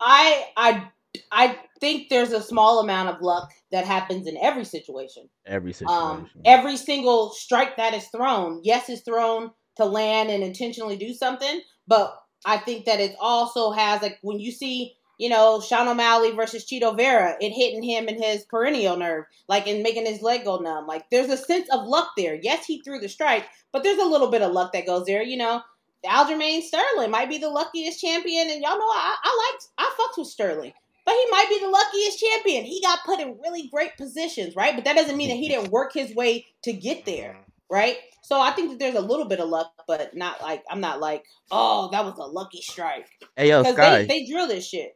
I 0.00 0.46
I 0.56 0.88
I 1.32 1.58
think 1.80 2.10
there's 2.10 2.32
a 2.32 2.42
small 2.42 2.80
amount 2.80 3.08
of 3.08 3.22
luck 3.22 3.50
that 3.72 3.86
happens 3.86 4.26
in 4.26 4.36
every 4.38 4.64
situation. 4.64 5.28
Every 5.46 5.72
situation. 5.72 5.96
Um, 5.96 6.30
every 6.44 6.76
single 6.76 7.30
strike 7.30 7.76
that 7.76 7.94
is 7.94 8.06
thrown, 8.08 8.60
yes, 8.62 8.88
is 8.88 9.00
thrown 9.00 9.50
to 9.76 9.84
land 9.84 10.30
and 10.30 10.42
intentionally 10.42 10.96
do 10.96 11.12
something, 11.12 11.60
but 11.86 12.18
I 12.44 12.58
think 12.58 12.84
that 12.84 13.00
it 13.00 13.16
also 13.20 13.72
has 13.72 14.02
like 14.02 14.18
when 14.22 14.40
you 14.40 14.52
see, 14.52 14.94
you 15.18 15.28
know, 15.28 15.60
Sean 15.60 15.88
O'Malley 15.88 16.32
versus 16.32 16.64
Chito 16.64 16.96
Vera, 16.96 17.36
it 17.40 17.50
hitting 17.50 17.82
him 17.82 18.08
in 18.08 18.20
his 18.20 18.44
peroneal 18.44 18.98
nerve, 18.98 19.24
like 19.48 19.66
and 19.66 19.82
making 19.82 20.06
his 20.06 20.22
leg 20.22 20.44
go 20.44 20.58
numb. 20.58 20.86
Like 20.86 21.08
there's 21.10 21.30
a 21.30 21.36
sense 21.36 21.68
of 21.70 21.86
luck 21.86 22.10
there. 22.16 22.34
Yes, 22.34 22.66
he 22.66 22.82
threw 22.82 22.98
the 22.98 23.08
strike, 23.08 23.46
but 23.72 23.82
there's 23.82 23.98
a 23.98 24.04
little 24.04 24.30
bit 24.30 24.42
of 24.42 24.52
luck 24.52 24.72
that 24.72 24.86
goes 24.86 25.06
there. 25.06 25.22
You 25.22 25.38
know, 25.38 25.62
Aljamain 26.04 26.62
Sterling 26.62 27.10
might 27.10 27.28
be 27.28 27.38
the 27.38 27.48
luckiest 27.48 28.00
champion, 28.00 28.50
and 28.50 28.62
y'all 28.62 28.78
know 28.78 28.84
I, 28.84 29.16
I 29.22 29.52
like 29.52 29.62
I 29.78 29.94
fucks 29.98 30.18
with 30.18 30.28
Sterling. 30.28 30.72
But 31.04 31.14
he 31.14 31.30
might 31.30 31.46
be 31.48 31.60
the 31.60 31.68
luckiest 31.68 32.18
champion. 32.18 32.64
He 32.64 32.82
got 32.82 33.04
put 33.06 33.20
in 33.20 33.38
really 33.40 33.68
great 33.72 33.96
positions, 33.96 34.56
right? 34.56 34.74
But 34.74 34.84
that 34.86 34.96
doesn't 34.96 35.16
mean 35.16 35.28
that 35.28 35.36
he 35.36 35.48
didn't 35.48 35.70
work 35.70 35.92
his 35.94 36.12
way 36.16 36.46
to 36.62 36.72
get 36.72 37.04
there, 37.04 37.34
mm-hmm. 37.34 37.74
right? 37.74 37.96
So 38.22 38.40
I 38.40 38.50
think 38.50 38.70
that 38.70 38.80
there's 38.80 38.96
a 38.96 39.00
little 39.00 39.26
bit 39.26 39.38
of 39.38 39.48
luck, 39.48 39.70
but 39.86 40.16
not 40.16 40.42
like 40.42 40.64
I'm 40.68 40.80
not 40.80 40.98
like, 40.98 41.24
oh, 41.52 41.90
that 41.92 42.04
was 42.04 42.18
a 42.18 42.24
lucky 42.24 42.60
strike 42.60 43.06
hey 43.36 43.50
yo, 43.50 43.62
Sky, 43.62 43.98
they, 43.98 44.06
they 44.06 44.26
drill 44.26 44.48
this 44.48 44.66
shit. 44.66 44.95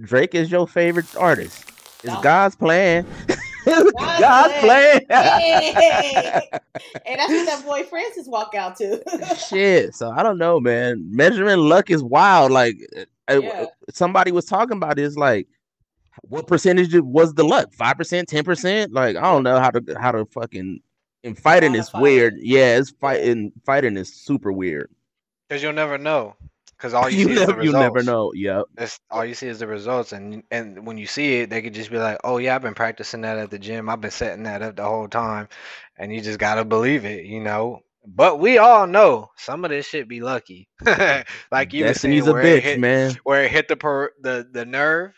Drake 0.00 0.34
is 0.34 0.50
your 0.50 0.66
favorite 0.66 1.14
artist. 1.16 1.64
It's 2.02 2.12
No. 2.12 2.20
God's 2.20 2.54
plan. 2.56 3.06
God's 3.64 4.54
plan. 4.60 5.00
Hey. 5.08 6.40
And 7.06 7.18
that's 7.18 7.30
what 7.32 7.46
that 7.46 7.62
boy 7.64 7.82
Francis 7.84 8.26
walk 8.26 8.54
out 8.54 8.76
to. 8.76 9.02
Shit. 9.48 9.94
So 9.94 10.10
I 10.10 10.22
don't 10.22 10.38
know, 10.38 10.58
man. 10.60 11.06
Measuring 11.10 11.58
luck 11.60 11.90
is 11.90 12.02
wild. 12.02 12.50
Like 12.50 12.76
uh, 13.30 13.40
Yeah. 13.40 13.66
somebody 13.90 14.32
was 14.32 14.44
talking 14.46 14.76
about 14.76 14.98
is 14.98 15.16
like 15.16 15.46
what 16.22 16.46
percentage 16.46 16.94
was 16.94 17.34
the 17.34 17.44
luck? 17.44 17.72
Five 17.72 17.96
percent, 17.96 18.28
ten 18.28 18.44
percent? 18.44 18.92
Like 18.92 19.16
I 19.16 19.22
don't 19.22 19.42
know 19.44 19.58
how 19.60 19.70
to 19.70 19.96
how 20.00 20.12
to 20.12 20.24
fucking 20.26 20.80
in 21.22 21.34
fighting 21.34 21.74
is 21.74 21.88
Quantify 21.90 22.00
weird. 22.02 22.34
Yeah, 22.38 22.76
it's 22.78 22.90
fighting 22.90 23.52
fighting 23.64 23.96
is 23.96 24.12
super 24.12 24.52
weird. 24.52 24.90
Because 25.48 25.62
you'll 25.62 25.72
never 25.72 25.96
know. 25.98 26.36
Because 26.76 26.94
all 26.94 27.08
you, 27.08 27.18
You, 27.18 27.24
see 27.26 27.32
is 27.32 27.40
the 27.40 27.46
never 27.46 27.64
you 27.64 27.72
never 27.72 28.02
know. 28.02 28.32
Yep. 28.34 28.64
That's 28.74 29.00
all 29.10 29.24
you 29.24 29.34
see 29.34 29.48
is 29.48 29.58
the 29.58 29.66
results, 29.66 30.12
and 30.12 30.42
and 30.50 30.86
when 30.86 30.98
you 30.98 31.06
see 31.06 31.40
it, 31.40 31.50
they 31.50 31.62
could 31.62 31.74
just 31.74 31.90
be 31.90 31.98
like, 31.98 32.18
"Oh 32.24 32.38
yeah, 32.38 32.54
I've 32.54 32.62
been 32.62 32.74
practicing 32.74 33.22
that 33.22 33.38
at 33.38 33.50
the 33.50 33.58
gym. 33.58 33.88
I've 33.88 34.00
been 34.00 34.10
setting 34.10 34.44
that 34.44 34.62
up 34.62 34.76
the 34.76 34.84
whole 34.84 35.08
time," 35.08 35.48
and 35.96 36.14
you 36.14 36.20
just 36.20 36.38
gotta 36.38 36.64
believe 36.64 37.04
it, 37.04 37.24
you 37.24 37.40
know. 37.40 37.80
But 38.06 38.38
we 38.38 38.58
all 38.58 38.86
know 38.86 39.30
some 39.36 39.64
of 39.64 39.70
this 39.70 39.86
shit 39.86 40.08
be 40.08 40.20
lucky, 40.20 40.68
like 41.50 41.72
you 41.72 41.86
were 41.86 41.94
saying, 41.94 42.28
a 42.28 42.32
where 42.32 42.42
it 42.42 42.60
bitch, 42.60 42.62
hit, 42.62 42.80
man. 42.80 43.16
where 43.24 43.44
it 43.44 43.50
hit 43.50 43.68
the 43.68 43.76
per, 43.76 44.10
the 44.20 44.46
the 44.52 44.66
nerve, 44.66 45.12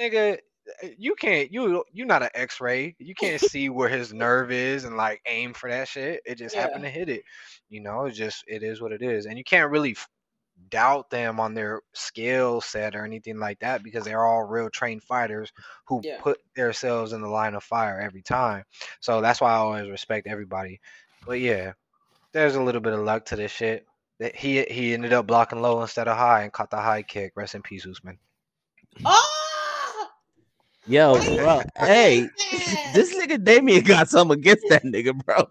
nigga. 0.00 0.38
Eh, 0.82 0.94
you 0.98 1.14
can't 1.14 1.52
you 1.52 1.84
you're 1.92 2.06
not 2.06 2.22
an 2.22 2.30
X-ray. 2.34 2.96
You 2.98 3.14
can't 3.14 3.40
see 3.40 3.68
where 3.68 3.88
his 3.88 4.12
nerve 4.12 4.50
is 4.50 4.84
and 4.84 4.96
like 4.96 5.20
aim 5.26 5.52
for 5.54 5.70
that 5.70 5.86
shit. 5.86 6.22
It 6.24 6.38
just 6.38 6.56
happened 6.56 6.82
to 6.84 6.90
hit 6.90 7.08
it. 7.08 7.22
You 7.68 7.82
know, 7.82 8.06
it's 8.06 8.18
just 8.18 8.42
it 8.48 8.62
is 8.62 8.80
what 8.80 8.92
it 8.92 9.02
is, 9.02 9.26
and 9.26 9.38
you 9.38 9.44
can't 9.44 9.70
really 9.70 9.94
doubt 10.70 11.10
them 11.10 11.40
on 11.40 11.54
their 11.54 11.80
skill 11.92 12.60
set 12.60 12.94
or 12.96 13.04
anything 13.04 13.38
like 13.38 13.58
that 13.60 13.82
because 13.82 14.04
they're 14.04 14.24
all 14.24 14.42
real 14.42 14.70
trained 14.70 15.02
fighters 15.02 15.52
who 15.86 16.00
Yeah. 16.02 16.18
put 16.20 16.38
themselves 16.56 17.12
in 17.12 17.20
the 17.20 17.28
line 17.28 17.54
of 17.54 17.64
fire 17.64 18.00
every 18.00 18.22
time. 18.22 18.64
So 19.00 19.20
that's 19.20 19.40
why 19.40 19.52
I 19.52 19.56
always 19.56 19.88
respect 19.90 20.26
everybody. 20.26 20.80
But 21.26 21.40
yeah, 21.40 21.72
there's 22.32 22.56
a 22.56 22.62
little 22.62 22.80
bit 22.80 22.92
of 22.92 23.00
luck 23.00 23.26
to 23.26 23.36
this 23.36 23.52
shit. 23.52 23.86
That 24.20 24.36
he 24.36 24.62
he 24.64 24.94
ended 24.94 25.12
up 25.12 25.26
blocking 25.26 25.60
low 25.60 25.82
instead 25.82 26.06
of 26.06 26.16
high 26.16 26.42
and 26.42 26.52
caught 26.52 26.70
the 26.70 26.76
high 26.76 27.02
kick. 27.02 27.32
Rest 27.34 27.54
in 27.56 27.62
peace, 27.62 27.86
Usman. 27.86 28.18
oh, 29.04 29.43
Yo, 30.86 31.14
bro. 31.36 31.62
Hey, 31.78 32.28
this 32.92 33.14
nigga 33.16 33.42
Damien 33.42 33.82
got 33.84 34.10
something 34.10 34.38
against 34.38 34.64
that 34.68 34.82
nigga, 34.84 35.14
bro. 35.24 35.48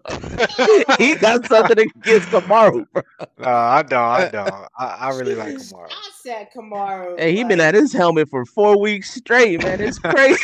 he 1.04 1.16
got 1.16 1.44
something 1.46 1.80
against 1.80 2.28
Kamaru, 2.28 2.86
bro. 2.92 3.02
No, 3.38 3.48
I 3.48 3.82
don't. 3.82 4.00
I 4.00 4.28
don't. 4.28 4.48
I, 4.78 4.86
I 4.86 5.10
really 5.10 5.34
like 5.34 5.54
Kamara. 5.54 5.88
I 5.90 6.10
said 6.22 6.48
Kamaru. 6.54 7.18
Hey, 7.18 7.34
he 7.34 7.42
been 7.42 7.60
at 7.60 7.74
his 7.74 7.92
helmet 7.92 8.28
for 8.28 8.44
four 8.44 8.78
weeks 8.78 9.12
straight, 9.12 9.60
man. 9.62 9.80
It's 9.80 9.98
crazy. 10.00 10.40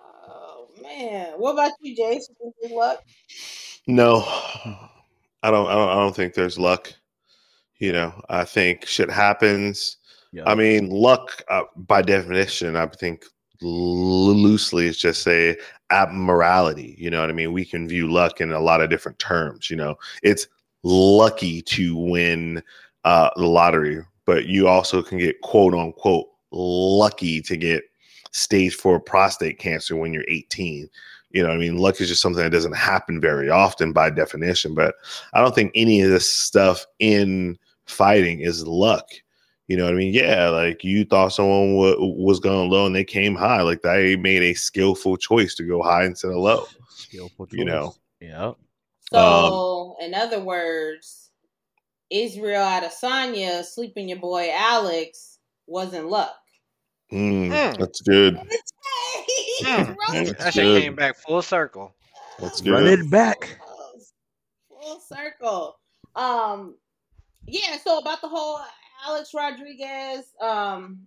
Oh 0.00 0.68
man, 0.80 1.32
what 1.36 1.52
about 1.54 1.72
you, 1.80 1.96
Jason? 1.96 2.36
Good 2.62 2.70
luck. 2.70 3.02
No, 3.88 4.22
I 5.42 5.50
don't. 5.50 5.66
I 5.66 5.74
don't. 5.74 5.88
I 5.88 5.94
don't 5.94 6.14
think 6.14 6.34
there's 6.34 6.60
luck. 6.60 6.92
You 7.78 7.92
know, 7.92 8.12
I 8.28 8.44
think 8.44 8.86
shit 8.86 9.10
happens. 9.10 9.97
Yeah. 10.32 10.44
I 10.46 10.54
mean, 10.54 10.90
luck 10.90 11.42
uh, 11.48 11.62
by 11.76 12.02
definition, 12.02 12.76
I 12.76 12.86
think 12.86 13.24
loosely 13.60 14.86
is 14.86 14.98
just 14.98 15.26
a 15.26 15.56
abnormality. 15.90 16.94
You 16.98 17.10
know 17.10 17.20
what 17.20 17.30
I 17.30 17.32
mean? 17.32 17.52
We 17.52 17.64
can 17.64 17.88
view 17.88 18.10
luck 18.10 18.40
in 18.40 18.52
a 18.52 18.60
lot 18.60 18.80
of 18.80 18.90
different 18.90 19.18
terms. 19.18 19.70
You 19.70 19.76
know, 19.76 19.96
it's 20.22 20.46
lucky 20.82 21.62
to 21.62 21.96
win 21.96 22.62
uh, 23.04 23.30
the 23.36 23.46
lottery, 23.46 24.02
but 24.26 24.46
you 24.46 24.68
also 24.68 25.02
can 25.02 25.18
get 25.18 25.40
quote 25.40 25.74
unquote 25.74 26.28
lucky 26.50 27.40
to 27.42 27.56
get 27.56 27.84
stage 28.32 28.74
four 28.74 29.00
prostate 29.00 29.58
cancer 29.58 29.96
when 29.96 30.12
you're 30.12 30.24
18. 30.28 30.88
You 31.30 31.42
know, 31.42 31.50
I 31.50 31.56
mean, 31.56 31.76
luck 31.76 32.00
is 32.00 32.08
just 32.08 32.22
something 32.22 32.42
that 32.42 32.52
doesn't 32.52 32.76
happen 32.76 33.20
very 33.20 33.50
often 33.50 33.92
by 33.92 34.10
definition. 34.10 34.74
But 34.74 34.94
I 35.34 35.40
don't 35.40 35.54
think 35.54 35.72
any 35.74 36.00
of 36.00 36.10
this 36.10 36.30
stuff 36.30 36.86
in 36.98 37.58
fighting 37.86 38.40
is 38.40 38.66
luck. 38.66 39.06
You 39.68 39.76
know 39.76 39.84
what 39.84 39.92
I 39.92 39.96
mean? 39.96 40.14
Yeah, 40.14 40.48
like 40.48 40.82
you 40.82 41.04
thought 41.04 41.28
someone 41.28 41.76
w- 41.76 42.14
was 42.16 42.40
going 42.40 42.70
low 42.70 42.86
and 42.86 42.96
they 42.96 43.04
came 43.04 43.34
high. 43.36 43.60
Like 43.60 43.82
they 43.82 44.16
made 44.16 44.42
a 44.42 44.54
skillful 44.54 45.18
choice 45.18 45.54
to 45.56 45.62
go 45.64 45.82
high 45.82 46.04
instead 46.06 46.30
of 46.30 46.38
low. 46.38 46.66
Skillful 46.88 47.48
You 47.52 47.66
know. 47.66 47.94
Yeah. 48.20 48.52
So, 49.12 49.96
in 50.00 50.14
other 50.14 50.40
words, 50.40 51.30
Israel 52.10 52.62
Adesanya 52.62 53.62
sleeping 53.64 54.08
your 54.08 54.18
boy 54.18 54.50
Alex 54.52 55.38
wasn't 55.66 56.08
luck. 56.08 56.34
Mm, 57.12 57.50
Mm. 57.50 57.78
That's 57.78 58.00
good. 58.00 58.38
Mm. 59.62 59.96
Run 59.96 60.24
That 60.38 60.54
shit 60.54 60.62
Good. 60.62 60.82
came 60.82 60.94
back 60.94 61.16
full 61.16 61.42
circle. 61.42 61.92
That's 62.38 62.62
Run 62.64 62.84
good. 62.84 63.00
it 63.00 63.10
back. 63.10 63.58
Full 64.68 65.00
circle. 65.00 65.78
Um, 66.14 66.76
yeah. 67.46 67.76
So 67.82 67.98
about 67.98 68.20
the 68.20 68.28
whole 68.28 68.60
Alex 69.06 69.30
Rodriguez. 69.34 70.24
Um, 70.40 71.06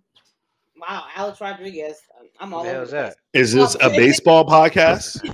wow, 0.76 1.04
Alex 1.14 1.40
Rodriguez. 1.40 1.98
I'm 2.40 2.52
all 2.54 2.60
What 2.60 2.64
the 2.64 2.70
hell 2.70 2.76
over 2.80 2.84
is 2.84 2.90
the 2.90 2.96
that? 2.96 3.16
Is 3.32 3.52
this 3.52 3.76
a 3.80 3.88
baseball 3.90 4.46
podcast? 4.46 5.20
place. 5.20 5.32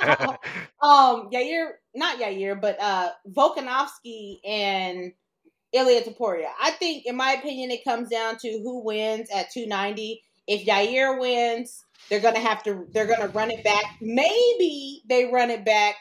um, 0.82 1.30
Yair, 1.30 1.72
not 1.94 2.18
Yair, 2.18 2.60
but 2.60 2.80
uh, 2.80 3.10
Volkanovski 3.30 4.38
and 4.46 5.12
Ilia 5.72 6.02
Topuria. 6.02 6.48
I 6.60 6.70
think, 6.72 7.06
in 7.06 7.16
my 7.16 7.32
opinion, 7.32 7.70
it 7.70 7.84
comes 7.84 8.08
down 8.08 8.36
to 8.38 8.48
who 8.62 8.84
wins 8.84 9.30
at 9.30 9.50
290. 9.50 10.22
If 10.48 10.66
Yair 10.66 11.20
wins, 11.20 11.84
they're 12.08 12.20
gonna 12.20 12.40
have 12.40 12.62
to. 12.64 12.86
They're 12.92 13.06
gonna 13.06 13.28
run 13.28 13.50
it 13.50 13.62
back. 13.62 13.84
Maybe 14.00 15.02
they 15.08 15.26
run 15.26 15.50
it 15.50 15.64
back 15.64 15.96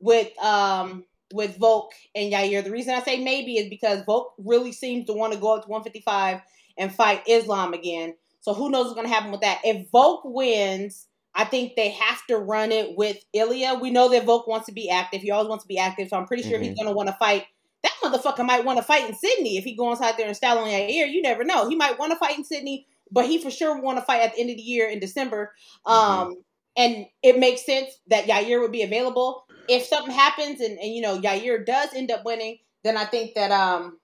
with 0.00 0.36
um 0.38 1.04
with 1.32 1.56
Volk 1.58 1.92
and 2.14 2.32
Yair. 2.32 2.62
The 2.62 2.70
reason 2.70 2.94
I 2.94 3.02
say 3.02 3.22
maybe 3.22 3.56
is 3.56 3.68
because 3.68 4.04
Volk 4.04 4.34
really 4.38 4.72
seems 4.72 5.06
to 5.06 5.12
want 5.12 5.32
to 5.32 5.38
go 5.38 5.56
up 5.56 5.64
to 5.64 5.68
155 5.68 6.40
and 6.78 6.94
fight 6.94 7.22
Islam 7.26 7.72
again. 7.72 8.14
So 8.40 8.52
who 8.52 8.70
knows 8.70 8.86
what's 8.86 8.96
gonna 8.96 9.08
happen 9.08 9.30
with 9.30 9.40
that? 9.40 9.60
If 9.64 9.90
Volk 9.90 10.22
wins, 10.24 11.06
I 11.34 11.44
think 11.44 11.76
they 11.76 11.90
have 11.90 12.24
to 12.28 12.36
run 12.36 12.72
it 12.72 12.96
with 12.96 13.18
Ilia. 13.32 13.74
We 13.80 13.90
know 13.90 14.08
that 14.10 14.24
Volk 14.24 14.46
wants 14.46 14.66
to 14.66 14.72
be 14.72 14.90
active. 14.90 15.22
He 15.22 15.30
always 15.30 15.48
wants 15.48 15.64
to 15.64 15.68
be 15.68 15.78
active, 15.78 16.08
so 16.08 16.16
I'm 16.16 16.26
pretty 16.26 16.42
sure 16.42 16.58
he's 16.58 16.76
gonna 16.76 16.92
want 16.92 17.08
to 17.08 17.14
fight. 17.14 17.44
That 17.82 17.92
motherfucker 18.02 18.46
might 18.46 18.64
want 18.64 18.78
to 18.78 18.84
fight 18.84 19.08
in 19.08 19.14
Sydney 19.14 19.56
if 19.56 19.64
he 19.64 19.74
goes 19.74 20.00
out 20.00 20.16
there 20.16 20.26
and 20.26 20.36
style 20.36 20.58
on 20.58 20.68
Yair. 20.68 21.10
You 21.10 21.22
never 21.22 21.44
know. 21.44 21.68
He 21.68 21.76
might 21.76 21.98
want 21.98 22.12
to 22.12 22.18
fight 22.18 22.38
in 22.38 22.44
Sydney, 22.44 22.86
but 23.10 23.26
he 23.26 23.38
for 23.38 23.50
sure 23.50 23.80
want 23.80 23.98
to 23.98 24.04
fight 24.04 24.22
at 24.22 24.34
the 24.34 24.40
end 24.40 24.50
of 24.50 24.56
the 24.56 24.62
year 24.62 24.88
in 24.88 25.00
December. 25.00 25.52
Um, 25.86 26.36
and 26.76 27.06
it 27.22 27.38
makes 27.38 27.64
sense 27.64 27.90
that 28.08 28.26
Yair 28.26 28.60
would 28.60 28.72
be 28.72 28.82
available. 28.82 29.46
If 29.68 29.84
something 29.86 30.14
happens 30.14 30.60
and, 30.60 30.78
and 30.78 30.92
you 30.92 31.00
know 31.00 31.20
Yair 31.20 31.64
does 31.64 31.90
end 31.94 32.10
up 32.10 32.24
winning, 32.24 32.58
then 32.82 32.96
I 32.96 33.04
think 33.04 33.34
that 33.34 33.50
um 33.50 33.98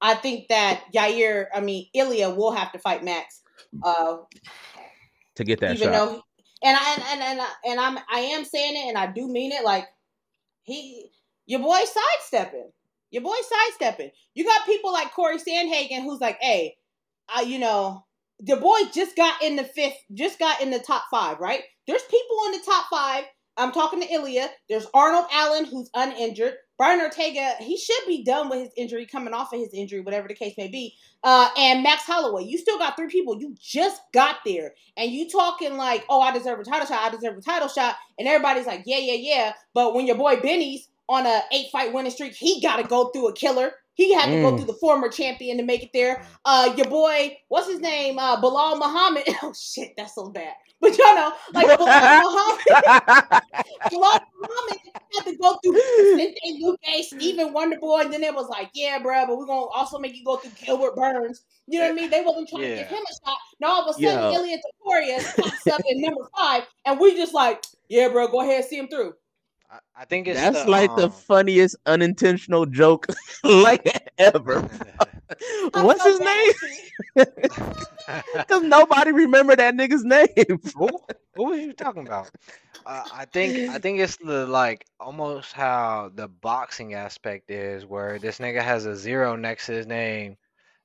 I 0.00 0.14
think 0.14 0.48
that 0.48 0.84
Yair, 0.94 1.46
I 1.54 1.60
mean 1.60 1.86
Ilia 1.94 2.30
will 2.30 2.52
have 2.52 2.72
to 2.72 2.78
fight 2.78 3.04
Max. 3.04 3.42
Uh 3.82 4.18
to 5.36 5.44
get 5.44 5.60
that 5.60 5.76
even 5.76 5.88
shot. 5.88 5.92
though 5.92 6.22
and 6.62 6.76
I 6.76 6.94
and 7.12 7.22
and, 7.22 7.40
and 7.66 7.80
I'm 7.80 7.98
I 8.10 8.20
am 8.20 8.44
saying 8.44 8.76
it 8.76 8.88
and 8.88 8.98
I 8.98 9.06
do 9.06 9.28
mean 9.28 9.52
it 9.52 9.64
like 9.64 9.86
he 10.62 11.10
your 11.46 11.60
boy 11.60 11.80
sidestepping. 11.84 12.70
Your 13.10 13.22
boy 13.22 13.34
sidestepping. 13.42 14.10
You 14.34 14.44
got 14.44 14.66
people 14.66 14.92
like 14.92 15.12
Corey 15.12 15.38
Sandhagen 15.38 16.04
who's 16.04 16.20
like, 16.20 16.38
hey, 16.40 16.76
uh, 17.28 17.40
you 17.40 17.58
know, 17.58 18.04
the 18.38 18.56
boy 18.56 18.78
just 18.92 19.16
got 19.16 19.42
in 19.42 19.56
the 19.56 19.64
fifth, 19.64 19.96
just 20.14 20.38
got 20.38 20.60
in 20.60 20.70
the 20.70 20.78
top 20.78 21.04
five, 21.10 21.40
right? 21.40 21.62
There's 21.88 22.02
people 22.02 22.36
in 22.46 22.52
the 22.52 22.64
top 22.64 22.86
five. 22.88 23.24
I'm 23.56 23.72
talking 23.72 24.00
to 24.00 24.12
Ilia. 24.12 24.48
There's 24.68 24.86
Arnold 24.94 25.26
Allen, 25.32 25.64
who's 25.64 25.90
uninjured. 25.94 26.54
Brian 26.78 27.00
Ortega, 27.00 27.56
he 27.60 27.76
should 27.76 28.06
be 28.06 28.24
done 28.24 28.48
with 28.48 28.60
his 28.60 28.72
injury, 28.76 29.04
coming 29.04 29.34
off 29.34 29.52
of 29.52 29.60
his 29.60 29.74
injury, 29.74 30.00
whatever 30.00 30.28
the 30.28 30.34
case 30.34 30.54
may 30.56 30.68
be. 30.68 30.94
Uh, 31.22 31.48
and 31.58 31.82
Max 31.82 32.04
Holloway, 32.04 32.44
you 32.44 32.56
still 32.56 32.78
got 32.78 32.96
three 32.96 33.08
people. 33.08 33.38
You 33.38 33.54
just 33.60 34.00
got 34.14 34.36
there, 34.46 34.72
and 34.96 35.10
you 35.10 35.28
talking 35.28 35.76
like, 35.76 36.04
"Oh, 36.08 36.20
I 36.20 36.32
deserve 36.32 36.58
a 36.58 36.64
title 36.64 36.86
shot. 36.86 37.02
I 37.02 37.10
deserve 37.10 37.36
a 37.36 37.42
title 37.42 37.68
shot," 37.68 37.96
and 38.18 38.26
everybody's 38.26 38.66
like, 38.66 38.84
"Yeah, 38.86 38.98
yeah, 38.98 39.16
yeah." 39.18 39.52
But 39.74 39.94
when 39.94 40.06
your 40.06 40.16
boy 40.16 40.40
Benny's 40.40 40.88
on 41.08 41.26
a 41.26 41.42
eight 41.52 41.70
fight 41.70 41.92
winning 41.92 42.12
streak, 42.12 42.34
he 42.34 42.62
got 42.62 42.76
to 42.76 42.84
go 42.84 43.08
through 43.10 43.28
a 43.28 43.34
killer. 43.34 43.72
He 44.00 44.14
had 44.14 44.30
to 44.30 44.40
go 44.40 44.52
Mm. 44.52 44.56
through 44.56 44.66
the 44.66 44.78
former 44.80 45.10
champion 45.10 45.58
to 45.58 45.62
make 45.62 45.82
it 45.82 45.90
there. 45.92 46.24
Uh, 46.46 46.72
your 46.74 46.88
boy, 46.88 47.36
what's 47.48 47.68
his 47.68 47.80
name? 47.80 48.18
Uh, 48.18 48.40
Belal 48.40 48.78
Muhammad. 48.78 49.24
Oh 49.42 49.52
shit, 49.52 49.92
that's 49.94 50.14
so 50.14 50.30
bad. 50.30 50.54
But 50.80 50.96
y'all 50.96 51.14
know, 51.14 51.32
like 51.52 51.66
Belal 51.66 52.22
Muhammad. 52.24 53.42
Belal 53.92 54.20
Muhammad 54.40 54.78
had 55.14 55.24
to 55.26 55.36
go 55.36 55.58
through 55.62 55.74
Vicente 55.74 56.62
Luque, 56.64 57.02
Stephen 57.02 57.52
Wonderboy, 57.52 58.04
and 58.06 58.12
then 58.14 58.22
it 58.22 58.34
was 58.34 58.48
like, 58.48 58.70
yeah, 58.72 58.98
bro, 59.02 59.26
but 59.26 59.36
we're 59.36 59.44
gonna 59.44 59.66
also 59.66 59.98
make 59.98 60.16
you 60.16 60.24
go 60.24 60.36
through 60.38 60.52
Gilbert 60.64 60.96
Burns. 60.96 61.42
You 61.66 61.80
know 61.80 61.86
what 61.86 61.92
I 61.92 61.94
mean? 61.96 62.10
They 62.10 62.22
wasn't 62.22 62.48
trying 62.48 62.62
to 62.62 62.68
give 62.76 62.86
him 62.86 63.04
a 63.04 63.28
shot. 63.28 63.38
Now 63.60 63.68
all 63.68 63.82
of 63.82 63.90
a 63.90 63.92
sudden, 64.00 64.32
Yo. 64.32 64.40
Ilia 64.40 64.56
Topuria 64.58 65.36
pops 65.36 65.66
up 65.66 65.82
in 65.86 66.00
number 66.00 66.22
five, 66.34 66.62
and 66.86 66.98
we 66.98 67.14
just 67.16 67.34
like, 67.34 67.62
yeah, 67.90 68.08
bro, 68.08 68.28
go 68.28 68.40
ahead, 68.40 68.60
and 68.60 68.64
see 68.64 68.78
him 68.78 68.88
through. 68.88 69.12
I, 69.70 69.78
I 69.96 70.04
think 70.06 70.28
it's 70.28 70.46
That's 70.46 70.48
the, 70.48 70.66
like 70.66 70.94
the 70.94 71.08
um, 71.08 71.10
funniest 71.10 71.76
unintentional 71.86 72.66
joke 72.66 73.06
like 73.44 73.86
ever. 74.18 74.68
What's 75.72 76.02
so 76.02 76.04
his 76.04 76.18
glad 76.18 76.20
name? 76.20 76.52
Because 77.16 78.62
nobody 78.62 79.12
remember 79.12 79.56
that 79.56 79.74
nigga's 79.74 80.04
name. 80.04 80.58
who? 80.74 81.00
Who 81.34 81.44
was 81.44 81.60
you 81.60 81.72
talking 81.72 82.02
about? 82.04 82.30
Uh, 82.86 83.04
I 83.10 83.24
think 83.26 83.60
I 83.68 83.78
think 83.78 84.00
it's 84.00 84.16
the 84.16 84.46
like 84.46 84.84
almost 85.00 85.52
how 85.52 86.10
the 86.14 86.28
boxing 86.28 86.94
aspect 86.94 87.50
is, 87.50 87.84
where 87.86 88.18
this 88.18 88.38
nigga 88.38 88.62
has 88.62 88.86
a 88.86 88.96
zero 88.96 89.36
next 89.36 89.66
to 89.66 89.72
his 89.72 89.86
name, 89.86 90.36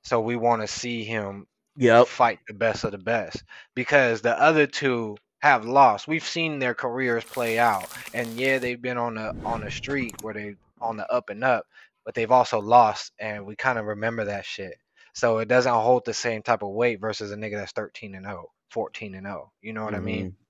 so 0.02 0.20
we 0.20 0.36
want 0.36 0.62
to 0.62 0.68
see 0.68 1.04
him 1.04 1.46
Yep. 1.76 2.08
fight 2.08 2.38
the 2.48 2.54
best 2.54 2.84
of 2.84 2.92
the 2.92 2.98
best 2.98 3.42
because 3.74 4.20
the 4.22 4.38
other 4.40 4.66
two 4.66 5.20
have 5.46 5.64
lost. 5.64 6.06
We've 6.06 6.26
seen 6.26 6.58
their 6.58 6.74
careers 6.74 7.24
play 7.24 7.58
out, 7.58 7.88
and 8.14 8.28
yeah, 8.38 8.58
they've 8.58 8.80
been 8.80 8.98
on 8.98 9.18
a 9.18 9.34
on 9.44 9.62
a 9.62 9.70
streak 9.70 10.22
where 10.22 10.34
they 10.34 10.56
on 10.80 10.96
the 10.96 11.10
up 11.10 11.30
and 11.30 11.42
up, 11.42 11.66
but 12.04 12.14
they've 12.14 12.30
also 12.30 12.60
lost, 12.60 13.12
and 13.18 13.46
we 13.46 13.56
kind 13.56 13.78
of 13.78 13.86
remember 13.86 14.26
that 14.26 14.44
shit. 14.44 14.74
So 15.14 15.38
it 15.38 15.48
doesn't 15.48 15.72
hold 15.72 16.04
the 16.04 16.12
same 16.14 16.42
type 16.42 16.62
of 16.62 16.70
weight 16.70 17.00
versus 17.00 17.32
a 17.32 17.36
nigga 17.36 17.56
that's 17.56 17.72
13 17.72 18.14
and 18.14 18.26
0, 18.26 18.50
14 18.70 19.14
and 19.14 19.26
0. 19.26 19.50
You 19.62 19.72
know 19.72 19.84
what 19.84 19.94
I 19.94 20.00
mean? 20.00 20.26
Mm-hmm. 20.26 20.42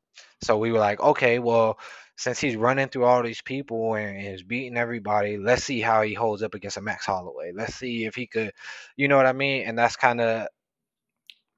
So 0.42 0.58
we 0.58 0.72
were 0.72 0.80
like, 0.80 1.00
okay, 1.00 1.38
well, 1.38 1.78
since 2.16 2.40
he's 2.40 2.56
running 2.56 2.88
through 2.88 3.04
all 3.04 3.22
these 3.22 3.42
people 3.42 3.94
and 3.94 4.20
is 4.20 4.42
beating 4.42 4.76
everybody, 4.76 5.36
let's 5.36 5.62
see 5.64 5.80
how 5.80 6.02
he 6.02 6.14
holds 6.14 6.42
up 6.42 6.54
against 6.54 6.78
a 6.78 6.80
Max 6.80 7.06
Holloway. 7.06 7.52
Let's 7.54 7.74
see 7.76 8.06
if 8.06 8.14
he 8.14 8.26
could, 8.26 8.52
you 8.96 9.08
know 9.08 9.16
what 9.16 9.26
I 9.26 9.32
mean? 9.32 9.66
And 9.66 9.78
that's 9.78 9.96
kind 9.96 10.20
of 10.20 10.48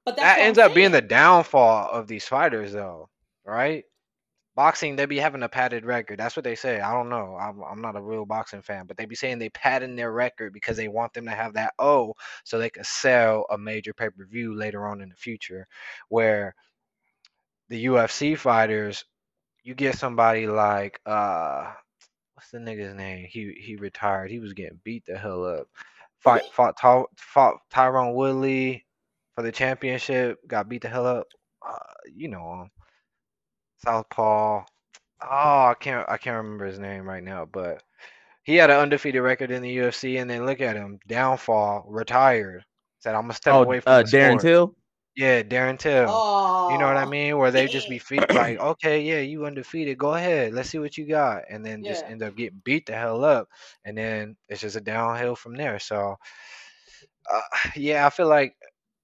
But 0.05 0.17
that 0.17 0.39
ends 0.39 0.59
up 0.59 0.73
being 0.73 0.91
the 0.91 1.01
downfall 1.01 1.89
of 1.89 2.07
these 2.07 2.25
fighters, 2.25 2.73
though, 2.73 3.09
right? 3.49 3.83
Boxing, 4.55 4.95
they 4.95 5.05
be 5.05 5.17
having 5.19 5.43
a 5.43 5.49
padded 5.49 5.85
record. 5.85 6.19
That's 6.19 6.35
what 6.35 6.43
they 6.43 6.55
say. 6.55 6.81
I 6.81 6.91
don't 6.93 7.09
know. 7.09 7.37
I'm, 7.39 7.61
I'm 7.63 7.81
not 7.81 7.95
a 7.95 8.01
real 8.01 8.25
boxing 8.25 8.61
fan, 8.61 8.85
but 8.87 8.97
they 8.97 9.05
be 9.05 9.15
saying 9.15 9.39
they 9.39 9.49
padding 9.49 9.95
their 9.95 10.11
record 10.11 10.53
because 10.53 10.75
they 10.75 10.89
want 10.89 11.13
them 11.13 11.25
to 11.25 11.31
have 11.31 11.53
that 11.53 11.73
O 11.79 12.13
so 12.43 12.57
they 12.57 12.69
could 12.69 12.85
sell 12.85 13.45
a 13.49 13.57
major 13.57 13.93
pay 13.93 14.09
per 14.09 14.25
view 14.25 14.53
later 14.55 14.85
on 14.87 15.01
in 15.01 15.09
the 15.09 15.15
future. 15.15 15.67
Where 16.09 16.55
the 17.69 17.85
UFC 17.85 18.37
fighters, 18.37 19.05
you 19.63 19.75
get 19.75 19.97
somebody 19.97 20.47
like 20.47 20.99
uh, 21.05 21.71
what's 22.33 22.51
the 22.51 22.57
nigga's 22.57 22.95
name? 22.95 23.27
He 23.29 23.53
he 23.59 23.75
retired. 23.75 24.31
He 24.31 24.39
was 24.39 24.53
getting 24.53 24.79
beat 24.83 25.05
the 25.05 25.17
hell 25.17 25.45
up. 25.45 25.67
Fight 26.19 26.43
fought 26.53 26.77
Ty, 26.77 27.03
fought 27.17 27.55
Tyron 27.71 28.13
Woodley 28.13 28.85
for 29.35 29.43
the 29.43 29.51
championship. 29.51 30.39
Got 30.47 30.67
beat 30.69 30.81
the 30.81 30.89
hell 30.89 31.05
up. 31.05 31.27
Uh, 31.65 31.77
you 32.13 32.27
know 32.27 32.61
him. 32.63 32.71
Southpaw. 33.79 34.63
Oh, 35.21 35.65
I 35.67 35.75
can't 35.79 36.09
I 36.09 36.17
can't 36.17 36.37
remember 36.37 36.65
his 36.65 36.79
name 36.79 37.07
right 37.07 37.23
now, 37.23 37.45
but 37.45 37.83
he 38.43 38.55
had 38.55 38.69
an 38.71 38.77
undefeated 38.79 39.21
record 39.21 39.51
in 39.51 39.61
the 39.63 39.69
UFC, 39.69 40.17
and 40.17 40.29
then 40.29 40.45
look 40.45 40.61
at 40.61 40.75
him, 40.77 40.99
downfall, 41.07 41.85
retired. 41.89 42.65
Said 42.99 43.15
I'm 43.15 43.23
gonna 43.23 43.33
step 43.33 43.55
Oh, 43.55 43.61
away 43.61 43.79
from 43.81 43.97
uh, 43.97 44.01
the 44.01 44.07
Darren 44.07 44.39
sport. 44.39 44.39
Till. 44.39 44.75
Yeah, 45.15 45.43
Darren 45.43 45.77
Till. 45.79 46.07
Oh, 46.07 46.67
You 46.67 46.77
know 46.77 46.87
what 46.87 46.97
I 46.97 47.05
mean? 47.05 47.37
Where 47.37 47.51
they 47.51 47.67
just 47.67 47.87
be 47.89 47.97
yeah. 47.97 47.99
feet 47.99 48.31
like, 48.31 48.59
okay, 48.59 49.01
yeah, 49.01 49.19
you 49.19 49.45
undefeated. 49.45 49.97
Go 49.97 50.13
ahead. 50.15 50.53
Let's 50.53 50.69
see 50.69 50.79
what 50.79 50.97
you 50.97 51.07
got. 51.07 51.43
And 51.49 51.65
then 51.65 51.83
just 51.83 52.03
end 52.07 52.23
up 52.23 52.35
getting 52.35 52.61
beat 52.63 52.85
the 52.87 52.93
hell 52.93 53.23
up. 53.23 53.49
And 53.85 53.97
then 53.97 54.37
it's 54.49 54.61
just 54.61 54.75
a 54.75 54.81
downhill 54.81 55.35
from 55.35 55.55
there. 55.55 55.79
So, 55.79 56.15
uh, 57.31 57.41
yeah, 57.75 58.05
I 58.05 58.09
feel 58.09 58.27
like 58.27 58.55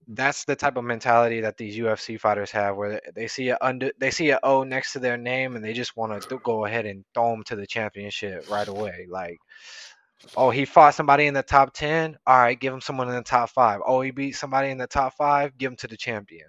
that's 0.08 0.46
the 0.46 0.56
type 0.56 0.78
of 0.78 0.84
mentality 0.84 1.42
that 1.42 1.58
these 1.58 1.78
UFC 1.78 2.20
fighters 2.20 2.52
have, 2.52 2.76
where 2.76 2.92
they- 2.92 3.12
they 3.16 3.28
see 3.28 3.50
a 3.50 3.58
under, 3.62 3.92
they 3.98 4.12
see 4.12 4.30
a 4.30 4.40
O 4.44 4.64
next 4.64 4.94
to 4.94 5.00
their 5.00 5.18
name, 5.18 5.56
and 5.56 5.66
they 5.66 5.74
just 5.74 5.98
want 5.98 6.22
to 6.22 6.40
go 6.40 6.66
ahead 6.66 6.86
and 6.86 7.06
throw 7.14 7.32
them 7.32 7.44
to 7.46 7.56
the 7.56 7.68
championship 7.68 8.50
right 8.50 8.68
away. 8.68 9.08
Like, 9.10 9.40
oh, 10.38 10.50
he 10.50 10.66
fought 10.66 10.96
somebody 10.96 11.26
in 11.26 11.34
the 11.34 11.44
top 11.44 11.74
ten. 11.74 12.18
All 12.26 12.38
right, 12.38 12.60
give 12.60 12.74
him 12.74 12.82
someone 12.82 13.10
in 13.10 13.16
the 13.16 13.24
top 13.24 13.50
five. 13.50 13.82
Oh, 13.86 14.02
he 14.02 14.12
beat 14.12 14.34
somebody 14.34 14.70
in 14.70 14.78
the 14.78 14.88
top 14.88 15.14
five. 15.16 15.58
Give 15.58 15.72
him 15.72 15.78
to 15.78 15.88
the 15.88 15.98
champion. 15.98 16.48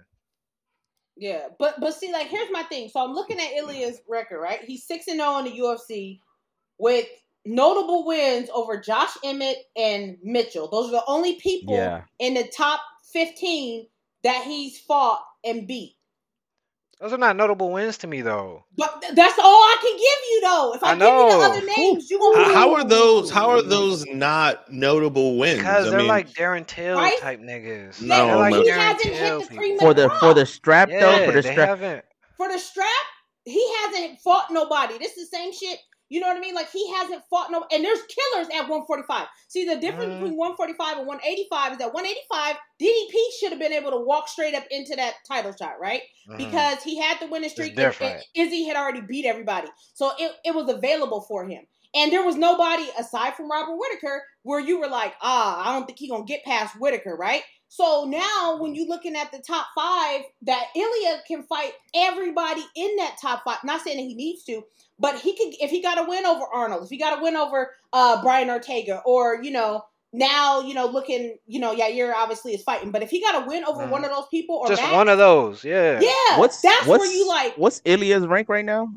Yeah, 1.15 1.47
but 1.57 1.79
but 1.79 1.95
see, 1.95 2.11
like 2.13 2.27
here's 2.27 2.51
my 2.51 2.63
thing. 2.63 2.89
So 2.89 3.03
I'm 3.03 3.13
looking 3.13 3.39
at 3.39 3.53
Ilia's 3.53 4.01
record, 4.07 4.39
right? 4.39 4.63
He's 4.63 4.85
six 4.85 5.07
and 5.07 5.17
zero 5.19 5.37
in 5.39 5.45
the 5.45 5.51
UFC 5.51 6.19
with 6.77 7.07
notable 7.43 8.05
wins 8.05 8.49
over 8.53 8.79
Josh 8.79 9.17
Emmett 9.23 9.57
and 9.75 10.17
Mitchell. 10.21 10.69
Those 10.69 10.89
are 10.89 10.91
the 10.91 11.03
only 11.07 11.37
people 11.37 11.75
Yeah. 11.75 12.03
in 12.19 12.35
the 12.35 12.47
top 12.47 12.81
15 13.13 13.87
that 14.23 14.43
he's 14.45 14.79
fought 14.79 15.21
and 15.43 15.67
beat. 15.67 15.93
Those 16.99 17.13
are 17.13 17.17
not 17.19 17.35
notable 17.35 17.71
wins 17.71 17.99
to 17.99 18.07
me, 18.07 18.21
though. 18.23 18.65
But 18.75 19.03
that's 19.13 19.37
all 19.37 19.45
I 19.45 19.77
can 19.81 19.91
give 19.91 20.01
you, 20.31 20.41
though. 20.41 20.73
If 20.73 20.83
I, 20.83 20.91
I 20.91 20.93
give 20.95 21.01
you 21.03 21.07
the 21.07 21.37
know. 21.37 21.41
other 21.43 21.65
names, 21.77 22.09
you 22.09 22.17
gonna 22.17 22.53
How, 22.55 22.73
are 22.73 22.83
those? 22.83 23.29
How 23.29 23.51
are 23.51 23.61
those 23.61 24.03
not 24.07 24.71
notable 24.71 25.37
wins? 25.37 25.59
Because 25.59 25.87
I 25.87 25.89
they're 25.91 25.99
mean, 25.99 26.07
like 26.07 26.31
Darren 26.33 26.65
Till 26.65 26.97
Right? 26.97 27.19
type 27.19 27.39
niggas. 27.39 28.01
No, 28.01 28.25
they're 28.25 28.35
like 28.37 28.53
but- 28.55 28.63
he 28.63 28.71
Darren 28.71 28.77
hasn't 28.79 29.13
hit 29.13 29.33
the 29.33 29.39
people. 29.41 29.57
cream 29.57 29.77
For 29.77 29.93
the 29.93 30.09
for 30.19 30.33
the 30.33 30.45
strap 30.47 30.89
Yeah, 30.89 30.99
though, 31.19 31.25
for 31.27 31.31
the 31.33 31.43
strap. 31.43 31.77
for 32.35 32.47
the 32.51 32.57
strap, 32.57 32.87
he 33.45 33.73
hasn't 33.83 34.19
fought 34.21 34.47
nobody. 34.49 34.97
This 34.97 35.17
is 35.17 35.29
the 35.29 35.37
same 35.37 35.53
shit. 35.53 35.77
You 36.09 36.19
know 36.21 36.27
what 36.27 36.37
I 36.37 36.39
mean? 36.39 36.55
Like 36.55 36.71
he 36.71 36.91
hasn't 36.93 37.23
fought 37.29 37.51
no, 37.51 37.65
and 37.71 37.83
there's 37.83 37.99
killers 38.03 38.47
at 38.53 38.69
145. 38.69 39.27
See, 39.47 39.65
the 39.65 39.75
difference 39.75 40.13
Mhm. 40.13 40.19
between 40.19 40.37
145 40.37 40.97
and 40.99 41.07
185 41.07 41.73
is 41.73 41.77
that 41.79 41.93
185 41.93 42.55
DDP 42.79 43.17
should 43.39 43.51
have 43.51 43.59
been 43.59 43.73
able 43.73 43.91
to 43.91 43.97
walk 43.97 44.27
straight 44.29 44.55
up 44.55 44.65
into 44.71 44.95
that 44.95 45.15
title 45.27 45.53
shot, 45.59 45.79
right? 45.79 46.03
Mhm. 46.29 46.37
Because 46.37 46.83
he 46.83 46.97
had 46.99 47.19
the 47.19 47.27
winning 47.27 47.49
streak. 47.49 47.71
and- 47.71 47.77
and 48.35 48.47
Izzy 48.47 48.63
had 48.65 48.77
already 48.77 49.01
beat 49.01 49.25
everybody, 49.25 49.67
so 49.93 50.11
it, 50.17 50.31
it 50.45 50.55
was 50.55 50.69
available 50.69 51.21
for 51.21 51.45
him. 51.47 51.67
And 51.93 52.11
there 52.11 52.23
was 52.23 52.35
nobody 52.35 52.87
aside 52.99 53.35
from 53.35 53.49
Robert 53.49 53.75
Whitaker 53.77 54.23
where 54.43 54.59
you 54.59 54.79
were 54.79 54.87
like, 54.89 55.15
ah, 55.21 55.67
I 55.69 55.73
don't 55.73 55.85
think 55.85 55.97
he 55.99 56.09
gonna 56.09 56.25
get 56.25 56.43
past 56.43 56.75
Whitaker, 56.79 57.15
right? 57.15 57.43
So 57.69 58.05
now 58.05 58.57
when 58.59 58.75
you're 58.75 58.87
looking 58.87 59.15
at 59.15 59.31
the 59.31 59.39
top 59.39 59.67
five, 59.75 60.21
that 60.43 60.67
Ilia 60.75 61.21
can 61.27 61.43
fight 61.43 61.73
everybody 61.93 62.61
in 62.75 62.95
that 62.97 63.17
top 63.21 63.43
five. 63.43 63.57
Not 63.63 63.81
saying 63.81 63.97
that 63.97 64.03
he 64.03 64.15
needs 64.15 64.43
to, 64.45 64.63
but 64.99 65.19
he 65.19 65.35
could 65.35 65.53
if 65.61 65.69
he 65.69 65.81
got 65.81 65.99
a 65.99 66.09
win 66.09 66.25
over 66.25 66.45
Arnold, 66.53 66.83
if 66.83 66.89
he 66.89 66.97
got 66.97 67.19
a 67.19 67.21
win 67.21 67.35
over 67.35 67.71
uh 67.93 68.21
Brian 68.21 68.49
Ortega, 68.49 69.01
or 69.05 69.41
you 69.43 69.51
know, 69.51 69.83
now, 70.13 70.61
you 70.61 70.73
know, 70.73 70.87
looking, 70.87 71.37
you 71.45 71.59
know, 71.59 71.75
Yair 71.75 72.13
obviously 72.15 72.53
is 72.53 72.63
fighting, 72.63 72.91
but 72.91 73.03
if 73.03 73.09
he 73.09 73.21
got 73.21 73.43
a 73.43 73.47
win 73.47 73.65
over 73.65 73.83
Mhm. 73.83 73.89
one 73.89 74.05
of 74.05 74.11
those 74.11 74.27
people 74.31 74.55
or 74.55 74.67
Just 74.69 74.81
Max, 74.81 74.93
one 74.93 75.09
of 75.09 75.17
those, 75.17 75.63
yeah. 75.63 75.99
yeah, 76.01 76.39
What's 76.39 76.61
that's 76.61 76.87
what's 76.87 77.01
where 77.01 77.11
you 77.11 77.27
like 77.27 77.55
what's 77.57 77.81
Ilia's 77.85 78.25
rank 78.25 78.47
right 78.49 78.65
now? 78.65 78.89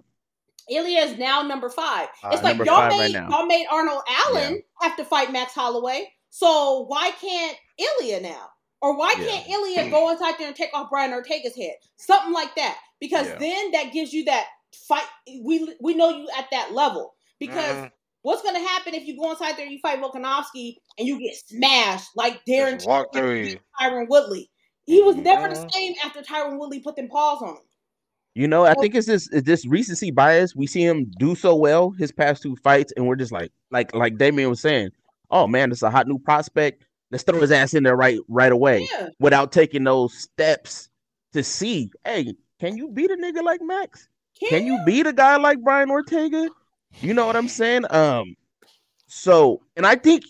Ilia 0.71 1.01
is 1.01 1.19
now 1.19 1.43
number 1.43 1.69
five. 1.69 2.09
Uh, 2.23 2.31
it's 2.33 2.45
like 2.45 2.57
y'all 2.65 2.89
made 2.89 3.15
right 3.17 3.29
y'all 3.29 3.47
made 3.47 3.67
Arnold 3.71 4.03
Allen 4.09 4.63
have 4.81 4.97
to 4.97 5.05
fight 5.05 5.33
Max 5.33 5.53
Holloway. 5.53 6.13
So 6.31 6.85
why 6.87 7.11
can't 7.11 7.57
Ilia 7.77 8.21
now? 8.21 8.51
Or 8.83 8.97
why 8.97 9.15
Yeah. 9.19 9.27
can't 9.27 9.49
Ilia 9.49 9.91
go 9.91 10.11
inside 10.11 10.35
there 10.39 10.47
and 10.49 10.57
take 10.57 10.71
off 10.73 10.89
Brian 10.91 11.13
Ortega's 11.13 11.57
head? 11.57 11.75
Something 11.97 12.33
like 12.33 12.55
that. 12.57 12.79
because 13.01 13.29
Yeah. 13.29 13.37
then 13.39 13.71
that 13.71 13.93
gives 13.95 14.13
you 14.13 14.25
that 14.27 14.45
fight. 14.87 15.07
We 15.43 15.75
we 15.81 15.95
know 15.95 16.11
you 16.11 16.29
at 16.37 16.49
that 16.51 16.73
level 16.75 17.15
because 17.39 17.77
Mhm. 17.77 17.91
what's 18.21 18.43
gonna 18.43 18.61
happen 18.61 18.95
if 18.95 19.07
you 19.07 19.17
go 19.17 19.31
inside 19.31 19.57
there 19.57 19.65
and 19.65 19.73
you 19.73 19.79
fight 19.81 19.99
Volkanovski 20.03 20.77
and 20.99 21.09
you 21.09 21.19
get 21.19 21.35
smashed 21.35 22.11
like 22.15 22.45
Darren 22.45 22.75
Just 22.75 22.87
walk 22.87 23.11
through 23.15 23.37
you. 23.37 23.59
Tyron 23.81 24.07
Woodley? 24.09 24.51
He 24.85 25.01
was 25.01 25.17
never 25.17 25.49
the 25.49 25.67
same 25.73 25.95
after 26.05 26.21
Tyron 26.21 26.59
Woodley 26.59 26.81
put 26.81 26.95
them 26.97 27.09
paws 27.09 27.41
on 27.41 27.57
him. 27.57 27.63
You 28.35 28.47
know, 28.47 28.65
I 28.67 28.75
think 28.75 28.95
it's 28.95 29.07
this 29.07 29.29
it's 29.33 29.47
this 29.47 29.67
recency 29.67 30.11
bias. 30.11 30.55
We 30.55 30.67
see 30.67 30.85
him 30.85 31.11
do 31.19 31.35
so 31.35 31.57
well 31.57 31.91
his 31.93 32.13
past 32.13 32.43
two 32.43 32.55
fights, 32.57 32.93
and 32.97 33.07
we're 33.09 33.17
just 33.17 33.33
like, 33.33 33.51
like, 33.71 33.95
like 33.95 34.19
Damien 34.19 34.51
was 34.51 34.61
saying, 34.61 34.91
oh 35.31 35.47
man, 35.47 35.73
it's 35.73 35.83
a 35.83 35.91
hot 35.91 36.07
new 36.07 36.19
prospect. 36.19 36.85
Let's 37.11 37.25
throw 37.25 37.41
his 37.41 37.51
ass 37.51 37.75
in 37.75 37.83
there 37.83 37.97
right 37.97 38.19
right 38.29 38.53
away 38.53 38.89
Yeah, 38.93 39.09
without 39.19 39.53
taking 39.53 39.85
those 39.85 40.15
steps 40.15 40.89
to 41.33 41.43
see, 41.43 41.91
hey, 42.05 42.35
can 42.61 42.77
you 42.77 42.89
beat 42.89 43.11
a 43.11 43.17
nigga 43.17 43.43
like 43.43 43.61
Max? 43.63 44.09
Can 44.49 44.65
you 44.67 44.79
beat 44.79 45.07
a 45.07 45.13
guy 45.13 45.37
like 45.37 45.61
Brian 45.61 45.91
Ortega? 45.91 46.49
You 47.01 47.15
know 47.15 47.27
what 47.27 47.37
I'm 47.37 47.49
saying? 47.49 47.85
Um, 47.93 48.37
so 49.07 49.61
and 49.77 49.87
I 49.87 49.97
think 49.97 50.25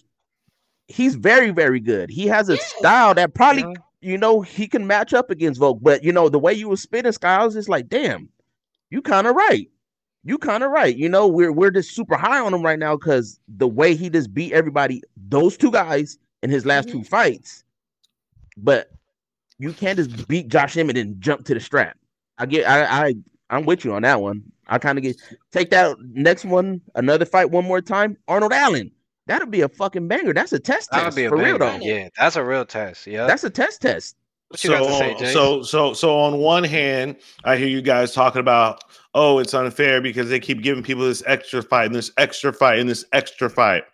he's 0.88 1.14
very, 1.14 1.50
very 1.50 1.80
good. 1.80 2.10
He 2.10 2.26
has 2.26 2.48
a 2.48 2.52
Yes. 2.54 2.74
style 2.78 3.14
that 3.14 3.34
probably 3.34 3.64
Mhm. 3.64 3.82
you 4.02 4.16
know, 4.16 4.40
he 4.40 4.66
can 4.66 4.86
match 4.86 5.12
up 5.12 5.30
against 5.30 5.60
Volk. 5.60 5.78
But 5.82 6.02
you 6.02 6.12
know, 6.12 6.28
the 6.30 6.38
way 6.38 6.54
you 6.54 6.68
were 6.70 6.76
spitting, 6.76 7.12
Sky, 7.12 7.36
I 7.36 7.44
was 7.44 7.54
just 7.54 7.68
like, 7.68 7.88
damn, 7.88 8.30
you 8.90 9.02
kind 9.02 9.26
of 9.26 9.36
right. 9.36 9.68
You 10.24 10.38
kind 10.38 10.62
of 10.64 10.70
right. 10.70 10.96
You 10.96 11.08
know, 11.08 11.28
we're 11.28 11.52
we're 11.52 11.70
just 11.70 11.94
super 11.94 12.16
high 12.16 12.40
on 12.40 12.52
him 12.54 12.62
right 12.62 12.78
now 12.78 12.96
because 12.96 13.38
the 13.48 13.68
way 13.68 13.94
he 13.94 14.10
just 14.10 14.32
beat 14.34 14.52
everybody, 14.52 15.02
those 15.16 15.56
two 15.56 15.70
guys 15.70 16.18
in 16.42 16.50
his 16.50 16.66
last 16.66 16.88
two 16.88 16.98
mm-hmm. 16.98 17.04
fights. 17.04 17.64
But 18.56 18.90
you 19.58 19.72
can't 19.72 19.98
just 19.98 20.26
beat 20.28 20.48
Josh 20.48 20.76
Emmett 20.76 20.96
and 20.96 21.20
jump 21.20 21.44
to 21.46 21.54
the 21.54 21.60
strap. 21.60 21.96
I 22.38 22.46
get, 22.46 22.66
I, 22.68 23.08
I, 23.08 23.14
I'm 23.50 23.66
with 23.66 23.84
you 23.84 23.92
on 23.92 24.02
that 24.02 24.20
one. 24.20 24.42
I 24.68 24.78
kind 24.78 24.96
of 24.98 25.02
get 25.02 25.20
take 25.50 25.70
that 25.70 25.96
next 26.00 26.44
one, 26.44 26.80
another 26.94 27.24
fight 27.24 27.50
one 27.50 27.64
more 27.64 27.80
time. 27.80 28.16
Arnold 28.28 28.52
Allen, 28.52 28.90
that'll 29.26 29.48
be 29.48 29.62
a 29.62 29.68
fucking 29.68 30.06
banger. 30.08 30.32
That's 30.32 30.52
a 30.52 30.60
test 30.60 30.90
That 30.92 30.98
would 30.98 31.04
test 31.06 31.16
be 31.16 31.24
a 31.24 31.28
for 31.28 31.36
real 31.36 31.58
banger. 31.58 31.80
though. 31.80 31.84
Yeah, 31.84 32.08
that's 32.16 32.36
a 32.36 32.44
real 32.44 32.64
test. 32.64 33.06
Yeah. 33.06 33.26
That's 33.26 33.42
a 33.42 33.50
test 33.50 33.82
test. 33.82 34.16
what 34.48 34.62
you 34.62 34.70
got 34.70 34.78
to 34.86 35.18
say, 35.18 35.32
so, 35.32 35.62
so, 35.62 35.62
so, 35.62 35.92
so 35.94 36.18
on 36.18 36.38
one 36.38 36.64
hand, 36.64 37.16
I 37.44 37.56
hear 37.56 37.66
you 37.66 37.82
guys 37.82 38.14
talking 38.14 38.40
about, 38.40 38.84
oh, 39.14 39.40
it's 39.40 39.54
unfair 39.54 40.00
because 40.00 40.28
they 40.28 40.40
keep 40.40 40.62
giving 40.62 40.84
people 40.84 41.04
this 41.04 41.22
extra 41.26 41.62
fight 41.62 41.86
and 41.86 41.94
this 41.94 42.12
extra 42.16 42.52
fight 42.52 42.78
and 42.78 42.88
this 42.88 43.04
extra 43.12 43.50
fight. 43.50 43.84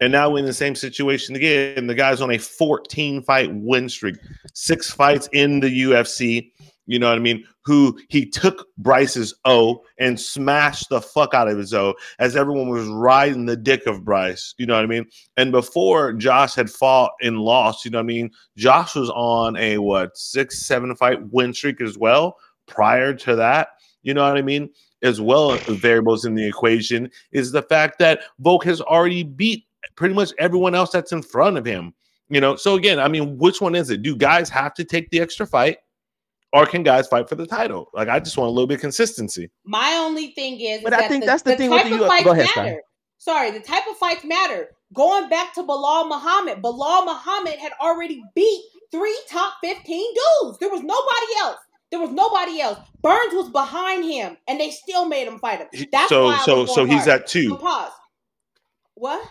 And 0.00 0.12
now 0.12 0.30
we're 0.30 0.38
in 0.38 0.46
the 0.46 0.52
same 0.54 0.74
situation 0.74 1.36
again. 1.36 1.86
The 1.86 1.94
guy's 1.94 2.20
on 2.20 2.30
a 2.30 2.38
14 2.38 3.22
fight 3.22 3.50
win 3.52 3.88
streak, 3.88 4.16
six 4.54 4.90
fights 4.90 5.28
in 5.32 5.60
the 5.60 5.82
UFC. 5.82 6.50
You 6.86 6.98
know 6.98 7.08
what 7.08 7.18
I 7.18 7.20
mean? 7.20 7.44
Who 7.66 7.96
he 8.08 8.26
took 8.26 8.66
Bryce's 8.78 9.32
O 9.44 9.84
and 9.98 10.18
smashed 10.18 10.88
the 10.88 11.00
fuck 11.00 11.34
out 11.34 11.48
of 11.48 11.56
his 11.56 11.72
O 11.72 11.94
as 12.18 12.34
everyone 12.34 12.68
was 12.68 12.88
riding 12.88 13.46
the 13.46 13.56
dick 13.56 13.86
of 13.86 14.04
Bryce. 14.04 14.54
You 14.58 14.66
know 14.66 14.74
what 14.74 14.82
I 14.82 14.88
mean? 14.88 15.06
And 15.36 15.52
before 15.52 16.12
Josh 16.14 16.54
had 16.54 16.68
fought 16.68 17.12
and 17.22 17.38
lost, 17.38 17.84
you 17.84 17.92
know 17.92 17.98
what 17.98 18.04
I 18.04 18.06
mean? 18.06 18.30
Josh 18.56 18.96
was 18.96 19.10
on 19.10 19.56
a 19.56 19.78
what 19.78 20.16
six, 20.16 20.66
seven 20.66 20.96
fight 20.96 21.20
win 21.30 21.54
streak 21.54 21.80
as 21.80 21.96
well. 21.96 22.38
Prior 22.66 23.14
to 23.14 23.36
that, 23.36 23.68
you 24.02 24.14
know 24.14 24.26
what 24.26 24.38
I 24.38 24.42
mean? 24.42 24.70
As 25.02 25.20
well 25.20 25.56
variables 25.68 26.24
in 26.24 26.34
the 26.34 26.46
equation 26.46 27.10
is 27.32 27.52
the 27.52 27.62
fact 27.62 27.98
that 28.00 28.22
Volk 28.40 28.64
has 28.64 28.80
already 28.80 29.22
beat 29.22 29.64
pretty 29.96 30.14
much 30.14 30.32
everyone 30.38 30.74
else 30.74 30.90
that's 30.90 31.12
in 31.12 31.22
front 31.22 31.56
of 31.58 31.64
him. 31.64 31.94
You 32.28 32.40
know, 32.40 32.54
so 32.56 32.76
again, 32.76 33.00
I 33.00 33.08
mean, 33.08 33.38
which 33.38 33.60
one 33.60 33.74
is 33.74 33.90
it? 33.90 34.02
Do 34.02 34.14
guys 34.14 34.48
have 34.50 34.72
to 34.74 34.84
take 34.84 35.10
the 35.10 35.20
extra 35.20 35.46
fight, 35.46 35.78
or 36.52 36.64
can 36.64 36.82
guys 36.84 37.08
fight 37.08 37.28
for 37.28 37.34
the 37.34 37.46
title? 37.46 37.88
Like, 37.92 38.08
I 38.08 38.20
just 38.20 38.36
want 38.36 38.48
a 38.48 38.52
little 38.52 38.68
bit 38.68 38.76
of 38.76 38.80
consistency. 38.80 39.50
My 39.64 39.94
only 40.00 40.28
thing 40.32 40.60
is, 40.60 40.80
But 40.82 40.92
is 40.92 40.98
I 40.98 41.02
that 41.02 41.08
think 41.10 41.24
that's 41.24 41.42
the 41.42 41.56
thing 41.56 41.70
with 41.70 41.84
the 41.88 41.94
of 41.94 42.00
U- 42.02 42.06
fights 42.06 42.24
go 42.24 42.30
ahead, 42.30 42.46
matter. 42.54 42.82
Sorry, 43.18 43.50
the 43.50 43.60
type 43.60 43.82
of 43.90 43.96
fights 43.96 44.24
matter. 44.24 44.68
Going 44.94 45.28
back 45.28 45.54
to 45.54 45.62
Belal 45.62 46.08
Muhammad, 46.08 46.62
Belal 46.62 47.04
Muhammad 47.04 47.54
had 47.58 47.72
already 47.80 48.22
beat 48.34 48.62
three 48.92 49.18
top 49.28 49.54
15 49.62 50.14
dudes. 50.42 50.58
There 50.58 50.70
was 50.70 50.82
nobody 50.82 51.32
else. 51.40 51.58
There 51.90 52.00
was 52.00 52.10
nobody 52.10 52.60
else. 52.60 52.78
Burns 53.02 53.34
was 53.34 53.48
behind 53.50 54.04
him, 54.04 54.36
and 54.46 54.60
they 54.60 54.70
still 54.70 55.04
made 55.06 55.26
him 55.26 55.38
fight 55.40 55.58
him. 55.60 55.86
That's 55.92 56.08
so, 56.08 56.26
why 56.26 56.36
I 56.36 56.44
so, 56.44 56.60
was 56.62 56.70
so 56.70 56.76
going 56.86 56.90
he's 56.92 57.06
hard. 57.06 57.22
at 57.22 57.28
So 57.28 57.40
two. 57.40 57.56
pause. 57.56 57.92
What? 58.94 59.28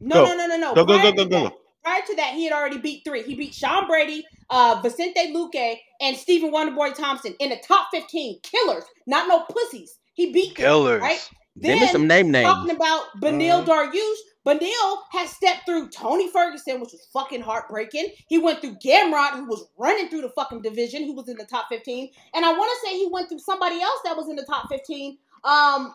No, 0.00 0.24
Go. 0.24 0.24
no, 0.26 0.36
no, 0.36 0.46
no, 0.46 0.56
no. 0.58 0.74
Go, 0.74 0.84
go, 0.84 0.98
Prior 0.98 1.10
go, 1.12 1.16
go, 1.16 1.24
to 1.24 1.30
go, 1.30 1.42
that- 1.44 1.50
go. 1.50 1.56
Prior 1.84 2.02
to 2.04 2.16
that, 2.16 2.34
he 2.34 2.44
had 2.44 2.52
already 2.52 2.78
beat 2.78 3.02
three. 3.04 3.22
He 3.22 3.36
beat 3.36 3.54
Sean 3.54 3.86
Brady, 3.86 4.24
uh, 4.50 4.80
Vicente 4.82 5.32
Luque, 5.32 5.76
and 6.00 6.16
Stephen 6.16 6.50
Wonderboy 6.50 6.96
Thompson 6.96 7.34
in 7.38 7.50
the 7.50 7.58
top 7.58 7.88
15. 7.92 8.40
Killers, 8.42 8.82
not 9.06 9.28
no 9.28 9.44
pussies. 9.48 9.98
He 10.14 10.32
beat 10.32 10.56
them, 10.56 10.64
Killers. 10.66 11.00
right? 11.00 11.30
Give 11.60 11.78
me 11.78 11.86
some 11.86 12.08
name 12.08 12.32
names. 12.32 12.52
Talking 12.52 12.74
about 12.74 13.04
Beneil 13.22 13.64
Mhm. 13.64 13.66
Dariush. 13.66 14.16
Beneil 14.44 14.98
has 15.12 15.30
stepped 15.30 15.64
through 15.64 15.88
Tony 15.90 16.28
Ferguson, 16.28 16.80
which 16.80 16.90
was 16.92 17.06
fucking 17.12 17.40
heartbreaking. 17.40 18.08
He 18.28 18.38
went 18.38 18.60
through 18.60 18.76
Gamrot, 18.84 19.30
who 19.36 19.46
was 19.46 19.66
running 19.78 20.08
through 20.08 20.22
the 20.22 20.30
fucking 20.30 20.62
division, 20.62 21.04
who 21.04 21.14
was 21.14 21.28
in 21.28 21.36
the 21.36 21.46
top 21.46 21.66
15. 21.68 22.10
And 22.34 22.44
I 22.44 22.50
want 22.52 22.70
to 22.70 22.86
say 22.88 22.96
he 22.96 23.08
went 23.10 23.28
through 23.28 23.38
somebody 23.38 23.80
else 23.80 24.00
that 24.04 24.16
was 24.16 24.28
in 24.28 24.34
the 24.36 24.44
top 24.44 24.68
15. 24.68 25.18
Um, 25.44 25.94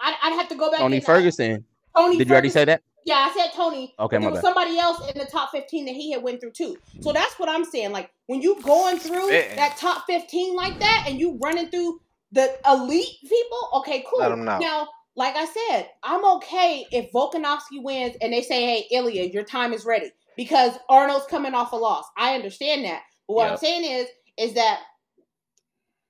I, 0.00 0.14
I'd 0.22 0.34
have 0.34 0.48
to 0.48 0.54
go 0.54 0.70
back. 0.70 0.78
Tony 0.80 0.96
and- 0.98 1.04
Ferguson. 1.06 1.64
Tony 1.96 2.16
Did 2.16 2.28
you 2.28 2.32
already 2.32 2.48
say 2.50 2.64
that? 2.64 2.82
Yeah, 3.06 3.28
I 3.30 3.34
said 3.34 3.52
Tony. 3.54 3.94
Okay, 4.00 4.18
there 4.18 4.28
was 4.28 4.42
bad. 4.42 4.52
somebody 4.52 4.78
else 4.78 5.00
in 5.14 5.20
the 5.20 5.26
top 5.26 5.52
15 5.52 5.84
that 5.86 5.94
he 5.94 6.10
had 6.12 6.24
went 6.24 6.40
through 6.40 6.50
too. 6.50 6.76
So 7.00 7.12
that's 7.12 7.38
what 7.38 7.48
I'm 7.48 7.64
saying. 7.64 7.92
Like 7.92 8.10
when 8.26 8.42
you 8.42 8.60
going 8.62 8.98
through 8.98 9.28
Spitting. 9.28 9.56
that 9.56 9.76
top 9.76 10.04
15 10.08 10.56
like 10.56 10.78
that 10.80 11.04
and 11.08 11.20
you 11.20 11.38
running 11.40 11.68
through 11.68 12.00
the 12.32 12.52
elite 12.68 13.16
people, 13.22 13.58
okay, 13.74 14.04
cool. 14.10 14.18
Let 14.18 14.32
'em 14.32 14.44
know. 14.44 14.58
Now, 14.58 14.88
like 15.14 15.36
I 15.36 15.46
said, 15.46 15.88
I'm 16.02 16.24
okay 16.36 16.84
if 16.90 17.12
Volkanovski 17.12 17.80
wins 17.80 18.16
and 18.20 18.32
they 18.32 18.42
say, 18.42 18.64
hey, 18.64 18.86
Ilya, 18.90 19.30
your 19.32 19.44
time 19.44 19.72
is 19.72 19.84
ready. 19.84 20.10
Because 20.36 20.72
Arnold's 20.88 21.26
coming 21.26 21.54
off 21.54 21.72
a 21.72 21.76
loss. 21.76 22.04
I 22.18 22.34
understand 22.34 22.84
that. 22.84 23.02
But 23.28 23.34
what 23.34 23.50
I'm 23.50 23.56
saying 23.56 23.84
is, 23.84 24.08
is 24.36 24.54
that 24.54 24.80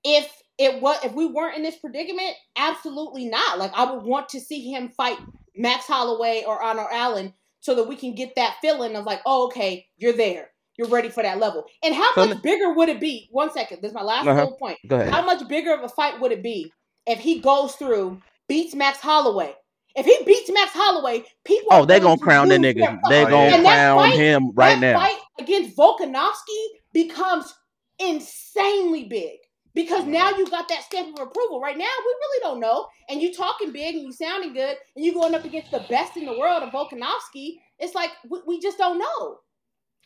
if 0.03 0.32
it 0.59 0.80
was 0.80 0.99
if 1.05 1.12
we 1.12 1.26
weren't 1.26 1.57
in 1.57 1.62
this 1.62 1.76
predicament, 1.76 2.34
absolutely 2.57 3.26
not. 3.26 3.59
Like 3.59 3.72
I 3.74 3.92
would 3.92 4.03
want 4.03 4.30
to 4.30 4.40
see 4.40 4.72
him 4.72 4.88
fight 4.88 5.18
Max 5.57 5.86
Holloway 5.86 6.44
or 6.46 6.62
Arnold 6.62 6.88
Allen 6.92 7.32
so 7.61 7.74
that 7.74 7.88
we 7.88 7.96
can 7.96 8.14
get 8.14 8.34
that 8.36 8.57
feeling 8.61 8.94
of 8.96 9.04
like, 9.04 9.20
oh, 9.26 9.46
okay, 9.46 9.86
you're 9.96 10.12
there. 10.12 10.50
You're 10.78 10.88
ready 10.88 11.09
for 11.09 11.22
that 11.22 11.38
level. 11.38 11.64
And 11.82 11.94
how 11.94 12.12
So 12.14 12.26
much 12.26 12.42
bigger 12.42 12.72
would 12.74 12.88
it 12.90 13.00
be? 13.00 13.28
One 13.32 13.50
second. 13.50 13.80
This 13.80 13.90
is 13.90 13.94
my 13.94 14.02
last 14.02 14.26
Uh-huh. 14.26 14.40
little 14.42 14.57
point. 14.59 14.78
Go 14.86 14.96
ahead. 14.96 15.12
How 15.12 15.24
much 15.24 15.46
bigger 15.48 15.72
of 15.72 15.82
a 15.82 15.88
fight 15.88 16.20
would 16.20 16.32
it 16.32 16.42
be 16.42 16.70
if 17.07 17.18
he 17.18 17.40
goes 17.40 17.74
through, 17.76 18.20
beats 18.46 18.74
Max 18.74 18.98
Holloway? 19.00 19.54
If 19.96 20.04
he 20.04 20.18
beats 20.26 20.50
Max 20.52 20.72
Holloway, 20.74 21.24
people 21.44 21.68
Oh, 21.70 21.86
they're 21.86 22.00
gonna 22.00 22.20
crown 22.20 22.48
that 22.50 22.61
nigga. 22.61 22.98
They 23.09 23.24
Oh, 23.24 23.30
gonna. 23.30 23.57
And 23.57 23.64
crown 23.64 23.98
fight- 23.98 24.14
him 24.18 24.50
right 24.54 24.78
that 24.78 24.92
now. 24.92 24.98
fight 25.00 25.16
against 25.38 25.74
Volkanovski 25.76 26.66
becomes 26.92 27.54
insanely 27.98 29.04
big 29.04 29.38
because 29.77 30.07
now 30.07 30.31
you 30.31 30.49
got 30.51 30.68
that 30.68 30.83
stamp 30.83 31.16
of 31.16 31.29
approval. 31.29 31.61
Right 31.61 31.77
now, 31.77 31.85
we 31.85 32.14
really 32.20 32.41
don't 32.43 32.61
know, 32.61 32.89
and 33.09 33.20
you 33.20 33.33
talking 33.33 33.70
big 33.70 33.95
and 33.95 34.05
you 34.05 34.12
sounding 34.12 34.55
good, 34.55 34.77
and 34.97 35.05
you 35.05 35.12
going 35.12 35.35
up 35.35 35.45
against 35.45 35.70
the 35.70 35.85
best 35.89 36.16
in 36.16 36.24
the 36.24 36.37
world 36.37 36.62
of 36.62 36.70
Volkanovski. 36.70 37.59
It's 37.79 37.95
like 37.95 38.11
we, 38.29 38.41
we 38.47 38.61
just 38.61 38.79
don't 38.79 38.99
know. 38.99 39.39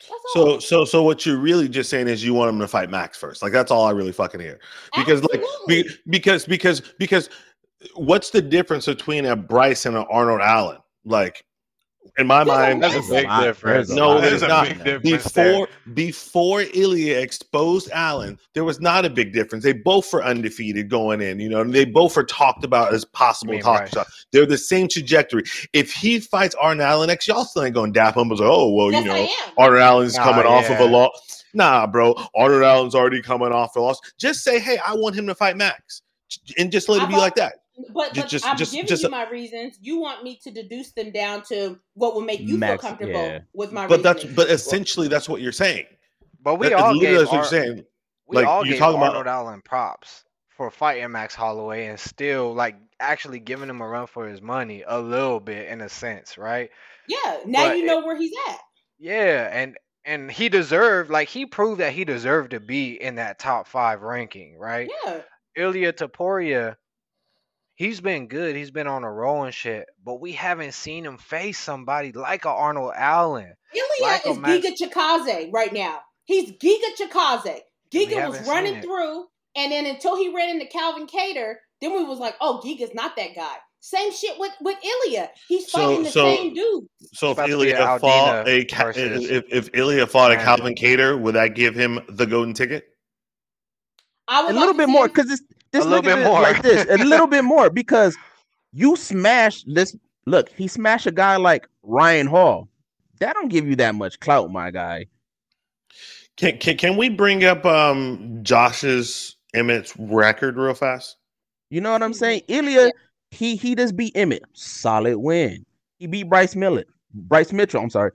That's 0.00 0.22
all. 0.34 0.44
So, 0.44 0.58
so, 0.58 0.84
so 0.84 1.02
what 1.02 1.24
you're 1.24 1.38
really 1.38 1.68
just 1.68 1.88
saying 1.88 2.08
is 2.08 2.24
you 2.24 2.34
want 2.34 2.50
him 2.50 2.58
to 2.58 2.68
fight 2.68 2.90
Max 2.90 3.16
first. 3.16 3.42
Like 3.42 3.52
that's 3.52 3.70
all 3.70 3.86
I 3.86 3.92
really 3.92 4.12
fucking 4.12 4.40
hear. 4.40 4.58
Because, 4.96 5.22
like, 5.24 5.42
be, 5.68 5.88
because, 6.08 6.46
because, 6.46 6.82
because, 6.98 7.30
what's 7.94 8.30
the 8.30 8.42
difference 8.42 8.86
between 8.86 9.26
a 9.26 9.36
Bryce 9.36 9.86
and 9.86 9.96
an 9.96 10.04
Arnold 10.10 10.40
Allen? 10.40 10.78
Like, 11.04 11.44
in 12.18 12.26
my 12.26 12.44
There's 12.44 12.48
mind, 12.56 12.82
That's 12.82 13.08
a 13.08 13.12
big 13.12 13.26
lot- 13.26 13.42
difference. 13.44 13.88
there's 13.88 13.96
No, 13.98 14.08
lot 14.10 14.20
there's 14.22 14.42
of 14.42 14.48
not. 14.48 14.68
big 14.68 14.78
difference. 14.84 15.02
difference 15.04 15.32
there. 15.32 15.52
before 15.52 15.68
before 15.94 16.60
Ilia 16.74 17.20
exposed 17.20 17.90
Allen, 17.92 18.38
there 18.54 18.64
was 18.64 18.80
not 18.80 19.04
a 19.04 19.10
big 19.10 19.32
difference. 19.32 19.64
They 19.64 19.72
both 19.72 20.12
were 20.12 20.24
undefeated 20.24 20.88
going 20.90 21.20
in. 21.20 21.38
You 21.40 21.48
know, 21.48 21.60
and 21.60 21.72
they 21.72 21.84
both 21.84 22.16
were 22.16 22.24
talked 22.24 22.64
about 22.64 22.92
as 22.94 23.04
possible 23.04 23.52
I 23.52 23.56
mean, 23.56 23.62
talk 23.62 23.80
right. 23.80 23.88
shots. 23.92 24.26
They're 24.32 24.46
the 24.46 24.58
same 24.58 24.88
trajectory. 24.88 25.44
If 25.72 25.92
he 25.92 26.20
fights 26.20 26.54
Arnold 26.60 26.86
Allen 26.86 27.06
next, 27.08 27.28
y'all 27.28 27.44
still 27.44 27.64
ain't 27.64 27.74
gonna 27.74 27.92
dap 27.92 28.16
him. 28.16 28.32
As 28.32 28.40
oh 28.40 28.70
well, 28.72 28.90
yes, 28.92 29.04
you 29.04 29.10
I 29.10 29.14
know, 29.14 29.22
am. 29.22 29.52
Arnold 29.58 29.80
Allen's 29.82 30.16
Nah, 30.16 30.24
coming 30.24 30.46
off 30.46 30.68
of 30.70 30.80
a 30.80 30.84
loss. 30.84 31.44
Nah, 31.54 31.86
bro. 31.86 32.14
Arnold 32.34 32.62
Allen's 32.62 32.94
already 32.94 33.20
coming 33.22 33.52
off 33.52 33.76
a 33.76 33.80
loss. 33.80 34.00
Just 34.18 34.42
say, 34.44 34.58
hey, 34.60 34.78
I 34.86 34.94
want 34.94 35.16
him 35.16 35.26
to 35.26 35.34
fight 35.34 35.56
Max, 35.56 36.02
and 36.58 36.70
just 36.72 36.88
let 36.88 37.02
it 37.02 37.08
be 37.08 37.14
about- 37.14 37.20
like 37.20 37.34
that. 37.36 37.54
But, 37.92 38.14
Ju- 38.14 38.20
but 38.22 38.30
just- 38.30 38.46
I'm 38.46 38.56
just- 38.56 38.72
giving 38.72 38.86
just- 38.88 39.02
you 39.02 39.08
my 39.10 39.28
reasons. 39.30 39.78
You 39.80 40.00
want 40.00 40.22
me 40.22 40.38
to 40.42 40.50
deduce 40.50 40.92
them 40.92 41.10
down 41.12 41.42
to 41.48 41.78
what 41.94 42.14
will 42.14 42.20
make 42.22 42.40
you 42.40 42.58
Max, 42.58 42.82
feel 42.82 42.90
comfortable 42.90 43.12
yeah. 43.22 43.40
with 43.52 43.72
my 43.72 43.86
But 43.86 44.02
that's 44.02 44.24
but 44.24 44.50
essentially 44.50 45.08
that's 45.08 45.28
what 45.28 45.40
you're 45.40 45.52
saying. 45.52 45.86
But 46.42 46.56
we 46.56 46.68
That- 46.68 46.78
all 46.78 46.98
gave 46.98 47.18
that's 47.18 47.30
what 47.30 47.36
Ar- 47.36 47.42
you're 47.42 47.50
saying. 47.50 47.84
we 48.26 48.36
Like, 48.36 48.46
all 48.46 48.64
you're 48.64 48.72
gave 48.72 48.78
talking 48.80 48.96
about- 48.98 49.10
Arnold 49.10 49.26
Allen 49.26 49.62
props 49.62 50.24
for 50.48 50.70
fighting 50.70 51.10
Max 51.10 51.34
Holloway 51.34 51.86
and 51.86 51.98
still 51.98 52.54
like 52.54 52.76
actually 52.98 53.40
giving 53.40 53.68
him 53.68 53.80
a 53.80 53.88
run 53.88 54.06
for 54.06 54.28
his 54.28 54.42
money 54.42 54.84
a 54.86 55.00
little 55.00 55.40
bit 55.40 55.68
in 55.68 55.80
a 55.80 55.88
sense, 55.88 56.36
right? 56.36 56.70
yeah, 57.08 57.38
now 57.46 57.68
but 57.68 57.76
you 57.76 57.84
it- 57.84 57.86
know 57.86 58.00
where 58.04 58.16
he's 58.16 58.32
at. 58.48 58.58
Yeah, 58.98 59.48
and 59.52 59.78
and 60.04 60.30
he 60.30 60.48
deserved 60.48 61.10
like 61.10 61.28
he 61.28 61.44
proved 61.46 61.80
that 61.80 61.92
he 61.92 62.04
deserved 62.04 62.50
to 62.52 62.60
be 62.60 63.00
in 63.00 63.14
that 63.16 63.38
top 63.38 63.66
five 63.66 64.02
ranking, 64.02 64.56
right? 64.58 64.90
Yeah. 65.04 65.20
Ilia 65.56 65.92
Topuria, 65.92 66.76
he's 67.80 67.98
been 68.02 68.28
good. 68.28 68.56
He's 68.56 68.70
been 68.70 68.86
on 68.86 69.04
a 69.04 69.10
roll 69.10 69.44
and 69.44 69.54
shit, 69.54 69.86
but 70.04 70.20
we 70.20 70.32
haven't 70.32 70.74
seen 70.74 71.06
him 71.06 71.16
face 71.16 71.58
somebody 71.58 72.12
like 72.12 72.44
a 72.44 72.50
Arnold 72.50 72.92
Allen. 72.94 73.54
Ilia 73.74 74.02
Like 74.02 74.26
is 74.26 74.38
Max- 74.38 74.66
Giga 74.66 74.90
Chikadze 74.90 75.50
right 75.50 75.72
now. 75.72 76.00
He's 76.26 76.52
Giga 76.52 76.90
Chikadze. 77.00 77.60
Giga 77.90 78.28
was 78.28 78.46
running 78.46 78.82
through, 78.82 79.24
and 79.56 79.72
then 79.72 79.86
until 79.86 80.14
he 80.16 80.32
ran 80.34 80.50
into 80.50 80.66
Calvin 80.66 81.06
Kattar, 81.06 81.54
then 81.80 81.94
we 81.94 82.04
was 82.04 82.18
like, 82.18 82.34
oh, 82.42 82.60
Giga's 82.62 82.92
not 82.94 83.16
that 83.16 83.34
guy. 83.34 83.56
Same 83.80 84.12
shit 84.12 84.38
with 84.38 84.52
with 84.60 84.76
Ilia. 84.84 85.30
He's 85.48 85.70
So- 85.72 85.78
fighting 85.78 86.02
the 86.04 86.10
so- 86.10 86.36
same 86.36 86.52
dude. 86.52 86.84
So 87.14 87.30
if 87.30 87.38
About 87.38 87.46
to 87.46 87.48
be 87.48 87.52
Ilia 87.70 87.92
an 87.92 87.98
fought 87.98 88.46
a 88.46 88.58
if, 88.58 89.44
if 89.50 89.70
Ilia 89.74 90.06
fought 90.06 90.32
a 90.32 90.36
Calvin 90.36 90.74
Kattar, 90.74 91.18
would 91.18 91.34
that 91.34 91.54
give 91.54 91.74
him 91.74 91.98
the 92.10 92.26
golden 92.26 92.52
ticket? 92.52 92.84
I 94.28 94.42
would 94.42 94.50
a 94.50 94.54
like 94.54 94.60
little 94.60 94.74
bit 94.74 94.90
more 94.90 95.08
because 95.08 95.28
this 95.28 95.42
this 95.72 95.84
A 95.84 95.88
little 95.88 96.02
look 96.02 96.06
at 96.06 96.16
bit 96.16 96.26
it 96.26 96.28
more. 96.28 96.40
like 96.40 96.62
this 96.62 96.86
a 96.90 97.04
little 97.04 97.26
bit 97.26 97.44
more 97.44 97.70
because 97.80 98.16
you 98.72 98.96
smash 98.96 99.62
this 99.64 99.96
look 100.26 100.50
he 100.50 100.68
smashed 100.68 101.06
a 101.06 101.12
guy 101.12 101.36
like 101.36 101.68
Ryan 101.82 102.26
Hall. 102.26 102.68
That 103.20 103.34
don't 103.34 103.48
give 103.48 103.66
you 103.66 103.76
that 103.76 103.94
much 103.94 104.18
clout 104.20 104.50
my 104.50 104.70
guy. 104.70 105.06
Can, 106.36 106.58
can 106.58 106.76
can 106.76 106.96
we 106.96 107.08
bring 107.08 107.44
up 107.44 107.64
um 107.66 108.40
Josh's 108.42 109.36
Emmett's 109.54 109.94
record 109.98 110.56
real 110.56 110.74
fast? 110.74 111.16
you 111.70 111.80
know 111.80 111.92
what 111.92 112.02
I'm 112.02 112.14
saying? 112.14 112.42
Ilia 112.48 112.90
he 113.30 113.56
he 113.56 113.74
just 113.74 113.96
beat 113.96 114.16
Emmett. 114.16 114.42
Solid 114.54 115.18
win. 115.18 115.64
He 115.98 116.06
beat 116.06 116.28
Bryce 116.28 116.56
Millet 116.56 116.88
Bryce 117.14 117.52
Mitchell 117.52 117.82
I'm 117.82 117.90
sorry. 117.90 118.12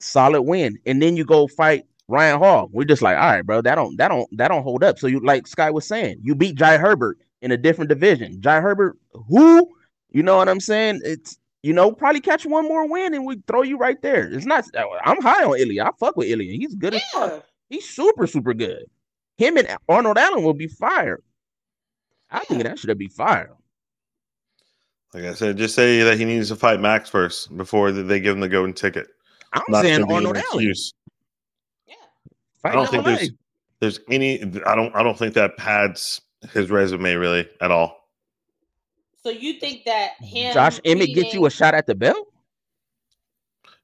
Solid 0.00 0.42
win. 0.42 0.78
And 0.86 1.00
then 1.02 1.16
you 1.16 1.24
go 1.24 1.46
fight 1.48 1.86
Ryan 2.08 2.38
Hall. 2.38 2.68
We're 2.72 2.84
just 2.84 3.02
like 3.02 3.16
all 3.16 3.26
right 3.28 3.44
bro 3.46 3.60
that 3.62 3.74
don't 3.76 3.96
that 3.98 4.08
don't 4.08 4.28
that 4.36 4.48
don't 4.48 4.62
hold 4.62 4.82
up. 4.82 4.98
So 4.98 5.06
you 5.06 5.20
like 5.20 5.46
Sky 5.46 5.70
was 5.70 5.86
saying 5.86 6.18
you 6.22 6.34
beat 6.34 6.56
Jai 6.56 6.78
Herbert 6.78 7.18
in 7.42 7.52
a 7.52 7.56
different 7.56 7.88
division. 7.90 8.40
Jai 8.40 8.60
Herbert 8.60 8.98
who? 9.12 9.68
You 10.10 10.22
know 10.22 10.38
what 10.38 10.48
I'm 10.48 10.60
saying? 10.60 11.02
It's 11.04 11.38
you 11.62 11.72
know 11.72 11.92
probably 11.92 12.20
catch 12.20 12.46
one 12.46 12.66
more 12.66 12.88
win 12.88 13.14
and 13.14 13.26
we 13.26 13.36
throw 13.46 13.62
you 13.62 13.76
right 13.78 14.00
there. 14.02 14.26
It's 14.32 14.46
not 14.46 14.64
I'm 15.04 15.22
high 15.22 15.44
on 15.44 15.58
Ilia. 15.58 15.84
I 15.84 15.90
fuck 16.00 16.16
with 16.16 16.28
Ilia. 16.28 16.52
He's 16.52 16.74
good 16.74 16.94
as 16.94 17.02
fuck. 17.12 17.44
He's 17.68 17.88
super 17.88 18.26
super 18.26 18.54
good. 18.54 18.84
Him 19.36 19.56
and 19.56 19.68
Arnold 19.88 20.18
Allen 20.18 20.42
will 20.42 20.54
be 20.54 20.66
fired. 20.66 21.22
I 22.30 22.40
think 22.44 22.62
that 22.64 22.78
should 22.78 22.96
be 22.98 23.08
fired 23.08 23.52
Like 25.14 25.24
I 25.24 25.34
said, 25.34 25.56
just 25.58 25.74
say 25.74 26.02
that 26.02 26.18
he 26.18 26.24
needs 26.24 26.48
to 26.48 26.56
fight 26.56 26.80
Max 26.80 27.08
first 27.08 27.56
before 27.56 27.92
they 27.92 28.20
give 28.20 28.34
him 28.34 28.40
the 28.40 28.48
golden 28.48 28.74
ticket. 28.74 29.08
I'm 29.52 29.62
Not 29.68 29.82
saying 29.82 30.00
to 30.00 30.06
be 30.06 30.12
an 30.14 30.26
Arnold 30.26 30.36
Allen. 30.36 30.46
excuse. 30.46 30.92
Yeah. 32.64 32.70
Fight 32.70 32.72
I 32.72 32.74
don't 32.74 32.90
think 32.90 33.04
double 33.04 33.16
there's 33.16 33.30
there's 33.80 34.00
any. 34.10 34.42
I 34.66 34.74
don't. 34.74 34.94
I 34.94 35.02
don't 35.02 35.18
think 35.18 35.34
that 35.34 35.56
pads 35.56 36.20
his 36.52 36.70
resume 36.70 37.14
really 37.14 37.48
at 37.60 37.70
all. 37.70 38.08
So 39.22 39.30
you 39.30 39.54
think 39.54 39.84
that 39.84 40.12
him 40.20 40.54
Josh 40.54 40.80
Emmett 40.84 41.14
gets 41.14 41.34
you 41.34 41.46
a 41.46 41.50
shot 41.50 41.74
at 41.74 41.86
the 41.86 41.94
belt 41.94 42.28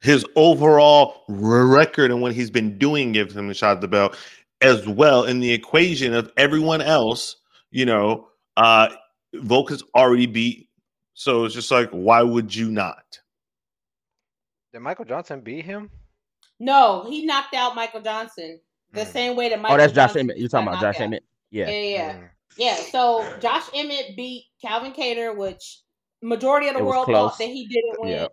His 0.01 0.25
overall 0.37 1.23
record 1.29 2.11
and 2.11 2.23
what 2.23 2.33
he's 2.33 2.51
been 2.51 2.79
doing 2.79 3.13
gives 3.13 3.37
him 3.37 3.51
a 3.51 3.55
shot 3.55 3.77
at 3.77 3.81
the 3.81 3.89
belt, 3.89 4.17
as 4.61 4.87
well 4.87 5.25
in 5.25 5.41
the 5.41 5.53
equation 5.53 6.15
of 6.15 6.33
everyone 6.37 6.81
else. 6.81 7.37
You 7.71 7.87
know, 7.87 8.29
uh 8.57 8.89
Volk 9.35 9.71
has 9.71 9.83
already 9.95 10.27
beat. 10.27 10.69
So 11.15 11.45
it's 11.45 11.55
just 11.55 11.71
like, 11.71 11.91
why 11.91 12.23
would 12.23 12.55
you 12.55 12.71
not? 12.71 13.21
Did 14.73 14.81
Michael 14.81 15.05
Johnson 15.05 15.41
beat 15.41 15.65
him? 15.65 15.91
No, 16.59 17.05
he 17.09 17.25
knocked 17.25 17.55
out 17.55 17.75
Michael 17.77 18.01
Johnson 18.01 18.61
the 18.95 19.01
Mm. 19.03 19.13
same 19.13 19.37
way 19.37 19.49
that 19.51 19.61
Michael 19.61 19.75
oh 19.75 19.79
that's 19.79 19.93
Josh 19.93 20.17
Emmett 20.17 20.39
you're 20.39 20.49
talking 20.49 20.69
about 20.69 20.81
Josh. 20.81 21.01
Emmett 21.01 21.25
yeah 21.51 21.69
Yeah, 21.69 21.73
yeah, 21.73 21.89
yeah. 21.97 22.13
Mm. 22.15 22.29
Yeah, 22.57 22.77
so 22.77 23.39
Josh 23.41 23.65
Emmett 23.75 24.17
beat 24.17 24.45
Calvin 24.63 24.93
Kattar, 24.93 25.37
which 25.37 25.81
majority 26.23 26.69
of 26.69 26.77
the 26.77 26.85
world 26.85 27.07
close. 27.07 27.31
thought 27.33 27.39
that 27.39 27.49
he 27.49 27.67
didn't 27.67 28.01
win. 28.01 28.13
Yeah. 28.13 28.27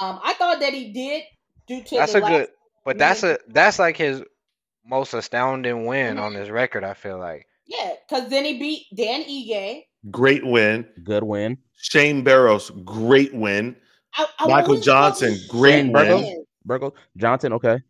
Um, 0.00 0.18
I 0.24 0.32
thought 0.34 0.60
that 0.60 0.72
he 0.72 0.92
did 0.92 1.22
due 1.66 1.82
to 1.82 1.96
That's 1.96 2.12
the 2.12 2.18
a 2.18 2.20
last, 2.20 2.30
good, 2.30 2.48
but 2.86 2.98
that's 2.98 3.22
a 3.22 3.38
that's 3.48 3.78
like 3.78 3.96
his 3.98 4.22
most 4.84 5.12
astounding 5.14 5.84
win 5.86 6.16
Mhm. 6.16 6.22
on 6.22 6.34
his 6.34 6.48
record. 6.50 6.84
I 6.84 6.94
feel 6.94 7.18
like. 7.18 7.46
yeah, 7.66 7.92
because 8.08 8.30
then 8.30 8.44
he 8.46 8.58
beat 8.58 8.86
Dan 8.94 9.22
Ige. 9.24 9.84
Great 10.10 10.46
win. 10.46 10.86
good 11.02 11.24
win 11.24 11.58
Shane 11.78 12.22
Burgos, 12.24 12.70
great 12.84 13.34
win. 13.34 13.76
I, 14.14 14.26
I 14.38 14.46
Michael 14.48 14.76
Johnson, 14.80 15.36
great 15.48 15.72
Shane 15.72 15.92
win. 15.92 16.06
Burgos. 16.08 16.44
Burgle 16.64 16.96
Johnson 17.16 17.52
okay 17.54 17.80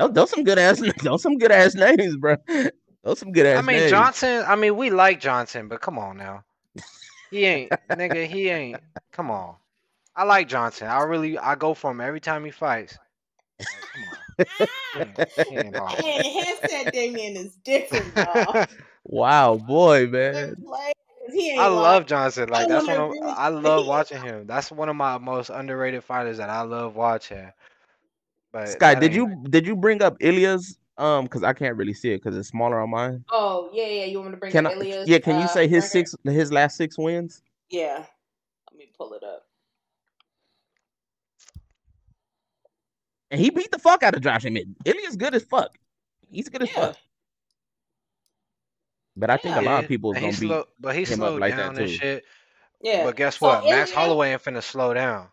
those, 0.00 0.12
those 0.12 0.30
some 0.30 0.44
good 0.44 0.58
ass 0.58 0.80
those 1.02 1.22
some 1.22 1.38
good 1.38 1.52
ass 1.52 1.74
names 1.74 2.16
bro 2.16 2.36
those 3.04 3.18
some 3.18 3.32
good 3.32 3.46
ass 3.46 3.58
I 3.58 3.66
mean 3.66 3.76
names. 3.78 3.90
Johnson. 3.90 4.44
I 4.46 4.56
mean 4.56 4.76
we 4.76 4.90
like 4.90 5.20
Johnson, 5.20 5.68
but 5.68 5.80
come 5.80 5.98
on 5.98 6.16
now, 6.16 6.44
he 7.30 7.44
ain't 7.44 7.72
nigga. 7.90 8.26
He 8.26 8.48
ain't. 8.48 8.80
Come 9.12 9.30
on. 9.30 9.54
I 10.16 10.24
like 10.24 10.48
Johnson. 10.48 10.88
I 10.88 11.02
really 11.02 11.38
I 11.38 11.54
go 11.54 11.74
for 11.74 11.90
him 11.90 12.00
every 12.00 12.20
time 12.20 12.44
he 12.44 12.50
fights. 12.50 12.98
Like, 13.58 13.68
come 13.92 14.04
on. 14.04 14.16
He 14.94 15.00
ain't- 15.00 15.18
he 15.48 15.56
ain't 15.56 15.76
hard. 15.76 16.00
Man, 16.02 16.24
headset 16.24 16.92
Damien 16.92 17.36
is 17.36 17.54
different, 17.64 18.14
dog. 18.14 18.68
wow 19.04 19.56
boy 19.56 20.06
man 20.06 20.54
Like, 20.64 20.94
he 21.32 21.50
ain't 21.52 21.60
I 21.60 21.66
lying. 21.66 21.82
love 21.82 22.06
Johnson. 22.06 22.48
Like 22.48 22.66
I 22.66 22.68
that's 22.68 22.86
one 22.88 22.98
of 22.98 23.12
I 23.36 23.48
love 23.48 23.86
watching 23.86 24.20
him. 24.22 24.46
That's 24.46 24.70
one 24.72 24.88
of 24.88 24.96
my 24.96 25.18
most 25.18 25.50
underrated 25.50 26.04
fighters 26.04 26.38
that 26.38 26.50
I 26.50 26.62
love 26.62 26.96
watching. 26.96 27.50
But 28.52 28.68
Sky 28.68 28.94
did 28.94 29.14
ain't- 29.14 29.14
you 29.14 29.44
did 29.48 29.66
you 29.66 29.76
bring 29.76 30.02
up 30.02 30.16
Ilia's 30.20 30.76
um 30.98 31.24
because 31.24 31.42
I 31.42 31.52
can't 31.52 31.76
really 31.76 31.94
see 31.94 32.12
it 32.12 32.22
because 32.22 32.36
it's 32.36 32.48
smaller 32.48 32.80
on 32.80 32.90
mine 32.90 33.24
Oh 33.30 33.70
yeah, 33.72 33.86
yeah. 33.86 34.04
You 34.06 34.18
want 34.18 34.30
me 34.30 34.34
to 34.36 34.40
bring 34.40 34.52
can 34.52 34.66
up 34.66 34.72
I 34.72 34.76
Ilia's, 34.76 35.08
yeah 35.08 35.18
can 35.18 35.36
you 35.38 35.44
uh, 35.44 35.48
say 35.48 35.68
his 35.68 35.84
record? 35.84 35.90
six 35.90 36.14
his 36.24 36.52
last 36.52 36.76
six 36.76 36.98
wins 36.98 37.42
Yeah. 37.70 38.04
Let 38.70 38.78
me 38.78 38.90
pull 38.96 39.12
it 39.14 39.22
up. 39.22 39.44
and 43.30 43.40
he 43.40 43.50
beat 43.50 43.70
the 43.70 43.78
fuck 43.78 44.02
out 44.02 44.14
of 44.14 44.20
Josh 44.22 44.44
Emmett 44.44 44.66
Ilia's 44.84 45.16
good 45.16 45.34
as 45.34 45.44
fuck 45.44 45.76
he's 46.30 46.48
good 46.48 46.62
as 46.62 46.68
Yeah. 46.70 46.86
fuck 46.86 46.96
but 49.16 49.30
I 49.30 49.36
think 49.36 49.56
a 49.56 49.60
lot 49.60 49.84
of 49.84 49.88
people 49.88 50.12
is 50.12 50.16
And 50.16 50.24
he 50.26 50.30
gonna 50.32 50.40
beat 50.40 50.46
slow, 50.48 50.64
but 50.80 50.94
he 50.96 51.02
him 51.02 51.12
up 51.12 51.16
slowed 51.28 51.40
like 51.40 51.50
that, 51.56 51.56
down 51.56 51.78
and 51.78 51.88
too. 51.88 51.94
shit. 51.94 52.24
Yeah. 52.80 53.04
But 53.04 53.16
guess 53.16 53.38
So 53.38 53.46
what? 53.48 53.64
Max 53.66 53.90
Ilya- 53.90 54.00
Holloway 54.00 54.32
ain't 54.32 54.42
finna 54.42 54.62
slow 54.62 54.94
down. 54.94 55.28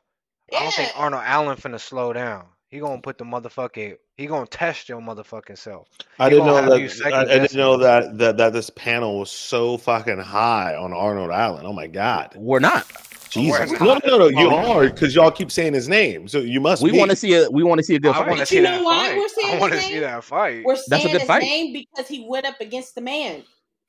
I 0.54 0.60
don't 0.64 0.74
think 0.74 0.92
Yeah. 0.94 1.00
Arnold 1.00 1.24
Allen 1.26 1.58
finna 1.58 1.80
slow 1.80 2.12
down. 2.12 2.48
He 2.70 2.80
gonna 2.80 3.02
put 3.02 3.18
the 3.18 3.24
motherfucking. 3.24 3.96
He 4.18 4.26
gonna 4.28 4.46
test 4.46 4.90
your 4.90 5.00
motherfucking 5.00 5.58
self. 5.58 5.88
I 6.20 6.30
didn't 6.30 6.46
know 6.48 6.56
that. 6.70 7.02
I, 7.06 7.22
I 7.22 7.26
didn't 7.26 7.56
know 7.56 7.78
that, 7.78 8.18
that 8.18 8.38
that 8.38 8.54
this 8.54 8.70
panel 8.72 9.20
was 9.20 9.32
so 9.32 9.78
fucking 9.78 10.20
high 10.20 10.76
on 10.76 10.92
Arnold 10.92 11.32
Allen. 11.32 11.66
Oh 11.66 11.74
my 11.74 11.88
god, 11.88 12.34
we're 12.36 12.60
not 12.60 12.86
Jesus! 13.30 13.72
We're 13.72 13.80
No, 13.80 13.94
not. 13.94 14.06
no, 14.06 14.18
no, 14.18 14.30
no. 14.30 14.42
You 14.42 14.50
Oh. 14.50 14.80
are 14.80 14.90
because 14.90 15.16
y'all 15.16 15.32
keep 15.32 15.52
saying 15.52 15.74
his 15.74 15.88
name, 15.88 16.28
so 16.28 16.40
you 16.40 16.60
must. 16.60 16.82
we 16.84 16.92
want 16.92 17.10
to 17.12 17.16
see 17.16 17.36
a 17.36 17.50
we 17.50 17.64
want 17.64 17.80
to 17.80 17.84
see 17.84 17.96
a 17.96 18.00
good 18.00 18.16
I 18.16 18.20
fight 18.20 18.28
want 18.28 18.40
to 18.42 18.46
see 18.46 18.58
you 18.58 18.64
know 18.64 18.72
that 18.72 18.84
why 18.84 19.08
fight. 19.08 19.18
we're 19.18 19.28
saying 19.30 19.56
I 19.56 19.60
want 19.60 19.74
to 19.74 19.82
see 19.82 20.00
that 20.00 20.24
fight. 20.24 20.66
We're 20.66 20.74
That's 20.76 20.88
a 20.88 21.00
saying 21.00 21.12
good 21.14 21.22
his 21.22 21.28
fight. 21.28 21.42
name 21.44 21.74
because 21.74 22.08
he 22.08 22.26
went 22.28 22.46
up 22.46 22.60
against 22.60 22.96
the 22.96 23.02
man. 23.02 23.44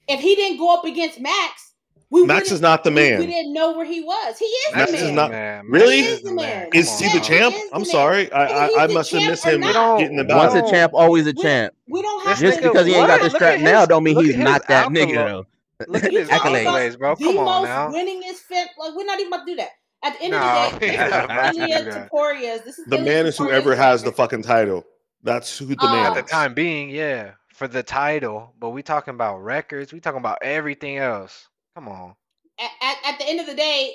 If 0.07 0.21
he 0.21 0.35
didn't 0.37 0.59
go 0.59 0.73
up 0.75 0.85
against 0.85 1.21
Max, 1.21 1.75
we 2.11 2.25
Max 2.25 2.51
is 2.51 2.61
not 2.61 2.85
the 2.85 2.91
man. 2.91 3.21
We, 3.21 3.27
didn't 3.27 3.53
know 3.53 3.77
where 3.77 3.85
he 3.85 4.01
was. 4.01 4.39
He 4.39 4.45
is 4.47 4.75
Max 4.75 4.91
the 4.93 4.97
is 4.99 5.11
not- 5.11 5.31
man. 5.31 5.67
Really? 5.69 6.01
Max 6.01 6.07
He 6.09 6.13
is 6.15 6.23
the 6.23 6.33
man. 6.35 6.69
Is 6.73 6.89
Come 6.89 6.99
he 6.99 7.07
on 7.07 7.13
the 7.17 7.21
champ? 7.25 7.55
He 7.55 7.61
the 7.61 7.69
I'm 7.75 7.79
man. 7.83 7.85
sorry, 7.87 8.33
I 8.33 8.45
I, 8.47 8.85
I 8.85 8.87
must 8.87 9.11
have 9.13 9.23
missed 9.31 9.45
him 9.45 9.61
not. 9.61 9.99
Getting 9.99 10.17
the 10.17 10.25
we 10.25 10.35
once 10.35 10.55
a 10.55 10.71
champ 10.71 10.93
always 10.95 11.27
a 11.27 11.33
We- 11.37 11.43
champ 11.43 11.75
We 11.89 12.01
don't 12.03 12.27
have 12.27 12.39
just 12.39 12.59
to. 12.63 12.69
because 12.69 12.87
he 12.87 12.95
ain't 12.95 13.07
got 13.07 13.21
what? 13.21 13.31
the 13.31 13.37
strap 13.37 13.55
at 13.59 13.61
now 13.61 13.85
don't 13.87 14.05
mean 14.05 14.17
he's 14.25 14.37
not 14.37 14.67
that 14.69 14.87
accolade- 14.87 15.09
nigga 15.11 15.15
though 15.27 15.47
Look 15.87 16.03
at 16.05 16.13
You 16.13 16.19
his 16.25 16.29
accolades, 16.29 16.99
bro. 16.99 17.15
the 17.15 17.25
Come 17.25 17.39
on 17.39 17.45
most 17.45 17.65
now. 17.67 17.89
winningest 17.91 18.39
fit. 18.49 18.69
Like 18.79 18.95
we're 18.97 19.05
not 19.05 19.21
even 19.21 19.33
about 19.33 19.47
to 19.47 19.53
do 19.53 19.57
that. 19.57 19.69
At 20.03 20.15
the 20.15 20.23
end 20.23 20.31
No, 20.33 20.39
of 20.39 20.73
the 20.75 20.79
day, 20.81 20.97
not 20.97 21.29
this 21.29 21.57
is 21.57 21.63
Ilia. 21.63 22.09
Topuria's. 22.13 22.63
This 22.65 22.79
is 22.79 22.87
The 22.87 22.99
man 22.99 23.27
is 23.27 23.37
whoever 23.39 23.77
has 23.77 24.03
the 24.03 24.11
fucking 24.13 24.43
title. 24.43 24.85
That's 25.23 25.59
who 25.59 25.67
the 25.67 25.77
man 25.83 26.07
At 26.07 26.15
the 26.15 26.23
time 26.23 26.55
being, 26.55 26.89
yeah, 26.91 27.33
for 27.55 27.69
the 27.69 27.83
title. 27.83 28.55
But 28.59 28.71
we 28.71 28.83
talking 28.83 29.15
about 29.15 29.39
records. 29.39 29.93
We 29.93 30.01
talking 30.01 30.19
about 30.21 30.39
everything 30.43 30.97
else. 30.99 31.49
Come 31.79 31.89
on. 31.89 32.17
At, 32.59 32.71
at, 32.83 32.97
at 33.13 33.19
the 33.21 33.29
end 33.29 33.39
of 33.39 33.47
the 33.47 33.55
day, 33.55 33.95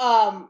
um, 0.00 0.48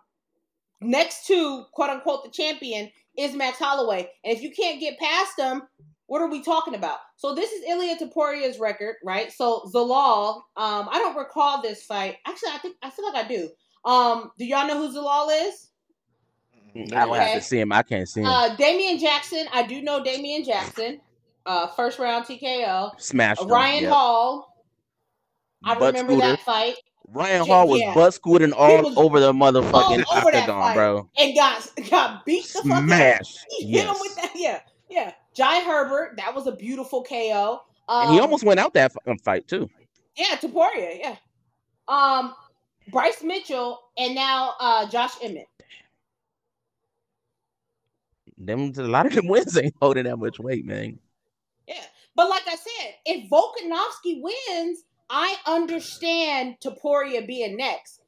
next 0.80 1.26
to 1.26 1.64
quote 1.72 1.90
unquote 1.90 2.22
the 2.22 2.30
champion 2.30 2.88
is 3.16 3.34
Max 3.34 3.58
Holloway, 3.58 4.08
and 4.24 4.36
if 4.36 4.42
you 4.42 4.52
can't 4.52 4.78
get 4.78 4.96
past 5.00 5.32
him, 5.36 5.62
what 6.06 6.22
are 6.22 6.30
we 6.30 6.40
talking 6.40 6.76
about? 6.76 6.98
So 7.16 7.34
this 7.34 7.50
is 7.50 7.64
Ilia 7.68 7.96
Topuria's 7.98 8.60
record, 8.60 8.94
right? 9.04 9.32
So 9.32 9.68
Zalal, 9.74 10.36
um, 10.56 10.88
I 10.88 10.98
don't 11.00 11.16
recall 11.16 11.60
this 11.62 11.82
fight. 11.82 12.18
Actually, 12.28 12.52
I 12.52 12.58
think 12.58 12.76
I 12.80 12.90
feel 12.90 13.12
like 13.12 13.24
I 13.24 13.28
do. 13.28 13.48
Um, 13.84 14.30
do 14.38 14.44
y'all 14.44 14.68
know 14.68 14.78
who 14.78 14.96
Zalal 14.96 15.48
is? 15.48 15.70
I 16.94 17.06
would 17.06 17.18
have 17.18 17.30
Okay. 17.30 17.34
to 17.34 17.40
see 17.40 17.58
him 17.58 17.72
I 17.72 17.82
can't 17.82 18.08
see 18.08 18.20
him 18.20 18.26
Uh, 18.28 18.54
Damian 18.54 19.00
Jackson. 19.00 19.46
I 19.52 19.64
do 19.64 19.82
know 19.82 20.04
Damian 20.04 20.44
Jackson. 20.44 21.00
Uh, 21.44 21.66
first 21.66 21.98
round 21.98 22.24
TKO. 22.26 22.92
smash 23.00 23.40
him. 23.40 23.48
Ryan 23.48 23.82
Yep. 23.82 23.92
Hall. 23.92 24.47
I 25.64 25.74
Butt 25.74 25.94
remember 25.94 26.12
scooter. 26.12 26.26
that 26.28 26.40
fight 26.40 26.74
Ryan 27.10 27.46
Hall 27.46 27.68
was 27.68 27.80
yeah. 27.80 27.94
butt 27.94 28.12
scooting 28.14 28.52
all 28.52 28.82
was 28.82 28.96
over 28.96 29.18
the 29.18 29.32
motherfucking 29.32 30.04
over 30.12 30.26
octagon, 30.28 30.74
bro. 30.74 31.10
and 31.18 31.34
got 31.34 31.66
got 31.90 32.24
beat 32.26 32.44
the 32.44 32.62
fuck 32.62 32.72
up. 32.78 32.84
Smash. 32.84 33.36
Hit 33.58 33.62
him 33.62 33.68
Yes. 33.70 33.98
with 34.00 34.14
that. 34.16 34.32
Yeah, 34.36 34.60
yeah. 34.90 35.12
Jai 35.34 35.60
Herbert. 35.60 36.16
That 36.18 36.34
was 36.34 36.46
a 36.46 36.52
beautiful 36.52 37.02
KO. 37.04 37.62
Um, 37.88 38.02
And 38.06 38.12
he 38.14 38.20
almost 38.20 38.44
went 38.44 38.60
out 38.60 38.74
that 38.74 38.92
fight 39.24 39.48
too. 39.48 39.70
yeah, 40.16 40.36
Topuria. 40.36 40.98
Yeah, 41.00 41.16
um, 41.88 42.34
Bryce 42.92 43.22
Mitchell, 43.22 43.80
and 43.96 44.14
now 44.14 44.52
uh, 44.60 44.86
Josh 44.90 45.12
Emmett. 45.22 45.46
Them 48.36 48.72
a 48.76 48.82
lot 48.82 49.06
of 49.06 49.14
them 49.14 49.26
wins 49.28 49.56
ain't 49.56 49.74
holding 49.80 50.04
that 50.04 50.16
much 50.18 50.38
weight, 50.38 50.64
man. 50.64 50.98
Yeah, 51.66 51.82
but 52.14 52.28
like 52.28 52.42
I 52.46 52.56
said, 52.56 52.94
if 53.06 53.30
Volkanovski 53.30 54.20
wins, 54.22 54.84
I 55.10 55.36
understand 55.46 56.56
Topuria 56.62 57.26
being 57.26 57.56
next. 57.56 58.00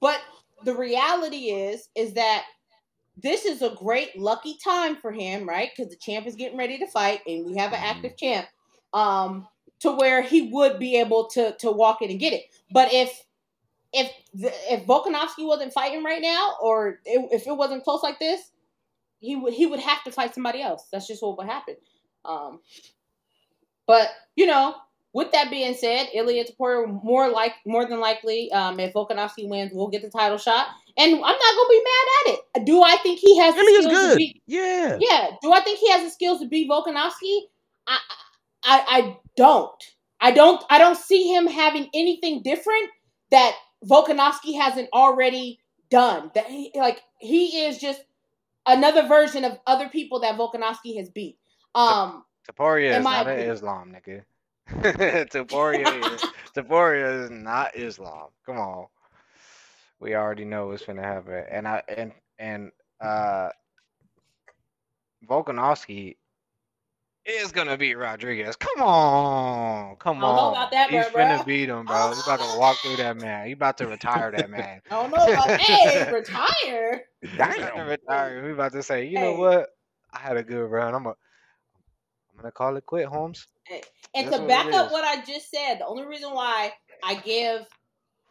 But 0.00 0.20
the 0.64 0.74
reality 0.74 1.50
is, 1.50 1.88
is 1.94 2.14
that 2.14 2.44
this 3.16 3.44
is 3.44 3.62
a 3.62 3.74
great 3.76 4.18
lucky 4.18 4.56
time 4.62 4.96
for 4.96 5.12
him, 5.12 5.48
right? 5.48 5.70
Because 5.74 5.90
the 5.90 5.98
champ 5.98 6.26
is 6.26 6.34
getting 6.34 6.58
ready 6.58 6.78
to 6.78 6.86
fight, 6.86 7.20
and 7.26 7.46
we 7.46 7.56
have 7.56 7.72
an 7.72 7.80
active 7.80 8.16
champ. 8.16 8.46
Um, 8.92 9.48
to 9.80 9.92
where 9.92 10.22
he 10.22 10.50
would 10.50 10.78
be 10.78 10.98
able 10.98 11.26
to 11.28 11.54
to 11.58 11.70
walk 11.70 12.00
in 12.00 12.10
and 12.10 12.18
get 12.18 12.32
it. 12.32 12.44
But 12.70 12.92
if 12.92 13.24
if 13.92 14.10
the, 14.32 14.50
if 14.72 14.86
Volkanovski 14.86 15.46
wasn't 15.46 15.72
fighting 15.72 16.02
right 16.02 16.22
now, 16.22 16.54
or 16.60 17.00
it, 17.04 17.28
if 17.30 17.46
it 17.46 17.56
wasn't 17.56 17.84
close 17.84 18.02
like 18.02 18.18
this, 18.18 18.40
he 19.20 19.36
would 19.36 19.52
he 19.52 19.66
would 19.66 19.80
have 19.80 20.02
to 20.04 20.10
fight 20.10 20.34
somebody 20.34 20.62
else. 20.62 20.86
That's 20.90 21.06
just 21.06 21.22
what 21.22 21.36
would 21.36 21.46
happen. 21.46 21.76
Um, 22.24 22.60
but 23.86 24.08
you 24.36 24.46
know, 24.46 24.74
with 25.14 25.30
that 25.30 25.48
being 25.48 25.74
said, 25.74 26.08
Ilia 26.12 26.44
Topuria 26.44 27.02
more 27.02 27.30
like 27.30 27.52
more 27.64 27.86
than 27.86 28.00
likely, 28.00 28.50
um, 28.52 28.78
if 28.80 28.92
Volkanovski 28.92 29.48
wins, 29.48 29.70
we'll 29.72 29.88
get 29.88 30.02
the 30.02 30.10
title 30.10 30.36
shot, 30.36 30.66
and 30.98 31.14
I'm 31.14 31.20
not 31.20 31.30
gonna 31.30 31.68
be 31.70 31.84
mad 31.84 32.06
at 32.18 32.34
it. 32.34 32.66
Do 32.66 32.82
I 32.82 32.96
think 33.02 33.20
he 33.20 33.38
has 33.38 33.54
the 33.54 33.60
Ilia's 33.60 33.84
skills 33.84 34.02
to 34.02 34.08
good. 34.08 34.18
beat? 34.18 34.42
Yeah. 34.46 34.98
Yeah. 35.00 35.30
Do 35.40 35.52
I 35.52 35.60
think 35.60 35.78
he 35.78 35.90
has 35.92 36.02
the 36.02 36.10
skills 36.10 36.40
to 36.40 36.48
beat 36.48 36.68
Volkanovski? 36.68 37.42
I, 37.86 37.98
I, 38.64 38.84
I 38.88 39.16
don't. 39.36 39.84
I 40.20 40.32
don't. 40.32 40.62
I 40.68 40.78
don't 40.78 40.98
see 40.98 41.32
him 41.32 41.46
having 41.46 41.88
anything 41.94 42.42
different 42.42 42.90
that 43.30 43.54
Volkanovski 43.88 44.60
hasn't 44.60 44.88
already 44.92 45.60
done. 45.90 46.32
That 46.34 46.46
he 46.46 46.72
like 46.74 47.02
he 47.20 47.66
is 47.66 47.78
just 47.78 48.02
another 48.66 49.06
version 49.06 49.44
of 49.44 49.58
other 49.68 49.88
people 49.88 50.20
that 50.20 50.36
Volkanovski 50.36 50.96
has 50.98 51.08
beat. 51.08 51.38
Um, 51.76 52.24
Topuria 52.50 52.98
is 52.98 53.04
not 53.04 53.28
an. 53.28 53.38
Islam, 53.38 53.92
nigga. 53.94 54.22
Topuria 55.30 56.14
is 56.14 56.26
Topuria 56.54 57.24
is 57.24 57.30
not 57.30 57.74
Islam. 57.76 58.28
Come 58.46 58.58
on. 58.58 58.86
We 60.00 60.14
already 60.14 60.44
know 60.44 60.68
what's 60.68 60.84
gonna 60.84 61.02
happen. 61.02 61.44
And 61.50 61.66
I 61.66 61.82
and 61.88 62.12
and 62.38 62.72
uh 63.00 63.50
Volkanovski 65.26 66.16
is 67.24 67.52
gonna 67.52 67.76
beat 67.76 67.94
Rodriguez. 67.94 68.56
Come 68.56 68.82
on. 68.82 69.96
Come 69.96 70.22
I 70.22 70.26
don't 70.26 70.36
know 70.36 70.48
on. 70.48 70.50
about 70.50 70.70
that, 70.72 70.90
He's 70.90 71.08
bro, 71.08 71.08
finna 71.08 71.42
bro. 71.42 71.44
beat 71.44 71.68
him, 71.68 71.86
bro. 71.86 72.10
He's 72.10 72.20
about 72.20 72.40
to 72.40 72.46
walk 72.46 72.82
through 72.82 72.96
that 72.98 73.16
man. 73.16 73.46
He 73.46 73.52
about 73.52 73.78
to 73.78 73.86
retire 73.86 74.30
that 74.32 74.50
man. 74.50 74.80
I 74.90 74.94
don't 75.02 75.10
know 75.10 75.28
about 75.28 75.52
hey 75.58 76.06
retire. 76.10 77.04
He's 77.38 77.56
about 77.56 77.74
to 77.74 77.80
Damn. 77.80 77.84
retire. 77.84 78.44
We 78.44 78.52
about 78.52 78.72
to 78.72 78.82
say, 78.82 79.06
you 79.06 79.18
know 79.18 79.34
what? 79.34 79.68
I 80.12 80.18
had 80.18 80.36
a 80.36 80.42
good 80.42 80.64
run. 80.66 80.94
I'm 80.94 81.06
a 81.06 81.10
I'm 81.10 82.36
gonna 82.36 82.52
call 82.52 82.76
it 82.76 82.86
quit, 82.86 83.06
Holmes. 83.06 83.48
And 84.14 84.28
That's 84.28 84.38
to 84.38 84.46
back 84.46 84.72
up 84.72 84.92
what 84.92 85.04
I 85.04 85.24
just 85.24 85.50
said, 85.50 85.78
the 85.78 85.86
only 85.86 86.06
reason 86.06 86.32
why 86.32 86.72
I 87.02 87.14
give, 87.16 87.66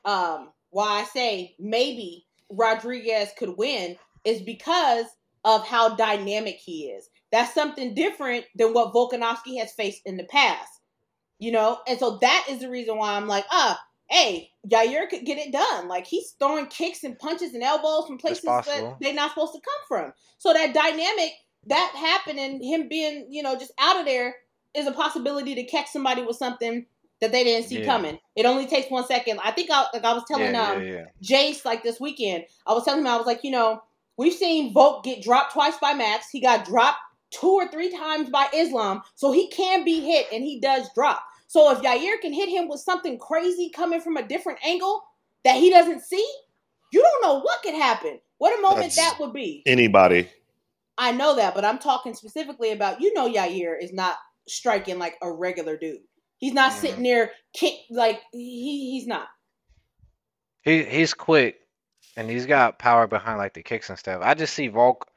um, 0.05 0.49
why 0.69 1.01
I 1.01 1.03
say 1.05 1.55
maybe 1.59 2.25
Rodriguez 2.49 3.29
could 3.38 3.57
win 3.57 3.97
is 4.23 4.41
because 4.41 5.05
of 5.43 5.67
how 5.67 5.95
dynamic 5.95 6.55
he 6.55 6.86
is. 6.86 7.09
That's 7.31 7.53
something 7.53 7.93
different 7.95 8.45
than 8.55 8.73
what 8.73 8.93
Volkanovski 8.93 9.59
has 9.59 9.73
faced 9.73 10.01
in 10.05 10.17
the 10.17 10.23
past, 10.23 10.79
you 11.39 11.51
know. 11.51 11.79
And 11.88 11.99
so 11.99 12.17
that 12.21 12.45
is 12.49 12.59
the 12.59 12.69
reason 12.69 12.97
why 12.97 13.15
I'm 13.15 13.27
like, 13.27 13.45
ah, 13.51 13.79
hey, 14.09 14.51
Yair 14.67 15.09
could 15.09 15.25
get 15.25 15.39
it 15.39 15.51
done. 15.51 15.88
Like 15.88 16.05
he's 16.05 16.36
throwing 16.39 16.67
kicks 16.67 17.03
and 17.03 17.17
punches 17.17 17.53
and 17.53 17.63
elbows 17.63 18.07
from 18.07 18.17
places 18.19 18.43
that 18.45 18.95
they're 19.01 19.13
not 19.13 19.31
supposed 19.31 19.53
to 19.53 19.59
come 19.59 19.88
from. 19.88 20.13
So 20.38 20.53
that 20.53 20.73
dynamic 20.73 21.34
that 21.67 21.93
happening, 21.95 22.61
him 22.61 22.88
being, 22.88 23.27
you 23.29 23.41
know, 23.41 23.57
just 23.57 23.71
out 23.79 23.99
of 23.99 24.05
there 24.05 24.36
is 24.74 24.88
a 24.88 24.91
possibility 24.91 25.55
to 25.55 25.63
catch 25.63 25.88
somebody 25.89 26.21
with 26.24 26.36
something 26.38 26.86
that 27.21 27.32
they 27.32 27.43
didn't 27.43 27.67
see 27.69 27.80
Yeah. 27.80 27.86
coming. 27.86 28.19
It 28.36 28.45
only 28.45 28.65
takes 28.65 28.89
one 28.91 29.05
second. 29.05 29.39
I 29.43 29.51
think 29.51 29.69
I 29.71 29.86
like 29.93 30.03
I 30.03 30.13
was 30.13 30.24
telling 30.28 30.53
yeah, 30.53 30.71
um 30.71 30.84
yeah. 30.86 31.05
Jace 31.24 31.63
like 31.63 31.84
this 31.84 31.99
weekend. 31.99 32.45
I 32.67 32.74
was 32.74 32.84
telling 32.84 33.01
him 33.01 33.07
I 33.07 33.17
was 33.17 33.26
like, 33.28 33.43
you 33.43 33.51
know, 33.51 33.82
we've 34.17 34.34
seen 34.34 34.74
Volk 34.74 35.03
get 35.03 35.24
dropped 35.24 35.53
twice 35.53 35.78
by 35.82 35.93
Max. 35.93 36.30
He 36.30 36.41
got 36.41 36.65
dropped 36.65 36.97
two 37.32 37.47
or 37.49 37.67
three 37.67 37.89
times 37.95 38.30
by 38.30 38.47
Islam, 38.53 39.01
so 39.15 39.32
he 39.32 39.47
can 39.49 39.84
be 39.86 40.01
hit 40.01 40.28
and 40.34 40.43
he 40.43 40.59
does 40.59 40.89
drop. 40.93 41.24
So 41.47 41.71
if 41.71 41.80
Yair 41.80 42.19
can 42.19 42.34
hit 42.34 42.49
him 42.49 42.67
with 42.67 42.80
something 42.82 43.17
crazy 43.19 43.69
coming 43.69 44.01
from 44.01 44.17
a 44.17 44.28
different 44.28 44.59
angle 44.65 45.03
that 45.45 45.57
he 45.57 45.69
doesn't 45.69 46.01
see, 46.01 46.28
you 46.91 47.01
don't 47.01 47.21
know 47.24 47.39
what 47.41 47.61
could 47.61 47.74
happen. 47.76 48.19
What 48.39 48.57
a 48.57 48.61
moment 48.61 48.93
That's- 48.93 48.95
that 48.97 49.19
would 49.19 49.34
be. 49.34 49.63
Anybody. 49.65 50.30
I 50.97 51.11
know 51.11 51.36
that, 51.38 51.55
but 51.55 51.63
I'm 51.65 51.80
talking 51.80 52.13
specifically 52.13 52.71
about 52.71 53.01
you 53.01 53.13
know 53.13 53.28
Yair 53.32 53.82
is 53.82 53.93
not 53.93 54.17
striking 54.48 55.00
like 55.00 55.16
a 55.22 55.32
regular 55.32 55.78
dude. 55.78 56.02
He's 56.38 56.54
not 56.54 56.72
Mhm. 56.72 56.76
sitting 56.76 57.04
there 57.04 57.32
kick 57.54 57.76
like 57.89 58.22
he 58.32 58.91
he's 58.91 59.08
not. 59.08 59.28
He 60.62 60.84
he's 60.84 61.14
quick 61.14 61.58
and 62.16 62.30
he's 62.30 62.46
got 62.46 62.80
power 62.80 63.08
behind 63.08 63.38
like 63.38 63.54
the 63.54 63.64
kicks 63.64 63.89
and 63.89 64.00
stuff. 64.00 64.22
I 64.24 64.34
just 64.34 64.54
see 64.54 64.68
Volk 64.68 65.08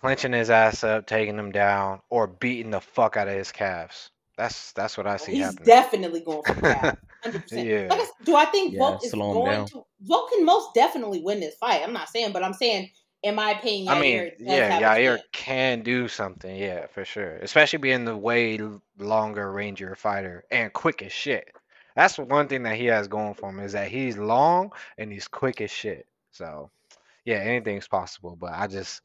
clenching 0.00 0.32
his 0.32 0.50
ass 0.50 0.84
up, 0.84 1.06
taking 1.06 1.38
him 1.38 1.50
down, 1.52 2.00
or 2.10 2.26
beating 2.26 2.70
the 2.70 2.80
fuck 2.80 3.16
out 3.16 3.28
of 3.28 3.34
his 3.34 3.52
calves. 3.52 4.10
That's 4.36 4.72
that's 4.72 4.96
what 4.98 5.06
I 5.06 5.16
see 5.16 5.32
He's 5.32 5.44
happening. 5.44 5.66
definitely 5.66 6.20
going 6.20 6.42
for 6.42 6.54
that. 6.54 6.98
Hundred 7.22 7.42
percent. 7.42 7.66
Yeah. 7.68 7.86
Like 7.88 8.00
I 8.00 8.02
s- 8.02 8.12
do 8.24 8.36
I 8.36 8.44
think 8.46 8.72
Yeah, 8.74 8.78
Volk 8.80 9.04
is 9.04 9.12
going 9.12 9.44
down. 9.44 9.66
to 9.68 9.82
Volk 10.02 10.30
can 10.30 10.44
most 10.44 10.74
definitely 10.74 11.20
win 11.22 11.40
this 11.40 11.54
fight. 11.56 11.82
I'm 11.82 11.92
not 11.92 12.08
saying, 12.08 12.32
but 12.32 12.42
I'm 12.42 12.52
saying 12.52 12.90
in 13.24 13.34
my 13.34 13.52
opinion, 13.52 13.88
I 13.88 13.98
mean, 13.98 14.32
yeah, 14.38 14.80
Yair 14.80 15.18
can 15.32 15.80
do 15.80 16.08
something, 16.08 16.54
yeah, 16.54 16.86
for 16.88 17.06
sure. 17.06 17.36
Especially 17.36 17.78
being 17.78 18.04
the 18.04 18.16
way 18.16 18.60
longer 18.98 19.50
ranger 19.50 19.96
fighter 19.96 20.44
and 20.50 20.70
quick 20.72 21.02
as 21.02 21.10
shit. 21.10 21.48
That's 21.96 22.18
one 22.18 22.48
thing 22.48 22.64
that 22.64 22.76
he 22.76 22.84
has 22.86 23.08
going 23.08 23.32
for 23.32 23.48
him 23.48 23.60
is 23.60 23.72
that 23.72 23.88
he's 23.88 24.18
long 24.18 24.72
and 24.98 25.10
he's 25.10 25.26
quick 25.26 25.62
as 25.62 25.70
shit. 25.70 26.06
So, 26.32 26.70
yeah, 27.24 27.36
anything's 27.36 27.88
possible. 27.88 28.36
But 28.38 28.52
I 28.52 28.66
just 28.66 29.00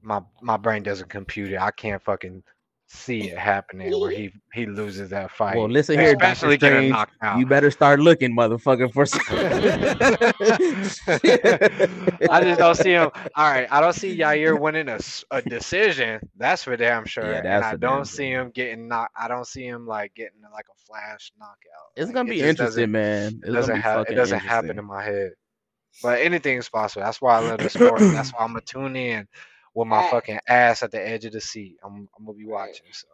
my 0.00 0.22
my 0.40 0.56
brain 0.56 0.84
doesn't 0.84 1.10
compute 1.10 1.50
it. 1.50 1.60
I 1.60 1.72
can't 1.72 2.02
fucking 2.02 2.44
see 2.88 3.30
it 3.30 3.38
happening 3.38 3.90
where 3.98 4.10
he 4.10 4.32
he 4.52 4.66
loses 4.66 5.10
that 5.10 5.30
fight. 5.30 5.56
Well, 5.56 5.68
listen 5.68 5.98
here, 5.98 6.14
especially 6.14 6.56
getting 6.56 6.78
Strange. 6.78 6.88
knocked 6.88 7.14
out. 7.22 7.40
You 7.40 7.46
better 7.46 7.70
start 7.70 8.00
looking, 8.00 8.36
motherfucker, 8.36 8.92
for. 8.92 9.06
I 12.30 12.42
just 12.42 12.58
don't 12.58 12.74
see 12.76 12.90
him. 12.90 13.10
All 13.36 13.50
right, 13.50 13.66
I 13.70 13.80
don't 13.80 13.94
see 13.94 14.16
Yair 14.16 14.58
winning 14.58 14.88
a, 14.88 14.98
a 15.30 15.42
decision. 15.42 16.20
That's 16.36 16.64
for 16.64 16.76
damn 16.76 17.06
sure. 17.06 17.32
Yeah, 17.32 17.42
and 17.44 17.64
I 17.64 17.76
don't 17.76 18.06
see 18.06 18.30
him 18.30 18.50
getting 18.50 18.88
knocked. 18.88 19.14
I 19.18 19.28
don't 19.28 19.46
see 19.46 19.66
him 19.66 19.86
like 19.86 20.14
getting 20.14 20.40
like 20.52 20.66
a 20.70 20.78
flash 20.86 21.32
knockout. 21.38 21.56
It's 21.96 22.06
Like, 22.06 22.12
gonna 22.12 22.26
it 22.26 22.28
be 22.28 22.36
just 22.36 22.42
interesting, 22.42 22.92
man. 22.92 23.40
It's 23.42 23.52
Doesn't, 23.52 23.52
doesn't 23.52 23.72
gonna 23.72 23.82
have. 23.82 24.06
It 24.08 24.14
doesn't 24.14 24.40
happen 24.40 24.78
in 24.78 24.84
my 24.84 25.04
head. 25.04 25.32
But 26.02 26.20
anything 26.20 26.58
is 26.58 26.68
possible. 26.68 27.04
That's 27.04 27.20
why 27.20 27.36
I 27.36 27.40
love 27.40 27.60
the 27.60 27.70
sport. 27.70 28.00
That's 28.12 28.32
why 28.32 28.44
I'm 28.44 28.52
gonna 28.52 28.60
tune 28.62 28.96
in 28.96 29.26
with 29.76 29.86
my 29.88 29.98
Right. 30.00 30.10
fucking 30.10 30.40
ass 30.48 30.82
at 30.82 30.90
the 30.90 31.06
edge 31.06 31.24
of 31.26 31.32
the 31.32 31.40
seat. 31.40 31.76
I'm, 31.84 32.08
I'm 32.18 32.24
gonna 32.26 32.36
be 32.38 32.46
Right. 32.46 32.68
watching. 32.68 32.86
So 32.92 33.06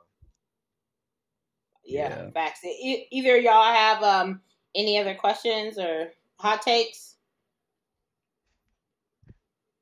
Yeah, 1.85 2.09
Yeah. 2.09 2.31
facts. 2.31 2.65
E- 2.65 3.09
either 3.11 3.37
y'all 3.37 3.65
have 3.75 4.03
um 4.03 4.41
any 4.75 4.99
other 4.99 5.15
questions 5.15 5.79
or 5.79 6.13
hot 6.39 6.63
takes? 6.63 7.17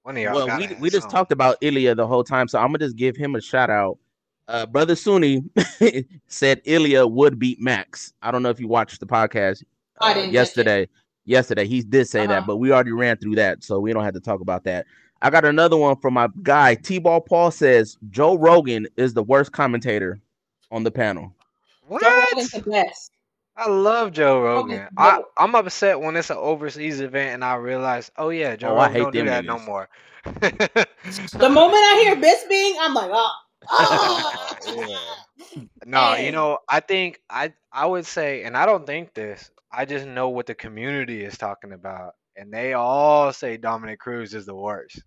one 0.03 0.17
of 0.17 0.23
y'all 0.23 0.35
Well, 0.35 0.59
we 0.59 0.67
we 0.81 0.89
just 0.91 1.03
some. 1.03 1.11
talked 1.11 1.31
about 1.33 1.59
Ilia 1.61 1.95
the 1.95 2.07
whole 2.07 2.25
time, 2.25 2.49
so 2.49 2.59
I'm 2.59 2.69
gonna 2.69 2.79
just 2.79 2.97
give 2.97 3.17
him 3.17 3.35
a 3.35 3.41
shout 3.41 3.69
out. 3.71 3.99
Uh, 4.49 4.67
Brother 4.67 4.97
Sunni 4.97 5.45
said 6.27 6.61
Ilia 6.65 7.07
would 7.07 7.39
beat 7.39 7.61
Max. 7.61 8.13
I 8.23 8.31
don't 8.31 8.43
know 8.43 8.49
if 8.51 8.59
you 8.59 8.67
watched 8.67 8.99
the 8.99 9.07
podcast 9.07 9.63
uh, 10.01 10.09
didn't 10.15 10.23
catch 10.23 10.33
it. 10.33 10.35
yesterday. 10.35 10.89
Yesterday, 11.27 11.67
he 11.67 11.83
did 11.83 12.09
say 12.09 12.21
Uh-huh. 12.25 12.29
that, 12.29 12.47
but 12.47 12.57
we 12.57 12.73
already 12.73 12.93
ran 12.93 13.17
through 13.19 13.37
that, 13.37 13.63
so 13.63 13.79
we 13.79 13.93
don't 13.93 14.03
have 14.03 14.15
to 14.15 14.21
talk 14.21 14.41
about 14.41 14.65
that. 14.65 14.87
I 15.23 15.31
got 15.31 15.45
another 15.45 15.77
one 15.77 15.97
from 15.97 16.15
my 16.15 16.29
guy 16.43 16.75
T-Ball 16.75 17.21
Paul 17.23 17.51
says 17.51 17.99
Joe 18.11 18.37
Rogan 18.37 18.87
is 18.97 19.15
the 19.15 19.23
worst 19.23 19.53
commentator 19.53 20.21
on 20.71 20.83
the 20.85 20.91
panel. 20.91 21.35
What? 21.87 22.03
Joe 22.03 22.25
Rogan's 22.31 22.51
the 22.51 22.63
best. 22.63 23.13
I 23.57 23.69
love 23.69 24.13
Joe 24.13 24.41
Rogan. 24.41 24.89
I, 24.97 25.23
I'm 25.37 25.55
upset 25.55 26.01
when 26.01 26.17
it's 26.17 26.31
an 26.31 26.39
overseas 26.39 27.01
event 27.01 27.35
and 27.35 27.45
I 27.45 27.57
realize, 27.57 28.11
oh 28.17 28.31
yeah, 28.31 28.57
Joe 28.57 28.71
Oh, 28.71 28.79
I 28.79 28.87
Rogan 28.87 28.93
hate 28.93 28.99
don't 28.99 29.15
do 29.15 29.25
them 29.25 29.27
that 29.27 29.45
no 29.45 29.59
more. 29.59 29.89
The 31.39 31.49
moment 31.49 31.75
I 31.83 32.01
hear 32.03 32.17
Bisping, 32.17 32.77
I'm 32.81 32.95
like, 32.95 33.11
oh, 33.13 33.33
oh. 33.71 34.77
Yeah. 34.77 35.57
no, 35.85 36.15
Hey. 36.15 36.27
you 36.27 36.33
know, 36.33 36.59
I 36.69 36.81
think 36.81 37.21
I 37.29 37.53
I 37.73 37.87
would 37.87 38.07
say, 38.07 38.45
and 38.45 38.57
I 38.57 38.67
don't 38.67 38.87
think 38.87 39.15
this. 39.15 39.51
I 39.73 39.85
just 39.85 40.07
know 40.07 40.29
what 40.31 40.47
the 40.47 40.55
community 40.55 41.25
is 41.25 41.39
talking 41.39 41.73
about, 41.73 42.15
and 42.37 42.53
they 42.53 42.75
all 42.75 43.33
say 43.33 43.57
Dominick 43.57 44.01
Cruz 44.01 44.35
is 44.35 44.47
the 44.47 44.55
worst. 44.55 45.03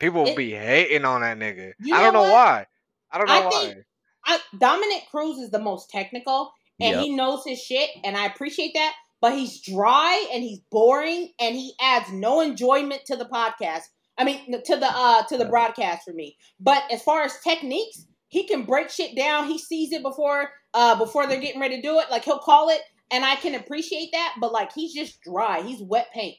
People 0.00 0.26
It- 0.26 0.36
be 0.36 0.50
hating 0.52 1.04
on 1.04 1.20
that 1.20 1.38
nigga. 1.38 1.74
I 1.92 2.02
don't 2.02 2.12
know 2.12 2.24
know 2.24 2.32
why. 2.32 2.66
I 3.12 3.18
don't 3.18 3.28
know 3.28 3.34
I 3.34 3.44
why. 3.46 3.50
think- 3.66 3.84
I, 4.24 4.40
Dominick 4.58 5.04
Cruz 5.10 5.38
is 5.38 5.50
the 5.50 5.58
most 5.60 5.88
technical, 5.90 6.52
and 6.80 6.96
Yep. 6.96 7.02
he 7.04 7.10
knows 7.10 7.44
his 7.46 7.62
shit, 7.62 7.90
and 8.04 8.16
I 8.16 8.26
appreciate 8.26 8.74
that. 8.74 8.94
but 9.22 9.34
he's 9.34 9.60
dry 9.60 10.26
and 10.32 10.42
he's 10.42 10.60
boring 10.70 11.30
and 11.38 11.54
he 11.54 11.74
adds 11.78 12.10
no 12.10 12.40
enjoyment 12.40 13.04
to 13.04 13.16
the 13.16 13.26
podcast. 13.26 13.82
I 14.16 14.24
mean, 14.24 14.50
to 14.64 14.76
the 14.76 14.86
uh 14.90 15.24
to 15.24 15.36
the 15.36 15.44
broadcast 15.44 16.04
for 16.06 16.14
me. 16.14 16.38
But 16.58 16.84
as 16.90 17.02
far 17.02 17.20
as 17.20 17.38
techniques, 17.40 18.06
he 18.28 18.44
can 18.46 18.64
break 18.64 18.88
shit 18.88 19.14
down. 19.14 19.46
He 19.46 19.58
sees 19.58 19.92
it 19.92 20.00
before 20.02 20.50
uh 20.72 20.96
before 20.96 21.26
they're 21.26 21.38
getting 21.38 21.60
ready 21.60 21.76
to 21.76 21.82
do 21.82 21.98
it. 22.00 22.10
Like 22.10 22.24
he'll 22.24 22.38
call 22.38 22.70
it, 22.70 22.80
and 23.10 23.22
I 23.22 23.36
can 23.36 23.54
appreciate 23.54 24.08
that. 24.12 24.36
But 24.40 24.52
like 24.52 24.72
he's 24.72 24.94
just 24.94 25.20
dry. 25.20 25.60
He's 25.60 25.82
wet 25.82 26.06
paint, 26.14 26.36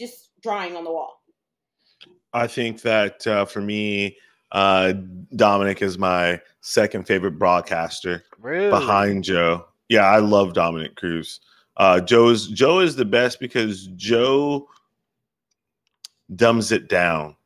just 0.00 0.30
drying 0.42 0.74
on 0.74 0.84
the 0.84 0.92
wall. 0.92 1.20
I 2.36 2.46
think 2.46 2.82
that 2.82 3.26
uh, 3.26 3.46
for 3.46 3.62
me, 3.62 4.16
uh, 4.52 4.92
Dominick 5.34 5.80
is 5.80 5.98
my 5.98 6.38
second 6.60 7.06
favorite 7.06 7.38
broadcaster 7.38 8.24
Really? 8.38 8.68
behind 8.70 9.24
Joe. 9.24 9.66
Yeah, 9.88 10.02
I 10.04 10.18
love 10.18 10.52
Dominick 10.52 10.96
Cruz. 10.96 11.40
Uh, 11.78 12.00
Joe's 12.00 12.48
Joe 12.48 12.80
is 12.80 12.94
the 12.94 13.04
best 13.06 13.40
because 13.40 13.86
Joe 13.96 14.68
dumbs 16.34 16.72
it 16.72 16.88
down. 16.88 17.36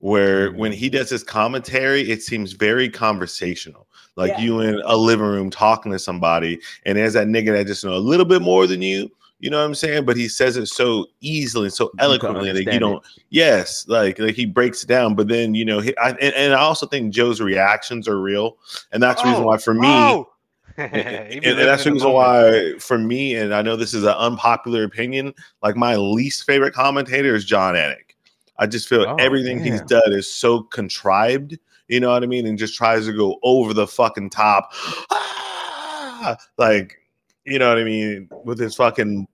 Where 0.00 0.52
when 0.52 0.70
he 0.72 0.90
does 0.90 1.08
his 1.08 1.22
commentary, 1.22 2.10
it 2.10 2.22
seems 2.22 2.52
very 2.52 2.90
conversational, 2.90 3.86
like 4.16 4.32
Yeah. 4.32 4.40
you 4.40 4.60
in 4.60 4.82
a 4.84 4.96
living 4.96 5.24
room 5.24 5.48
talking 5.48 5.92
to 5.92 5.98
somebody, 5.98 6.60
and 6.84 6.98
there's 6.98 7.14
that 7.14 7.26
nigga 7.28 7.52
that 7.56 7.66
just 7.66 7.84
know 7.84 7.94
a 7.94 7.98
little 7.98 8.26
bit 8.26 8.42
more 8.42 8.66
than 8.66 8.82
you. 8.82 9.10
You 9.40 9.50
know 9.50 9.58
what 9.58 9.66
I'm 9.66 9.74
saying? 9.74 10.04
But 10.06 10.16
he 10.16 10.28
says 10.28 10.56
it 10.56 10.66
so 10.66 11.06
easily, 11.20 11.66
and 11.66 11.72
so 11.72 11.90
eloquently 11.98 12.52
that 12.52 12.72
you 12.72 12.78
don't. 12.78 13.04
Yes, 13.30 13.86
like 13.88 14.18
like 14.18 14.34
he 14.34 14.46
breaks 14.46 14.82
it 14.82 14.86
down, 14.86 15.14
but 15.14 15.28
then 15.28 15.54
you 15.54 15.64
know, 15.64 15.80
he, 15.80 15.96
I, 15.98 16.10
and, 16.10 16.34
and 16.34 16.54
I 16.54 16.60
also 16.60 16.86
think 16.86 17.12
Joe's 17.12 17.40
reactions 17.40 18.08
are 18.08 18.20
real, 18.20 18.56
and 18.92 19.02
that's 19.02 19.20
the 19.22 19.28
reason 19.28 19.42
Oh, 19.44 19.48
why 19.48 19.58
for 19.58 19.74
me, 19.74 19.88
oh! 19.88 20.30
and, 20.76 21.32
He 21.32 21.36
and 21.44 21.58
that's 21.58 21.84
the 21.84 21.92
reason 21.92 22.10
why 22.10 22.72
for 22.78 22.96
me, 22.96 23.34
and 23.34 23.54
I 23.54 23.60
know 23.62 23.76
this 23.76 23.92
is 23.92 24.04
an 24.04 24.14
unpopular 24.14 24.84
opinion, 24.84 25.34
like 25.62 25.76
my 25.76 25.96
least 25.96 26.44
favorite 26.44 26.72
commentator 26.72 27.34
is 27.34 27.44
Jon 27.44 27.74
Anik. 27.74 28.14
I 28.58 28.66
just 28.66 28.88
feel 28.88 29.02
Oh, 29.02 29.16
everything 29.16 29.62
he's 29.62 29.82
done 29.82 30.12
is 30.12 30.32
so 30.32 30.62
contrived, 30.62 31.58
you 31.88 32.00
know 32.00 32.10
what 32.10 32.22
I 32.22 32.26
mean, 32.26 32.46
and 32.46 32.56
just 32.56 32.76
tries 32.76 33.04
to 33.06 33.12
go 33.12 33.38
over 33.42 33.74
the 33.74 33.86
fucking 33.86 34.30
top, 34.30 34.72
Ah! 35.10 36.36
like 36.56 36.98
you 37.44 37.58
know 37.58 37.68
what 37.68 37.78
I 37.78 37.84
mean, 37.84 38.28
with 38.44 38.58
his 38.58 38.74
fucking 38.74 39.26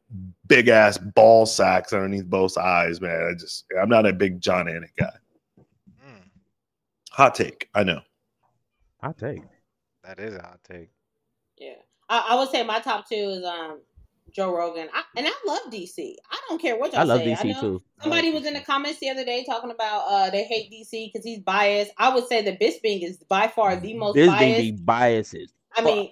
big 0.47 0.69
ass 0.69 0.99
ball 0.99 1.47
sacks 1.47 1.93
underneath 1.93 2.27
both 2.27 2.57
eyes, 2.59 3.01
man. 3.01 3.29
I 3.31 3.39
just 3.39 3.65
I'm 3.81 3.89
not 3.89 4.07
a 4.07 4.13
big 4.13 4.41
Jon 4.41 4.67
Anik 4.67 4.91
guy. 4.99 5.11
Mm, 6.05 6.23
Hot 7.13 7.35
take, 7.35 7.69
I 7.75 7.85
know. 7.85 8.01
Hot 9.01 9.17
take. 9.19 9.43
that 10.05 10.19
is 10.19 10.35
a 10.35 10.43
hot 10.43 10.61
take. 10.69 10.91
Yeah, 11.59 11.75
I, 12.09 12.29
I 12.31 12.35
would 12.37 12.51
say 12.51 12.63
my 12.65 12.81
top 12.81 13.09
two 13.09 13.15
is 13.15 13.45
um 13.45 13.81
Joe 14.33 14.55
Rogan, 14.57 14.89
I, 14.95 15.03
and 15.17 15.27
I 15.27 15.33
love 15.47 15.73
DC. 15.73 16.15
I 16.31 16.39
don't 16.49 16.61
care 16.61 16.79
what 16.79 16.93
y'all 16.93 17.01
I 17.01 17.05
love 17.05 17.21
say. 17.21 17.33
DC 17.35 17.45
know 17.55 17.61
too. 17.61 17.83
Somebody 18.01 18.31
was 18.33 18.47
in 18.47 18.55
the 18.55 18.61
comments 18.61 19.01
the 19.01 19.11
other 19.11 19.25
day 19.25 19.45
talking 19.45 19.71
about 19.71 20.05
uh 20.09 20.31
they 20.31 20.45
hate 20.45 20.71
DC 20.71 21.13
because 21.13 21.25
he's 21.25 21.41
biased. 21.41 21.93
I 21.99 22.15
would 22.15 22.27
say 22.29 22.43
that 22.43 22.61
Bisping 22.61 23.03
is 23.03 23.19
by 23.29 23.49
far 23.49 23.77
the 23.77 23.95
most 23.95 24.15
This 24.15 24.29
biased. 24.29 24.41
thing 24.41 24.77
be 24.77 24.83
biases. 24.83 25.53
I 25.77 25.83
mean, 25.83 26.11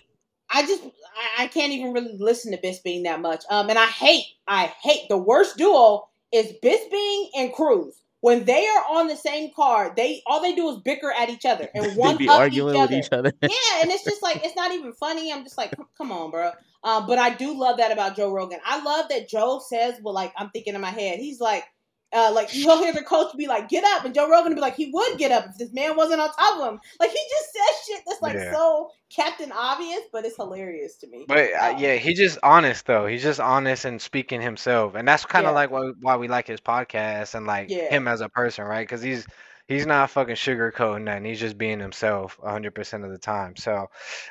I 0.50 0.62
just 0.66 0.82
I, 0.84 1.44
I 1.44 1.46
can't 1.48 1.72
even 1.72 1.92
really 1.92 2.16
listen 2.18 2.52
to 2.52 2.58
Bisping 2.58 3.04
that 3.04 3.20
much. 3.20 3.44
Um, 3.50 3.68
and 3.70 3.78
I 3.78 3.86
hate 3.86 4.24
I 4.46 4.66
hate 4.82 5.08
the 5.08 5.18
worst 5.18 5.56
duo 5.56 6.08
is 6.32 6.52
Bisping 6.62 7.26
and 7.36 7.52
Cruz. 7.52 8.02
When 8.20 8.44
they 8.46 8.66
are 8.66 8.84
on 8.98 9.06
the 9.06 9.16
same 9.16 9.50
card, 9.54 9.94
they 9.94 10.22
all 10.26 10.42
they 10.42 10.54
do 10.54 10.68
is 10.70 10.78
bicker 10.78 11.12
at 11.12 11.30
each 11.30 11.44
other 11.44 11.68
and 11.74 11.84
one 11.96 12.16
be 12.16 12.28
up 12.28 12.40
arguing 12.40 12.74
each 12.74 12.80
with 12.80 12.90
other. 12.90 12.96
each 12.96 13.12
other. 13.12 13.32
yeah, 13.42 13.82
and 13.82 13.90
it's 13.90 14.04
just 14.04 14.22
like 14.22 14.44
it's 14.44 14.56
not 14.56 14.72
even 14.72 14.92
funny. 14.92 15.32
I'm 15.32 15.44
just 15.44 15.56
like, 15.56 15.76
come- 15.76 15.88
come 15.96 16.12
on, 16.12 16.30
bro. 16.30 16.52
Um, 16.82 17.06
but 17.06 17.18
I 17.18 17.34
do 17.34 17.58
love 17.58 17.78
that 17.78 17.92
about 17.92 18.16
Joe 18.16 18.32
Rogan. 18.32 18.60
I 18.64 18.82
love 18.82 19.06
that 19.10 19.28
Joe 19.28 19.60
says, 19.64 19.94
"Well, 20.02 20.14
like 20.14 20.32
I'm 20.36 20.50
thinking 20.50 20.74
in 20.74 20.80
my 20.80 20.90
head." 20.90 21.18
He's 21.18 21.40
like, 21.40 21.64
uh, 22.12 22.32
like 22.34 22.54
you'll 22.54 22.78
hear 22.78 22.92
the 22.92 23.02
coach 23.02 23.36
be 23.36 23.46
like, 23.46 23.68
"Get 23.68 23.84
up," 23.84 24.04
and 24.04 24.14
Joe 24.14 24.28
Rogan 24.30 24.54
be 24.54 24.60
like, 24.60 24.76
"He 24.76 24.90
would 24.92 25.18
get 25.18 25.30
up 25.32 25.46
if 25.50 25.58
this 25.58 25.72
man 25.72 25.96
wasn't 25.96 26.20
on 26.20 26.30
top 26.32 26.58
of 26.60 26.72
him." 26.72 26.80
Like 26.98 27.10
he 27.10 27.18
just 27.30 27.52
says 27.52 27.86
shit 27.86 28.02
that's 28.06 28.22
like 28.22 28.34
Yeah. 28.36 28.52
so 28.52 28.90
Captain 29.14 29.52
Obvious, 29.52 30.00
but 30.12 30.24
it's 30.24 30.36
hilarious 30.36 30.96
to 30.98 31.06
me. 31.08 31.24
But 31.28 31.52
uh, 31.54 31.72
Um, 31.74 31.78
yeah, 31.78 31.94
he's 31.96 32.18
just 32.18 32.38
honest 32.42 32.86
though. 32.86 33.06
He's 33.06 33.22
just 33.22 33.40
honest 33.40 33.84
and 33.84 34.00
speaking 34.00 34.40
himself, 34.40 34.94
and 34.94 35.06
that's 35.06 35.24
kind 35.26 35.46
of 35.46 35.50
Yeah. 35.50 35.54
like 35.56 35.70
why 35.70 35.90
why 36.00 36.16
we 36.16 36.28
like 36.28 36.46
his 36.46 36.60
podcast 36.60 37.34
and 37.34 37.46
like 37.46 37.68
Yeah. 37.70 37.90
him 37.90 38.08
as 38.08 38.20
a 38.20 38.28
person, 38.28 38.64
right? 38.64 38.86
Because 38.86 39.02
he's 39.02 39.26
he's 39.66 39.84
not 39.86 40.08
fucking 40.10 40.36
sugarcoating 40.36 41.02
nothing. 41.04 41.26
He's 41.26 41.40
just 41.40 41.58
being 41.58 41.78
himself 41.78 42.38
100% 42.42 43.04
of 43.04 43.10
the 43.10 43.18
time. 43.18 43.54
So 43.56 43.88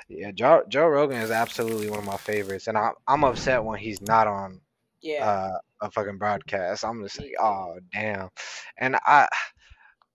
yeah, 0.09 0.31
Joe 0.31 0.63
Joe 0.67 0.87
Rogan 0.87 1.21
is 1.21 1.29
absolutely 1.31 1.89
one 1.91 1.99
of 1.99 2.05
my 2.05 2.17
favorites, 2.17 2.67
and 2.67 2.77
I, 2.77 2.91
I'm 3.07 3.23
upset 3.23 3.63
when 3.63 3.77
he's 3.79 4.01
not 4.01 4.25
on 4.27 4.61
yeah, 5.01 5.25
uh, 5.25 5.57
a 5.81 5.91
fucking 5.91 6.17
broadcast. 6.17 6.83
I'm 6.85 7.03
just 7.03 7.19
like, 7.19 7.33
oh 7.39 7.79
damn. 7.91 8.29
And 8.77 8.95
I 8.95 9.27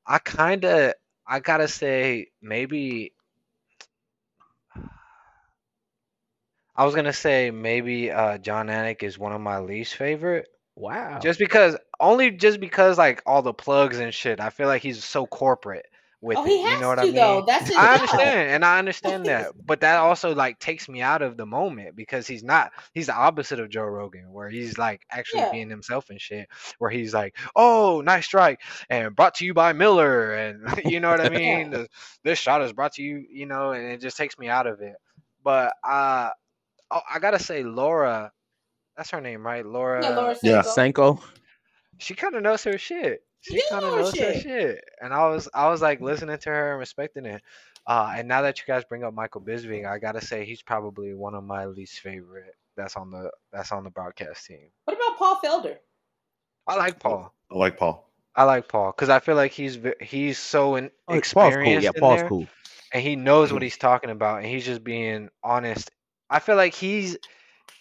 I 0.06 0.18
kind 0.18 0.64
of 0.64 0.94
I 1.26 1.40
gotta 1.40 1.68
say 1.68 2.28
maybe 2.40 3.12
I 6.74 6.84
was 6.84 6.94
gonna 6.94 7.12
say 7.12 7.50
maybe 7.50 8.10
uh, 8.10 8.38
Jon 8.38 8.68
Anik 8.68 9.02
is 9.02 9.18
one 9.18 9.32
of 9.32 9.40
my 9.40 9.58
least 9.60 9.94
favorite. 9.94 10.48
Wow. 10.74 11.18
Just 11.20 11.38
because, 11.38 11.76
only 12.00 12.30
just 12.30 12.60
because 12.60 12.96
like 12.98 13.22
all 13.26 13.42
the 13.42 13.52
plugs 13.52 13.98
and 13.98 14.12
shit. 14.12 14.40
I 14.40 14.50
feel 14.50 14.66
like 14.68 14.82
he's 14.82 15.04
so 15.04 15.26
corporate 15.26 15.86
with 16.22 16.38
oh, 16.38 16.44
it. 16.44 16.48
he 16.48 16.62
has 16.62 16.74
you 16.74 16.80
know 16.80 16.88
what 16.88 16.94
to 16.94 17.02
I 17.02 17.04
mean? 17.06 17.14
though. 17.16 17.44
That's 17.46 17.66
his 17.68 17.76
I 17.76 17.94
understand, 17.94 18.50
and 18.52 18.64
I 18.64 18.78
understand 18.78 19.26
that, 19.26 19.52
but 19.66 19.80
that 19.80 19.96
also 19.98 20.34
like 20.34 20.58
takes 20.60 20.88
me 20.88 21.02
out 21.02 21.20
of 21.20 21.36
the 21.36 21.44
moment 21.44 21.96
because 21.96 22.26
he's 22.26 22.42
not. 22.44 22.70
He's 22.94 23.06
the 23.08 23.14
opposite 23.14 23.58
of 23.60 23.68
Joe 23.68 23.82
Rogan, 23.84 24.32
where 24.32 24.48
he's 24.48 24.78
like 24.78 25.02
actually 25.10 25.40
Yeah. 25.40 25.50
being 25.52 25.68
himself 25.68 26.08
and 26.10 26.20
shit. 26.20 26.48
Where 26.78 26.90
he's 26.90 27.12
like, 27.12 27.36
"Oh, 27.56 28.00
nice 28.04 28.24
strike," 28.24 28.60
and 28.88 29.14
brought 29.16 29.34
to 29.36 29.44
you 29.44 29.52
by 29.52 29.72
Miller, 29.72 30.32
and 30.34 30.80
you 30.84 31.00
know 31.00 31.10
what 31.10 31.20
I 31.20 31.28
mean. 31.36 31.70
The- 31.70 31.88
this 32.24 32.38
shot 32.38 32.62
is 32.62 32.72
brought 32.72 32.92
to 32.94 33.02
you, 33.02 33.24
you 33.28 33.46
know, 33.46 33.72
and 33.72 33.84
it 33.90 34.00
just 34.00 34.16
takes 34.16 34.38
me 34.38 34.48
out 34.48 34.68
of 34.68 34.80
it. 34.80 34.94
But 35.42 35.72
uh, 35.82 36.30
oh, 36.90 37.00
I 37.12 37.18
gotta 37.18 37.40
say, 37.40 37.64
Laura, 37.64 38.30
that's 38.96 39.10
her 39.10 39.20
name, 39.20 39.44
right? 39.44 39.66
Laura. 39.66 40.02
Yeah, 40.04 40.10
Laura 40.10 40.36
Yeah. 40.42 40.62
Sanko. 40.62 41.14
Senko. 41.14 41.22
She 41.98 42.14
kind 42.14 42.34
of 42.36 42.42
knows 42.42 42.62
her 42.64 42.78
shit. 42.78 43.20
She 43.42 43.58
She 43.60 43.68
kind 43.68 43.84
of 43.84 43.90
know 43.90 43.96
her 43.96 44.02
knows 44.02 44.18
her 44.18 44.32
shit. 44.34 44.42
shit, 44.42 44.84
and 45.00 45.12
I 45.12 45.28
was 45.28 45.48
I 45.52 45.68
was 45.68 45.82
like 45.82 46.00
listening 46.00 46.38
to 46.38 46.48
her 46.50 46.70
and 46.72 46.78
respecting 46.80 47.26
it. 47.26 47.42
Uh, 47.86 48.14
and 48.16 48.28
now 48.28 48.42
that 48.42 48.58
you 48.58 48.64
guys 48.66 48.84
bring 48.84 49.02
up 49.04 49.12
Michael 49.12 49.40
Bisping, 49.40 49.86
I 49.86 49.98
gotta 49.98 50.20
say 50.24 50.44
he's 50.44 50.62
probably 50.62 51.14
one 51.14 51.34
of 51.34 51.42
my 51.44 51.66
least 51.66 51.98
favorite. 52.00 52.54
That's 52.76 52.96
on 52.96 53.10
the 53.10 53.30
that's 53.52 53.72
on 53.72 53.84
the 53.84 53.90
broadcast 53.90 54.46
team. 54.46 54.68
What 54.84 54.96
about 54.96 55.18
Paul 55.18 55.40
Felder? 55.44 55.76
I 56.66 56.76
like 56.76 57.00
Paul. 57.00 57.34
I 57.50 57.56
like 57.56 57.76
Paul. 57.76 58.08
I 58.34 58.44
like 58.44 58.68
Paul 58.68 58.92
because 58.92 59.08
I 59.10 59.18
feel 59.18 59.34
like 59.34 59.52
he's 59.52 59.78
he's 60.00 60.38
so 60.38 60.76
in, 60.76 60.86
Oh, 60.86 60.90
Paul's 61.08 61.18
experienced 61.18 61.64
cool. 61.64 61.82
Yeah, 61.82 61.90
in 61.94 62.00
Paul's 62.00 62.20
there, 62.20 62.28
cool. 62.28 62.46
and 62.92 63.02
he 63.02 63.16
knows 63.16 63.52
what 63.52 63.62
he's 63.62 63.76
talking 63.76 64.10
about, 64.10 64.38
and 64.38 64.46
he's 64.46 64.64
just 64.64 64.82
being 64.84 65.28
honest. 65.42 65.90
I 66.30 66.38
feel 66.38 66.56
like 66.56 66.72
he's 66.74 67.18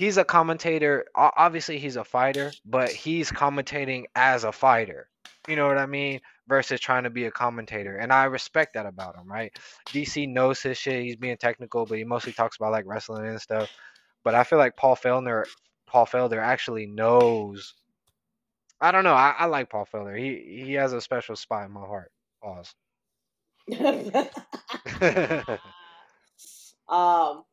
he's 0.01 0.17
a 0.17 0.23
commentator. 0.23 1.05
Obviously, 1.13 1.77
he's 1.77 1.95
a 1.95 2.03
fighter, 2.03 2.51
but 2.65 2.89
he's 2.89 3.31
commentating 3.31 4.05
as 4.15 4.43
a 4.45 4.51
fighter. 4.51 5.07
You 5.47 5.55
know 5.55 5.67
what 5.67 5.77
I 5.77 5.85
mean? 5.85 6.21
Versus 6.47 6.79
trying 6.79 7.03
to 7.03 7.11
be 7.11 7.25
a 7.25 7.31
commentator, 7.31 7.97
and 7.97 8.11
I 8.11 8.23
respect 8.23 8.73
that 8.73 8.87
about 8.87 9.15
him. 9.15 9.31
Right? 9.31 9.55
DC 9.89 10.27
knows 10.27 10.59
his 10.59 10.79
shit. 10.79 11.03
He's 11.03 11.17
being 11.17 11.37
technical, 11.37 11.85
but 11.85 11.99
he 11.99 12.03
mostly 12.03 12.33
talks 12.33 12.57
about 12.57 12.71
like 12.71 12.85
wrestling 12.87 13.27
and 13.27 13.39
stuff. 13.39 13.69
But 14.23 14.33
I 14.33 14.43
feel 14.43 14.57
like 14.57 14.75
Paul 14.75 14.95
Felder, 14.95 15.45
Paul 15.85 16.07
Felder 16.07 16.41
actually 16.41 16.87
knows. 16.87 17.75
I 18.81 18.91
don't 18.91 19.03
know. 19.03 19.13
I, 19.13 19.35
I 19.37 19.45
like 19.45 19.69
Paul 19.69 19.87
Felder. 19.93 20.17
He 20.17 20.63
he 20.65 20.73
has 20.73 20.93
a 20.93 21.01
special 21.01 21.35
spot 21.35 21.67
in 21.67 21.71
my 21.71 21.81
heart. 21.81 22.11
Pause. 22.41 22.73
um, 26.89 27.43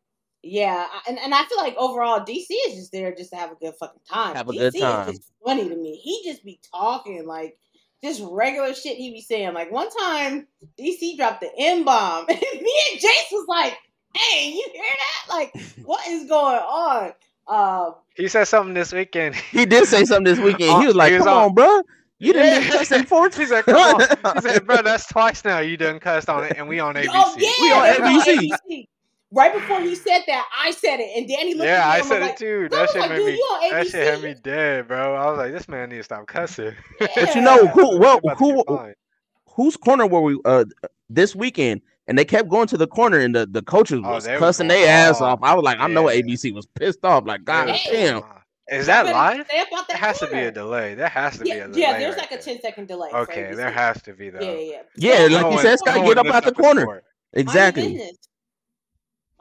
yeah, 0.42 0.86
and, 1.08 1.18
and 1.18 1.34
I 1.34 1.44
feel 1.44 1.58
like 1.58 1.76
overall 1.76 2.20
DC 2.20 2.46
is 2.68 2.74
just 2.74 2.92
there 2.92 3.14
just 3.14 3.30
to 3.30 3.36
have 3.36 3.52
a 3.52 3.56
good 3.56 3.74
fucking 3.78 4.00
time. 4.10 4.36
Have 4.36 4.48
a 4.48 4.52
DC 4.52 4.56
good 4.72 4.74
is 4.74 5.18
just 5.18 5.32
funny 5.44 5.68
to 5.68 5.76
me. 5.76 5.96
He 5.96 6.22
just 6.30 6.44
be 6.44 6.60
talking 6.72 7.26
like 7.26 7.58
just 8.04 8.22
regular 8.30 8.74
shit 8.74 8.96
he 8.96 9.10
be 9.12 9.20
saying. 9.20 9.54
Like 9.54 9.72
one 9.72 9.90
time 9.90 10.46
DC 10.78 11.16
dropped 11.16 11.40
the 11.40 11.50
M 11.58 11.84
bomb, 11.84 12.26
and 12.28 12.38
me 12.40 12.74
and 12.92 13.00
Jace 13.00 13.32
was 13.32 13.46
like, 13.48 13.76
"Hey, 14.16 14.50
you 14.52 14.68
hear 14.72 14.82
that? 14.84 15.34
Like, 15.34 15.52
what 15.84 16.06
is 16.08 16.28
going 16.28 16.58
on?" 16.58 17.12
Um, 17.48 17.94
he 18.14 18.28
said 18.28 18.44
something 18.44 18.74
this 18.74 18.92
weekend. 18.92 19.34
He 19.50 19.64
did 19.66 19.86
say 19.86 20.04
something 20.04 20.24
this 20.34 20.38
weekend. 20.38 20.70
Uh, 20.70 20.80
He 20.80 20.86
was 20.86 20.94
like, 20.96 21.10
he 21.12 21.16
was 21.18 21.24
"Come 21.26 21.36
on- 21.36 21.44
on, 21.46 21.54
bro. 21.54 21.82
You 22.20 22.32
didn't 22.32 22.48
Yeah. 22.48 22.60
been 22.68 22.78
cussing 22.78 23.04
for 23.04 23.30
He 23.36 23.46
said, 23.46 23.64
"Come 23.64 23.76
on." 23.76 24.34
He 24.34 24.40
said, 24.42 24.66
"Bro, 24.66 24.82
that's 24.82 25.06
twice 25.06 25.44
now 25.44 25.58
you 25.60 25.76
done 25.76 25.98
cussed 25.98 26.28
on 26.28 26.44
it, 26.44 26.54
and 26.56 26.68
we 26.68 26.78
on 26.80 26.94
ABC." 26.94 27.08
oh 27.14 27.34
yeah, 27.38 27.50
We 27.60 27.72
on 27.72 27.86
ABC. 27.86 28.50
ABC. 28.50 28.88
Right 29.30 29.52
before 29.52 29.80
he 29.82 29.94
said 29.94 30.22
that, 30.26 30.48
I 30.58 30.70
said 30.70 31.00
it, 31.00 31.10
and 31.16 31.28
Danny 31.28 31.52
looked 31.52 31.66
Yeah, 31.66 31.82
at 31.82 31.88
me 31.88 31.94
I 31.94 31.98
and 31.98 32.06
said 32.06 32.18
was 32.20 32.22
it 32.22 32.30
like, 32.30 32.38
too. 32.38 32.68
I 32.72 32.76
That 32.76 32.90
shit 32.90 33.00
like, 33.02 33.10
made 33.10 33.26
me. 33.26 33.42
That 33.70 33.86
shit 33.86 34.06
had 34.06 34.22
me 34.22 34.34
dead, 34.42 34.88
bro. 34.88 35.14
I 35.14 35.30
was 35.30 35.38
like, 35.38 35.52
this 35.52 35.68
man 35.68 35.90
needs 35.90 36.00
to 36.00 36.04
stop 36.04 36.26
cussing. 36.26 36.74
But 36.98 37.34
you 37.34 37.42
know 37.42 37.66
who? 37.66 37.98
Well, 37.98 38.20
He 38.22 38.28
about 38.28 38.38
to 38.38 38.44
get 38.54 38.66
who? 38.68 39.54
Whose 39.54 39.76
corner 39.76 40.06
were 40.06 40.20
we 40.22 40.40
uh 40.44 40.64
this 41.10 41.36
weekend? 41.36 41.82
And 42.06 42.16
they 42.18 42.24
kept 42.24 42.48
going 42.48 42.68
to 42.68 42.78
the 42.78 42.86
corner, 42.86 43.18
and 43.18 43.34
the, 43.34 43.44
the 43.44 43.60
coaches 43.60 44.00
Oh, 44.02 44.12
was 44.12 44.24
they 44.24 44.32
was 44.32 44.40
cussing 44.40 44.68
going 44.68 44.80
their 44.80 44.88
ass 45.10 45.20
off. 45.20 45.40
off. 45.40 45.40
I 45.42 45.54
was 45.54 45.62
like, 45.62 45.78
I 45.78 45.88
know 45.88 46.04
ABC 46.04 46.54
was 46.54 46.64
pissed 46.64 47.04
off. 47.04 47.26
Like, 47.26 47.44
God 47.44 47.68
Hey. 47.68 48.06
damn. 48.06 48.22
Is 48.70 48.86
that 48.86 49.04
better 49.04 49.14
live? 49.14 49.46
Stay 49.46 49.60
up 49.60 49.68
out 49.74 49.88
that 49.88 49.88
There 49.88 49.96
has 49.98 50.18
to 50.20 50.26
be 50.28 50.38
a 50.38 50.50
delay. 50.50 50.94
There 50.94 51.08
has 51.08 51.38
to 51.38 51.44
be 51.44 51.50
a 51.50 51.68
delay. 51.68 51.80
yeah, 51.80 51.98
there's 51.98 52.16
right 52.16 52.30
like 52.30 52.30
a 52.32 52.42
there. 52.42 52.54
10 52.54 52.60
second 52.62 52.88
delay. 52.88 53.10
Okay, 53.12 53.54
there 53.54 53.70
has 53.70 54.00
to 54.02 54.14
be 54.14 54.30
though. 54.30 54.40
Yeah, 54.40 54.52
yeah, 54.52 54.82
yeah. 54.96 55.28
Yeah, 55.28 55.36
like 55.36 55.44
up 55.46 55.52
you 55.52 55.58
out 55.58 55.62
said, 55.62 55.70
that 55.72 55.78
Scott, 55.80 55.94
corner. 55.96 56.14
get 56.14 56.18
up 56.18 56.34
out 56.34 56.44
the 56.44 56.50
the 56.50 56.54
corner. 56.62 56.80
support. 56.80 57.04
Mind 57.34 57.36
your 57.36 57.42
Exactly. 57.42 58.00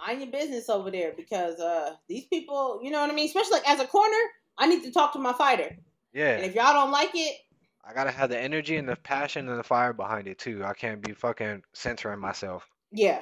Business. 0.07 0.19
Mind 0.19 0.31
your 0.33 0.41
business 0.41 0.69
over 0.69 0.91
there 0.91 1.13
because 1.15 1.59
uh 1.59 1.95
these 2.07 2.25
people, 2.25 2.79
you 2.83 2.91
know 2.91 3.01
what 3.01 3.09
I 3.09 3.13
mean? 3.13 3.25
Especially 3.27 3.53
like 3.53 3.69
as 3.69 3.79
a 3.79 3.87
corner, 3.87 4.17
I 4.57 4.67
need 4.67 4.83
to 4.83 4.91
talk 4.91 5.13
to 5.13 5.19
my 5.19 5.33
fighter. 5.33 5.75
Yeah. 6.13 6.35
And 6.37 6.45
if 6.45 6.55
y'all 6.55 6.73
don't 6.73 6.91
like 6.91 7.11
it, 7.13 7.37
I 7.87 7.93
gotta 7.93 8.11
have 8.11 8.29
the 8.29 8.39
energy 8.39 8.77
and 8.77 8.87
the 8.87 8.95
passion 8.95 9.47
and 9.49 9.59
the 9.59 9.63
fire 9.63 9.93
behind 9.93 10.27
it 10.27 10.39
too. 10.39 10.63
I 10.65 10.73
can't 10.73 11.01
be 11.01 11.13
fucking 11.13 11.63
censoring 11.73 12.19
myself. 12.19 12.67
yeah. 12.91 13.21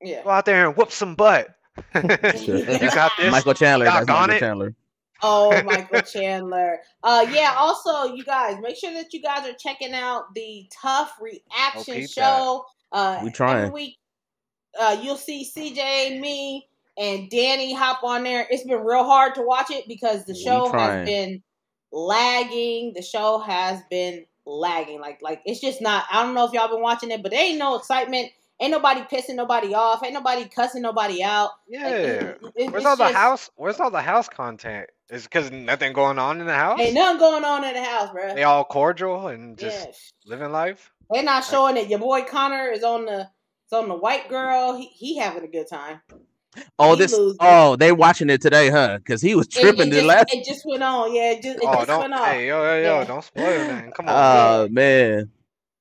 Yeah. 0.00 0.22
Go 0.22 0.30
out 0.30 0.44
there 0.44 0.68
and 0.68 0.76
whoop 0.76 0.92
some 0.92 1.16
butt. 1.16 1.48
you 1.94 2.02
got 2.02 3.12
this. 3.18 3.32
Michael 3.32 3.54
Chandler. 3.54 3.86
That's 3.86 4.06
Michael 4.06 4.34
it. 4.34 4.38
Chandler. 4.38 4.74
Oh, 5.22 5.62
Michael 5.64 6.02
Chandler. 6.02 6.78
Uh, 7.02 7.26
yeah. 7.32 7.54
Also, 7.58 8.14
you 8.14 8.22
guys 8.24 8.58
make 8.62 8.76
sure 8.76 8.92
that 8.94 9.12
you 9.12 9.20
guys 9.20 9.44
are 9.48 9.54
checking 9.54 9.94
out 9.94 10.32
the 10.34 10.68
TUF 10.80 11.12
Reaction 11.20 11.94
peep 11.94 12.10
show. 12.10 12.64
Uh, 12.92 13.20
We 13.24 13.30
trying. 13.32 13.56
every 13.58 13.70
week. 13.70 13.98
Uh, 14.78 14.98
you'll 15.02 15.16
see 15.16 15.44
CJ, 15.44 16.20
me, 16.20 16.68
and 16.96 17.28
Danny 17.30 17.74
hop 17.74 18.02
on 18.04 18.22
there. 18.24 18.46
It's 18.50 18.64
been 18.64 18.84
real 18.84 19.04
hard 19.04 19.34
to 19.36 19.42
watch 19.42 19.70
it 19.70 19.86
because 19.88 20.24
the 20.24 20.34
show 20.34 20.70
has 20.72 21.06
been 21.06 21.42
lagging. 21.92 22.92
The 22.94 23.02
show 23.02 23.38
has 23.38 23.80
been 23.90 24.24
lagging. 24.46 25.00
Like, 25.00 25.20
like 25.22 25.42
it's 25.44 25.60
just 25.60 25.80
not. 25.80 26.04
I 26.10 26.22
don't 26.22 26.34
know 26.34 26.46
if 26.46 26.52
y'all 26.52 26.68
been 26.68 26.82
watching 26.82 27.10
it, 27.10 27.22
but 27.22 27.32
there 27.32 27.44
ain't 27.44 27.58
no 27.58 27.76
excitement. 27.76 28.30
Ain't 28.60 28.72
nobody 28.72 29.02
pissing 29.02 29.36
nobody 29.36 29.72
off. 29.72 30.02
Ain't 30.02 30.14
nobody 30.14 30.44
cussing 30.48 30.82
nobody 30.82 31.22
out. 31.22 31.50
Like, 31.70 31.80
Yeah. 31.82 31.88
it- 31.92 32.40
it- 32.56 32.72
Where's 32.72 32.82
it's 32.82 32.86
all 32.86 32.96
the 32.96 33.06
house? 33.08 33.50
Where's 33.54 33.78
all 33.78 33.90
the 33.90 34.02
house 34.02 34.28
content? 34.28 34.90
Is 35.10 35.24
because 35.24 35.50
nothing 35.52 35.92
going 35.92 36.18
on 36.18 36.40
in 36.40 36.46
the 36.46 36.54
house? 36.54 36.80
Ain't 36.80 36.94
nothing 36.94 37.18
going 37.20 37.44
on 37.44 37.64
in 37.64 37.74
the 37.74 37.82
house, 37.82 38.10
bro. 38.10 38.34
They 38.34 38.42
all 38.42 38.64
cordial 38.64 39.28
and 39.28 39.56
just 39.56 39.86
Yeah. 40.24 40.30
living 40.30 40.50
life. 40.50 40.90
They're 41.10 41.22
not 41.22 41.44
showing 41.44 41.76
it. 41.76 41.88
Your 41.88 42.00
boy 42.00 42.22
Connor 42.24 42.68
is 42.68 42.82
on 42.82 43.06
the 43.06 43.30
is 43.68 43.72
on 43.76 43.88
the 43.88 43.94
white 43.94 44.28
girl. 44.28 44.76
He 44.76 44.86
he 44.86 45.16
having 45.18 45.44
a 45.44 45.48
good 45.48 45.68
time. 45.68 46.00
Oh, 46.78 46.94
He 46.94 47.00
this. 47.00 47.12
losing. 47.12 47.36
Oh, 47.40 47.76
they 47.76 47.92
watching 47.92 48.30
it 48.30 48.40
today, 48.40 48.70
huh? 48.70 48.98
Because 48.98 49.20
he 49.22 49.34
was 49.34 49.46
tripping 49.46 49.90
the 49.90 50.02
last. 50.02 50.26
it 50.32 50.44
just 50.44 50.64
went 50.66 50.82
on. 50.82 51.14
Yeah, 51.14 51.32
it 51.32 51.42
just, 51.42 51.58
it 51.58 51.64
Oh, 51.66 51.74
just 51.74 51.86
don't 51.86 52.00
went 52.00 52.14
off. 52.14 52.26
hey 52.26 52.48
yo 52.48 52.62
yo 52.62 52.76
yo! 52.82 52.98
Yeah. 53.00 53.04
Don't 53.04 53.24
spoil 53.24 53.68
nothing. 53.68 53.92
Come 53.92 54.08
on, 54.08 54.14
Oh 54.16 54.68
man. 54.70 55.30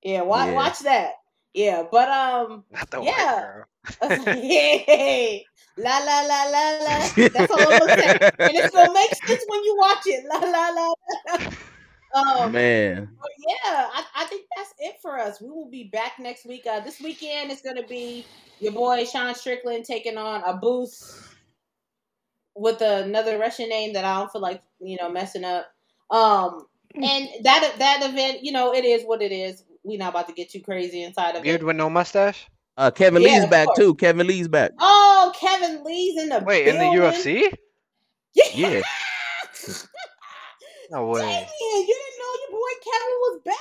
Yeah, 0.04 0.22
watch 0.22 0.48
Yeah. 0.48 0.54
watch 0.54 0.80
that. 0.80 1.12
Yeah, 1.54 1.84
but 1.92 2.10
um, 2.10 2.64
not 2.72 2.92
the 2.92 3.02
yeah. 3.02 3.34
white 3.34 4.20
girl. 4.20 4.36
yeah, 4.36 5.38
la 5.78 5.98
la 6.00 6.22
la 6.22 6.44
la 6.44 6.78
la. 6.84 7.08
That's 7.34 7.52
all 7.52 7.72
I'm 7.74 7.80
gonna 7.80 7.96
say. 7.96 8.18
And 8.40 8.58
it's 8.58 8.72
gonna 8.76 8.94
make 8.94 9.10
sense 9.16 9.44
when 9.48 9.64
you 9.64 9.76
watch 9.80 10.04
it. 10.06 10.26
La 10.30 10.38
la 10.38 10.70
la. 10.70 10.94
la. 11.40 11.52
Um, 12.14 12.52
Man. 12.52 13.10
Yeah, 13.40 13.88
I, 13.94 14.04
I 14.16 14.26
think 14.26 14.46
that's 14.56 14.74
it 14.80 14.96
for 15.02 15.20
us. 15.20 15.42
We 15.42 15.50
will 15.50 15.70
be 15.70 15.86
back 15.86 16.14
next 16.20 16.46
week. 16.46 16.66
Uh, 16.70 16.80
this 16.80 17.00
weekend 17.02 17.52
is 17.52 17.62
going 17.62 17.76
to 17.76 17.88
be 17.88 18.26
your 18.60 18.72
boy 18.72 19.06
Sean 19.06 19.36
Strickland 19.36 19.86
taking 19.86 20.18
on 20.18 20.42
Abus 20.44 21.24
with 22.56 22.82
another 22.82 23.38
Russian 23.38 23.70
name 23.70 23.94
that 23.94 24.04
I 24.06 24.16
don't 24.20 24.32
feel 24.32 24.42
like 24.42 24.64
you 24.80 24.98
know 25.00 25.10
messing 25.12 25.44
up. 25.44 25.68
Um, 26.10 26.66
and 26.96 27.28
that 27.44 27.74
that 27.78 28.10
event, 28.10 28.40
you 28.44 28.52
know, 28.52 28.74
it 28.74 28.86
is 28.86 29.04
what 29.04 29.22
it 29.22 29.32
is. 29.32 29.64
We're 29.84 30.00
not 30.00 30.10
about 30.10 30.28
to 30.28 30.34
get 30.34 30.50
too 30.50 30.62
crazy 30.62 31.04
inside 31.04 31.36
of 31.36 31.44
Beard 31.44 31.62
it. 31.62 31.66
with 31.66 31.76
no 31.76 31.90
mustache. 31.90 32.48
Uh, 32.78 32.92
Kevin 32.92 33.22
Yeah, 33.22 33.40
Lee's 33.40 33.50
back 33.50 33.66
course. 33.68 33.78
too. 33.80 33.96
Kevin 33.96 34.28
Lee's 34.28 34.48
back. 34.48 34.72
Oh, 34.80 35.34
Kevin 35.40 35.84
Lee's 35.84 36.22
in 36.22 36.30
the 36.30 36.40
Wait, 36.46 36.68
in 36.68 36.76
the 36.78 36.92
building. 36.92 37.02
UFC? 37.02 37.54
Yeah. 38.54 38.82
No 40.92 41.08
way. 41.08 41.20
Damien, 41.22 41.48
you 41.62 41.86
didn't 41.88 42.20
know 42.20 42.34
your 42.42 42.52
boy 42.52 42.74
Kevin 42.84 43.18
was 43.22 43.42
back. 43.46 43.56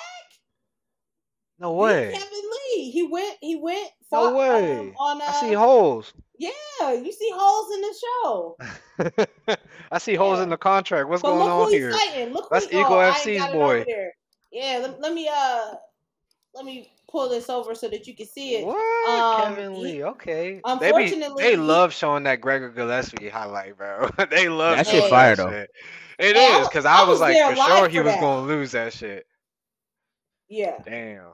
No 1.58 1.72
way. 1.72 2.12
Kevin 2.12 2.50
Lee. 2.76 2.90
He 2.90 3.06
went. 3.06 3.36
He 3.40 3.56
went. 3.56 3.90
No 4.12 4.30
fought, 4.30 4.34
way. 4.36 4.78
Um, 4.78 4.94
on 4.98 5.22
uh, 5.22 5.24
I 5.28 5.32
see 5.32 5.52
holes. 5.54 6.12
Yeah, 6.38 6.92
you 6.92 7.12
see 7.12 7.30
holes 7.34 7.74
in 7.74 7.80
the 7.80 7.94
show. 8.04 9.56
I 9.92 9.98
see 9.98 10.14
holes 10.14 10.38
Yeah. 10.38 10.44
in 10.44 10.50
the 10.50 10.56
contract. 10.58 11.08
What's 11.08 11.22
But 11.22 11.30
going 11.30 11.40
look 11.40 11.48
on 11.50 11.64
who 11.66 11.72
he's 11.72 11.80
here? 11.80 11.92
fighting. 11.92 12.32
Look 12.34 12.48
That's 12.50 12.66
who 12.66 12.72
he, 12.76 12.80
Eagle 12.80 12.92
oh, 12.94 12.98
I 12.98 13.24
got 13.38 13.50
it 13.50 13.52
boy. 13.54 13.80
over. 13.80 14.12
Yeah, 14.52 14.78
let, 14.82 15.00
let 15.00 15.14
me 15.14 15.28
uh 15.32 15.74
let 16.54 16.64
me 16.64 16.92
pull 17.10 17.28
this 17.28 17.48
over 17.48 17.74
so 17.74 17.88
that 17.88 18.06
you 18.06 18.14
can 18.14 18.26
see 18.26 18.56
it. 18.56 18.66
What? 18.66 19.08
Um, 19.08 19.54
Kevin 19.54 19.74
he- 19.74 19.82
Lee. 19.82 20.04
Okay. 20.04 20.44
They 20.46 20.50
be, 20.52 20.62
unfortunately, 20.64 21.42
they 21.44 21.56
love 21.56 21.94
showing 21.94 22.24
that 22.24 22.40
Gregor 22.40 22.70
Gillespie 22.70 23.28
highlight, 23.28 23.76
bro. 23.76 24.08
they 24.30 24.48
love 24.48 24.76
That 24.76 24.86
shit 24.86 25.00
showing 25.00 25.10
fire, 25.10 25.36
though. 25.36 25.50
shit. 25.50 25.70
It 26.18 26.36
Hey, 26.36 26.46
I 26.52 26.60
is 26.60 26.68
because 26.68 26.84
I 26.84 26.98
I 26.98 27.02
was 27.02 27.20
was 27.20 27.20
like 27.20 27.36
for 27.36 27.56
sure 27.56 27.88
he 27.88 27.98
for 27.98 28.04
was 28.04 28.12
that. 28.14 28.20
gonna 28.20 28.46
lose 28.46 28.72
that 28.72 28.92
shit. 28.92 29.26
Yeah. 30.48 30.78
Damn. 30.84 31.32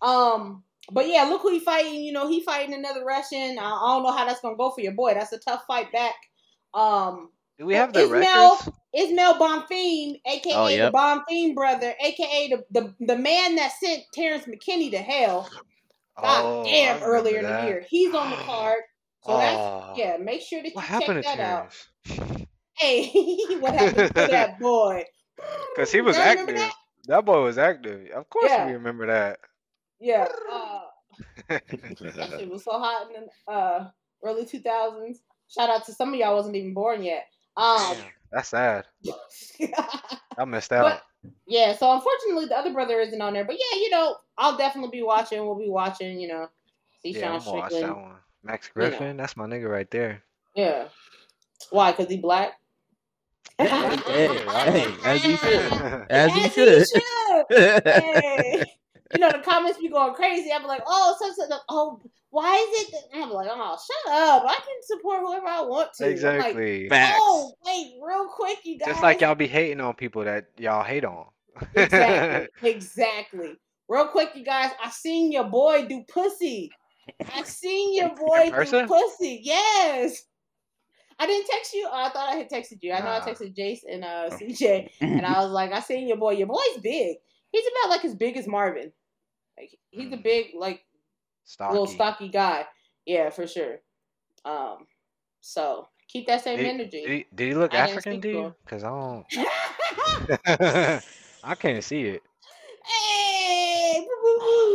Um 0.00 0.62
but 0.90 1.06
yeah, 1.06 1.24
look 1.24 1.42
who 1.42 1.50
he 1.52 1.60
fighting. 1.60 2.00
You 2.02 2.12
know, 2.12 2.28
he 2.28 2.42
fighting 2.42 2.74
another 2.74 3.04
Russian. 3.04 3.58
I, 3.58 3.64
I 3.64 3.94
don't 3.94 4.02
know 4.02 4.12
how 4.12 4.24
that's 4.24 4.40
gonna 4.40 4.56
go 4.56 4.70
for 4.70 4.80
your 4.80 4.92
boy. 4.92 5.14
That's 5.14 5.32
a 5.32 5.38
tough 5.38 5.64
fight 5.66 5.92
back. 5.92 6.14
Um 6.74 7.30
Do 7.58 7.66
we 7.66 7.74
have 7.74 7.92
the 7.92 8.00
Ismael- 8.00 8.50
records? 8.56 8.70
Ismael 8.94 9.34
Bonfim, 9.34 10.18
aka 10.26 10.52
Oh, 10.54 10.66
yep. 10.68 10.92
the 10.92 10.98
Bonfim 10.98 11.54
brother, 11.54 11.94
aka 12.02 12.48
the, 12.48 12.64
the 12.70 12.94
the 13.06 13.16
man 13.18 13.56
that 13.56 13.72
sent 13.78 14.02
Terrance 14.14 14.46
McKinney 14.46 14.90
to 14.92 14.98
hell. 14.98 15.48
God 16.20 16.42
Oh, 16.44 16.64
damn, 16.64 16.94
remember 16.96 17.14
earlier 17.14 17.38
in 17.40 17.44
the 17.44 17.66
year. 17.66 17.86
He's 17.88 18.14
on 18.14 18.30
the 18.30 18.36
card. 18.36 18.80
So 19.24 19.32
Oh, 19.34 19.38
that's 19.38 19.98
yeah, 19.98 20.16
make 20.16 20.40
sure 20.40 20.62
that 20.62 20.68
you 20.68 20.74
What 20.74 20.82
check 20.82 20.88
happened 21.02 21.22
to 21.22 21.36
that 21.36 21.40
out. 21.40 21.76
Hey, 22.78 23.10
what 23.60 23.74
happened 23.74 24.08
to 24.08 24.14
that 24.30 24.58
boy? 24.58 25.04
Because 25.74 25.92
he 25.92 26.00
was 26.00 26.16
Y'all 26.16 26.26
active. 26.26 26.56
that? 26.56 26.72
That? 27.06 27.24
boy 27.24 27.42
was 27.42 27.58
active. 27.58 28.10
Of 28.10 28.28
course 28.30 28.50
Yeah. 28.50 28.66
we 28.66 28.72
remember 28.72 29.06
that. 29.06 29.38
Yeah. 30.00 30.28
Uh, 30.50 30.80
that 31.48 31.62
shit 32.38 32.48
was 32.50 32.64
so 32.64 32.72
hot 32.72 33.08
in 33.14 33.26
the 33.46 33.52
uh, 33.52 33.90
early 34.24 34.44
2000s. 34.44 35.16
Shout 35.48 35.70
out 35.70 35.84
to 35.86 35.92
some 35.92 36.12
of 36.12 36.14
y'all 36.20 36.34
wasn't 36.34 36.56
even 36.56 36.74
born 36.74 37.02
yet. 37.02 37.26
Um, 37.56 37.96
That's 38.30 38.50
sad. 38.50 38.84
I 40.38 40.44
missed 40.44 40.72
out. 40.72 40.84
But- 40.84 41.02
yeah, 41.46 41.74
so 41.76 41.92
unfortunately 41.92 42.46
the 42.46 42.56
other 42.56 42.72
brother 42.72 43.00
isn't 43.00 43.20
on 43.20 43.32
there. 43.32 43.44
But 43.44 43.56
yeah, 43.56 43.80
you 43.80 43.90
know, 43.90 44.16
I'll 44.36 44.56
definitely 44.56 44.96
be 44.96 45.02
watching. 45.02 45.40
We'll 45.44 45.58
be 45.58 45.68
watching, 45.68 46.20
you 46.20 46.28
know, 46.28 46.48
see 47.02 47.10
yeah, 47.10 47.20
Sean 47.20 47.32
I'm 47.34 47.38
gonna 47.44 47.56
watch 47.58 47.72
that 47.72 47.96
one. 47.96 48.12
Max 48.44 48.70
you 48.74 48.82
know. 48.82 48.88
Griffin, 48.88 49.16
that's 49.16 49.36
my 49.36 49.46
nigga 49.46 49.68
right 49.68 49.90
there. 49.90 50.22
Yeah. 50.54 50.88
Why? 51.70 51.90
Because 51.90 52.08
he 52.08 52.18
black? 52.18 52.52
Hey, 53.56 53.66
hey, 54.46 54.94
as 55.04 55.22
he 55.22 55.36
should. 55.36 55.72
As 56.10 56.32
he 56.32 56.44
As 56.44 56.52
should. 56.52 56.86
should. 56.88 57.82
Hey. 57.84 58.64
You 59.14 59.20
know, 59.20 59.30
the 59.32 59.38
comments 59.38 59.78
be 59.78 59.88
going 59.88 60.14
crazy. 60.14 60.50
I'm 60.52 60.64
like, 60.64 60.82
oh, 60.86 61.16
such 61.18 61.50
a, 61.50 61.58
oh, 61.70 61.98
why 62.30 62.54
is 62.54 62.82
it 62.82 62.92
that 62.92 63.18
I'm 63.18 63.30
like, 63.30 63.48
oh, 63.50 63.78
shut 63.78 64.14
up. 64.14 64.44
I 64.46 64.54
can 64.54 64.82
support 64.82 65.20
whoever 65.20 65.46
I 65.46 65.62
want 65.62 65.94
to. 65.94 66.04
I'm 66.04 66.10
like, 66.10 66.14
exactly. 66.14 66.88
Facts. 66.88 67.18
oh, 67.18 67.52
wait, 67.64 67.94
real 68.02 68.28
quick, 68.28 68.58
you 68.64 68.78
guys. 68.78 68.88
Just 68.88 69.02
like 69.02 69.22
y'all 69.22 69.34
be 69.34 69.46
hating 69.46 69.80
on 69.80 69.94
people 69.94 70.24
that 70.24 70.48
y'all 70.58 70.84
hate 70.84 71.04
on. 71.04 71.26
Exactly. 71.74 72.48
exactly. 72.70 73.56
Real 73.88 74.08
quick, 74.08 74.32
you 74.34 74.44
guys, 74.44 74.70
I 74.82 74.90
seen 74.90 75.32
your 75.32 75.44
boy 75.44 75.86
do 75.88 76.04
pussy. 76.06 76.70
I 77.34 77.42
seen 77.44 77.96
your 77.96 78.14
boy 78.14 78.50
do 78.50 78.86
pussy. 78.86 79.40
Yes. 79.42 80.24
I 81.18 81.26
didn't 81.26 81.48
text 81.48 81.74
you. 81.74 81.88
Oh, 81.90 81.94
I 81.94 82.10
thought 82.10 82.28
I 82.28 82.36
had 82.36 82.48
texted 82.50 82.78
you. 82.82 82.92
I 82.92 83.00
know 83.00 83.10
I 83.10 83.20
texted 83.20 83.56
Jace 83.56 83.80
and 83.90 84.04
uh, 84.04 84.30
CJ, 84.30 84.88
and 85.00 85.26
I 85.26 85.38
was 85.42 85.50
like, 85.50 85.72
I 85.72 85.80
seen 85.80 86.06
your 86.06 86.16
boy. 86.16 86.32
Your 86.32 86.46
boy's 86.46 86.78
big. 86.82 87.16
He's 87.50 87.64
about 87.66 87.90
like 87.90 88.04
as 88.04 88.14
big 88.14 88.36
as 88.36 88.46
Marvin. 88.46 88.92
Like 89.58 89.76
he's 89.90 90.12
a 90.12 90.16
Mm. 90.16 90.22
big, 90.22 90.46
like 90.56 90.84
Stocky. 91.44 91.72
little 91.72 91.86
stocky 91.86 92.28
guy. 92.28 92.66
Yeah, 93.06 93.30
for 93.30 93.46
sure. 93.46 93.78
Um, 94.44 94.86
so 95.40 95.88
keep 96.08 96.26
that 96.28 96.44
same 96.44 96.58
Did, 96.58 96.66
energy. 96.66 97.02
did, 97.06 97.10
he, 97.10 97.26
did 97.34 97.48
he 97.48 97.54
look 97.54 97.74
I 97.74 97.78
African 97.78 98.20
speak 98.20 98.22
to 98.22 98.32
to 98.32 98.38
you? 98.38 98.54
Cause 98.66 98.84
I 98.84 98.88
don't. 98.90 99.26
I 101.44 101.54
can't 101.54 101.82
see 101.82 102.02
it. 102.02 102.22
Hey, 102.84 104.06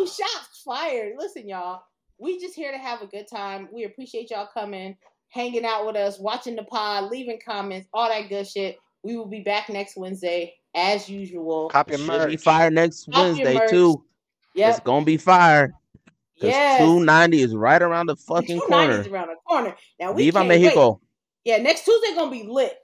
shots 0.05 0.61
fired. 0.65 1.13
Listen, 1.17 1.47
y'all, 1.47 1.83
we 2.17 2.39
just 2.39 2.55
here 2.55 2.71
to 2.71 2.77
have 2.77 3.01
a 3.01 3.07
good 3.07 3.27
time. 3.27 3.69
We 3.71 3.83
appreciate 3.85 4.31
y'all 4.31 4.49
coming, 4.53 4.97
hanging 5.33 5.65
out 5.65 5.85
with 5.85 5.95
us, 5.95 6.19
watching 6.19 6.55
the 6.55 6.63
pod, 6.63 7.09
leaving 7.11 7.39
comments, 7.43 7.87
all 7.93 8.07
that 8.07 8.29
good 8.29 8.47
shit. 8.47 8.77
We 9.03 9.17
will 9.17 9.25
be 9.25 9.41
back 9.41 9.67
next 9.69 9.97
Wednesday 9.97 10.53
as 10.75 11.09
usual. 11.09 11.69
Copy 11.69 11.91
your 11.91 11.99
Should 11.99 12.07
merch. 12.07 12.29
be 12.29 12.37
fire 12.37 12.69
next 12.69 13.05
Cop 13.05 13.15
your 13.15 13.23
Wednesday 13.25 13.53
merch. 13.55 13.69
too. 13.71 14.03
It's 14.55 14.79
gonna 14.81 15.03
be 15.05 15.17
fire. 15.17 15.73
Cause 16.39 16.49
Yes. 16.49 16.79
290 16.79 17.41
is 17.41 17.55
right 17.55 17.81
around 17.81 18.07
the 18.07 18.15
fucking 18.15 18.59
290 18.59 18.67
corner. 18.69 19.01
is 19.01 19.07
around 19.07 19.27
the 19.29 19.35
corner. 19.47 19.75
Now 19.99 20.11
we 20.11 20.23
Viva 20.25 20.39
can't 20.39 20.49
wait. 20.49 20.97
Yeah, 21.45 21.57
next 21.57 21.85
Tuesday 21.85 22.15
gonna 22.15 22.31
be 22.31 22.43
lit. 22.43 22.77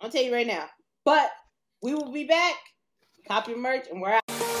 I'll 0.00 0.10
tell 0.10 0.22
you 0.22 0.32
right 0.32 0.46
now. 0.46 0.66
But 1.04 1.30
we 1.82 1.94
will 1.94 2.12
be 2.12 2.24
back. 2.24 2.54
Copy 3.26 3.54
merch, 3.54 3.86
and 3.90 4.00
we're 4.00 4.10
out. 4.12 4.51